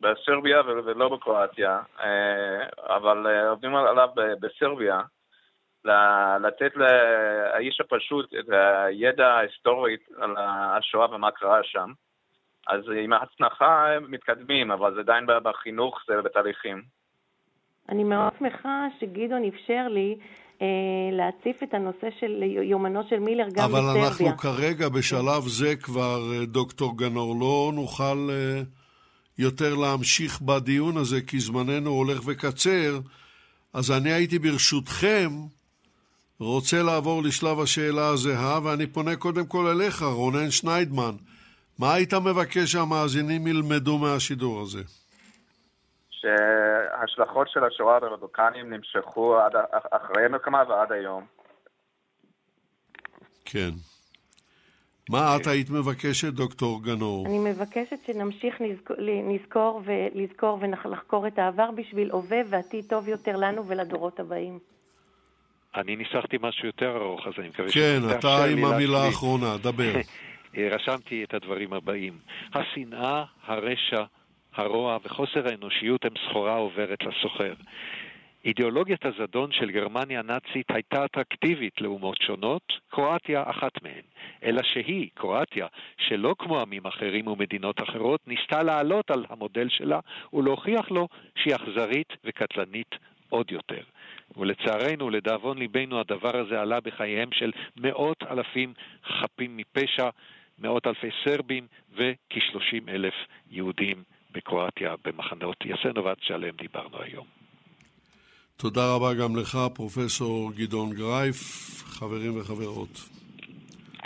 בסרביה 0.00 0.60
ולא 0.66 1.08
בקרואטיה, 1.08 1.80
אה, 2.00 2.94
אבל 2.96 3.26
אה, 3.26 3.48
עובדים 3.48 3.74
עליו 3.76 4.08
ב- 4.16 4.46
בסרביה, 4.46 5.00
ל- 5.84 6.36
לתת 6.46 6.72
לאיש 6.76 7.80
הפשוט 7.80 8.34
את 8.34 8.44
הידע 8.50 9.26
ההיסטורי 9.26 9.96
על 10.20 10.34
השואה 10.38 11.14
ומה 11.14 11.30
קרה 11.30 11.60
שם. 11.62 11.90
אז 12.66 12.80
עם 13.04 13.12
ההצנחה 13.12 13.92
הם 13.92 14.10
מתקדמים, 14.10 14.70
אבל 14.70 14.94
זה 14.94 15.00
עדיין 15.00 15.26
בחינוך, 15.42 16.00
זה 16.08 16.22
בתהליכים. 16.22 16.82
אני 17.88 18.04
מאוד 18.04 18.32
שמחה 18.38 18.86
שגדעון 19.00 19.44
אפשר 19.44 19.88
לי 19.90 20.18
אה, 20.62 20.66
להציף 21.12 21.62
את 21.62 21.74
הנושא 21.74 22.08
של 22.20 22.42
יומנו 22.42 23.00
של 23.08 23.18
מילר 23.18 23.46
גם 23.54 23.64
אבל 23.64 23.80
בסרביה. 23.80 24.08
אנחנו 24.08 24.36
כרגע 24.36 24.88
בשלב 24.88 25.42
זה 25.42 25.76
כבר, 25.76 26.18
אה, 26.32 26.46
דוקטור 26.46 26.98
גנור, 26.98 27.34
לא 27.40 27.72
נוכל 27.74 28.28
אה, 28.30 28.60
יותר 29.38 29.74
להמשיך 29.74 30.40
בדיון 30.40 30.96
הזה, 30.96 31.20
כי 31.20 31.40
זמננו 31.40 31.90
הולך 31.90 32.20
וקצר. 32.26 32.98
אז 33.72 33.90
אני 33.90 34.12
הייתי 34.12 34.38
ברשותכם 34.38 35.30
רוצה 36.40 36.82
לעבור 36.82 37.22
לשלב 37.22 37.60
השאלה 37.60 38.08
הזהה, 38.08 38.60
ואני 38.64 38.86
פונה 38.86 39.16
קודם 39.16 39.46
כל 39.46 39.66
אליך, 39.66 40.02
רונן 40.02 40.50
שניידמן. 40.50 41.14
מה 41.78 41.94
היית 41.94 42.14
מבקש 42.14 42.72
שהמאזינים 42.72 43.46
ילמדו 43.46 43.98
מהשידור 43.98 44.62
הזה? 44.62 44.82
שההשלכות 46.10 47.48
של 47.50 47.64
השואה 47.64 48.00
ברדוקנים 48.00 48.72
נמשכו 48.72 49.38
עד, 49.38 49.52
אחרי 49.90 50.24
המלחמה 50.24 50.62
ועד 50.68 50.92
היום. 50.92 51.26
כן. 53.44 53.70
מה 55.10 55.36
את 55.36 55.46
היית 55.46 55.70
מבקשת, 55.70 56.32
דוקטור 56.32 56.82
גנור? 56.82 57.26
אני 57.26 57.38
מבקשת 57.38 57.98
שנמשיך 58.06 58.60
נזכור, 58.60 58.96
נזכור 59.24 59.82
ולזכור 59.84 60.58
ולחקור 60.60 61.26
את 61.26 61.38
העבר 61.38 61.70
בשביל 61.70 62.10
הווה 62.10 62.38
ועתיד 62.50 62.84
טוב 62.88 63.08
יותר 63.08 63.36
לנו 63.36 63.66
ולדורות 63.66 64.20
הבאים. 64.20 64.58
אני 65.76 65.96
ניסחתי 65.96 66.36
משהו 66.40 66.66
יותר 66.66 66.96
ארוך, 66.96 67.26
אז 67.26 67.32
אני 67.38 67.48
מקווה 67.48 67.72
כן, 67.72 68.00
שתאפשר 68.00 68.18
אתה 68.18 68.44
עם 68.44 68.64
המילה 68.64 68.92
להשלים. 68.92 69.06
האחרונה, 69.06 69.56
דבר. 69.62 69.92
רשמתי 70.74 71.24
את 71.24 71.34
הדברים 71.34 71.72
הבאים. 71.72 72.18
השנאה, 72.54 73.24
הרשע, 73.46 74.04
הרוע 74.54 74.98
וחוסר 75.04 75.48
האנושיות 75.48 76.04
הם 76.04 76.12
סחורה 76.28 76.56
עוברת 76.56 76.98
לסוחר. 77.02 77.54
אידיאולוגיית 78.44 79.04
הזדון 79.06 79.52
של 79.52 79.70
גרמניה 79.70 80.20
הנאצית 80.20 80.70
הייתה 80.70 81.04
אטרקטיבית 81.04 81.80
לאומות 81.80 82.16
שונות, 82.22 82.72
קרואטיה 82.88 83.42
אחת 83.46 83.82
מהן. 83.82 84.02
אלא 84.42 84.62
שהיא, 84.62 85.08
קרואטיה, 85.14 85.66
שלא 85.98 86.34
כמו 86.38 86.60
עמים 86.60 86.86
אחרים 86.86 87.26
ומדינות 87.26 87.82
אחרות, 87.82 88.20
ניסתה 88.26 88.62
לעלות 88.62 89.10
על 89.10 89.24
המודל 89.28 89.68
שלה 89.68 90.00
ולהוכיח 90.32 90.90
לו 90.90 91.08
שהיא 91.36 91.54
אכזרית 91.54 92.12
וקטלנית 92.24 92.94
עוד 93.28 93.50
יותר. 93.50 93.82
ולצערנו, 94.36 95.10
לדאבון 95.10 95.58
ליבנו, 95.58 96.00
הדבר 96.00 96.36
הזה 96.36 96.60
עלה 96.60 96.80
בחייהם 96.80 97.28
של 97.32 97.52
מאות 97.76 98.22
אלפים 98.30 98.72
חפים 99.04 99.56
מפשע, 99.56 100.08
מאות 100.58 100.86
אלפי 100.86 101.08
סרבים 101.24 101.66
וכ-30 101.94 102.88
אלף 102.88 103.14
יהודים 103.50 104.02
בקרואטיה, 104.32 104.94
במחנות 105.04 105.56
יסנובט 105.64 106.22
שעליהם 106.22 106.54
דיברנו 106.56 107.02
היום. 107.02 107.43
תודה 108.56 108.94
רבה 108.94 109.14
גם 109.14 109.36
לך, 109.36 109.58
פרופסור 109.74 110.52
גדעון 110.52 110.92
גרייף, 110.92 111.38
חברים 111.86 112.40
וחברות. 112.40 113.08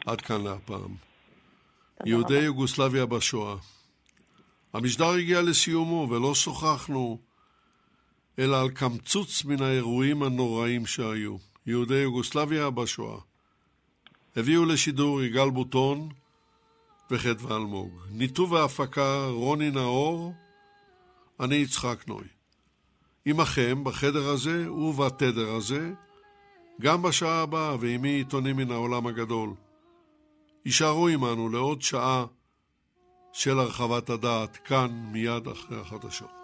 עד 0.06 0.20
כאן 0.20 0.44
להפעם. 0.44 0.94
יהודי 2.06 2.34
רבה. 2.34 2.44
יוגוסלביה 2.44 3.06
בשואה. 3.06 3.56
המשדר 4.72 5.08
הגיע 5.08 5.42
לסיומו 5.42 6.08
ולא 6.10 6.34
שוחחנו 6.34 7.18
אלא 8.38 8.60
על 8.60 8.70
קמצוץ 8.70 9.44
מן 9.44 9.62
האירועים 9.62 10.22
הנוראים 10.22 10.86
שהיו. 10.86 11.36
יהודי 11.66 11.98
יוגוסלביה 11.98 12.70
בשואה. 12.70 13.18
הביאו 14.36 14.64
לשידור 14.64 15.22
יגאל 15.22 15.50
בוטון 15.50 16.08
וחטא 17.10 17.42
ואלמוג. 17.42 18.00
ניתוב 18.10 18.52
והפקה 18.52 19.26
רוני 19.30 19.70
נאור, 19.70 20.34
אני 21.40 21.56
יצחק 21.56 22.04
נוי. 22.08 22.37
עמכם 23.30 23.84
בחדר 23.84 24.28
הזה 24.28 24.72
ובתדר 24.72 25.54
הזה, 25.54 25.90
גם 26.80 27.02
בשעה 27.02 27.42
הבאה 27.42 27.76
ועימי 27.80 28.08
עיתונים 28.08 28.56
מן 28.56 28.70
העולם 28.70 29.06
הגדול. 29.06 29.50
יישארו 30.64 31.08
עמנו 31.08 31.48
לעוד 31.48 31.82
שעה 31.82 32.24
של 33.32 33.58
הרחבת 33.58 34.10
הדעת 34.10 34.56
כאן 34.56 35.08
מיד 35.12 35.48
אחרי 35.48 35.80
החדשות. 35.80 36.37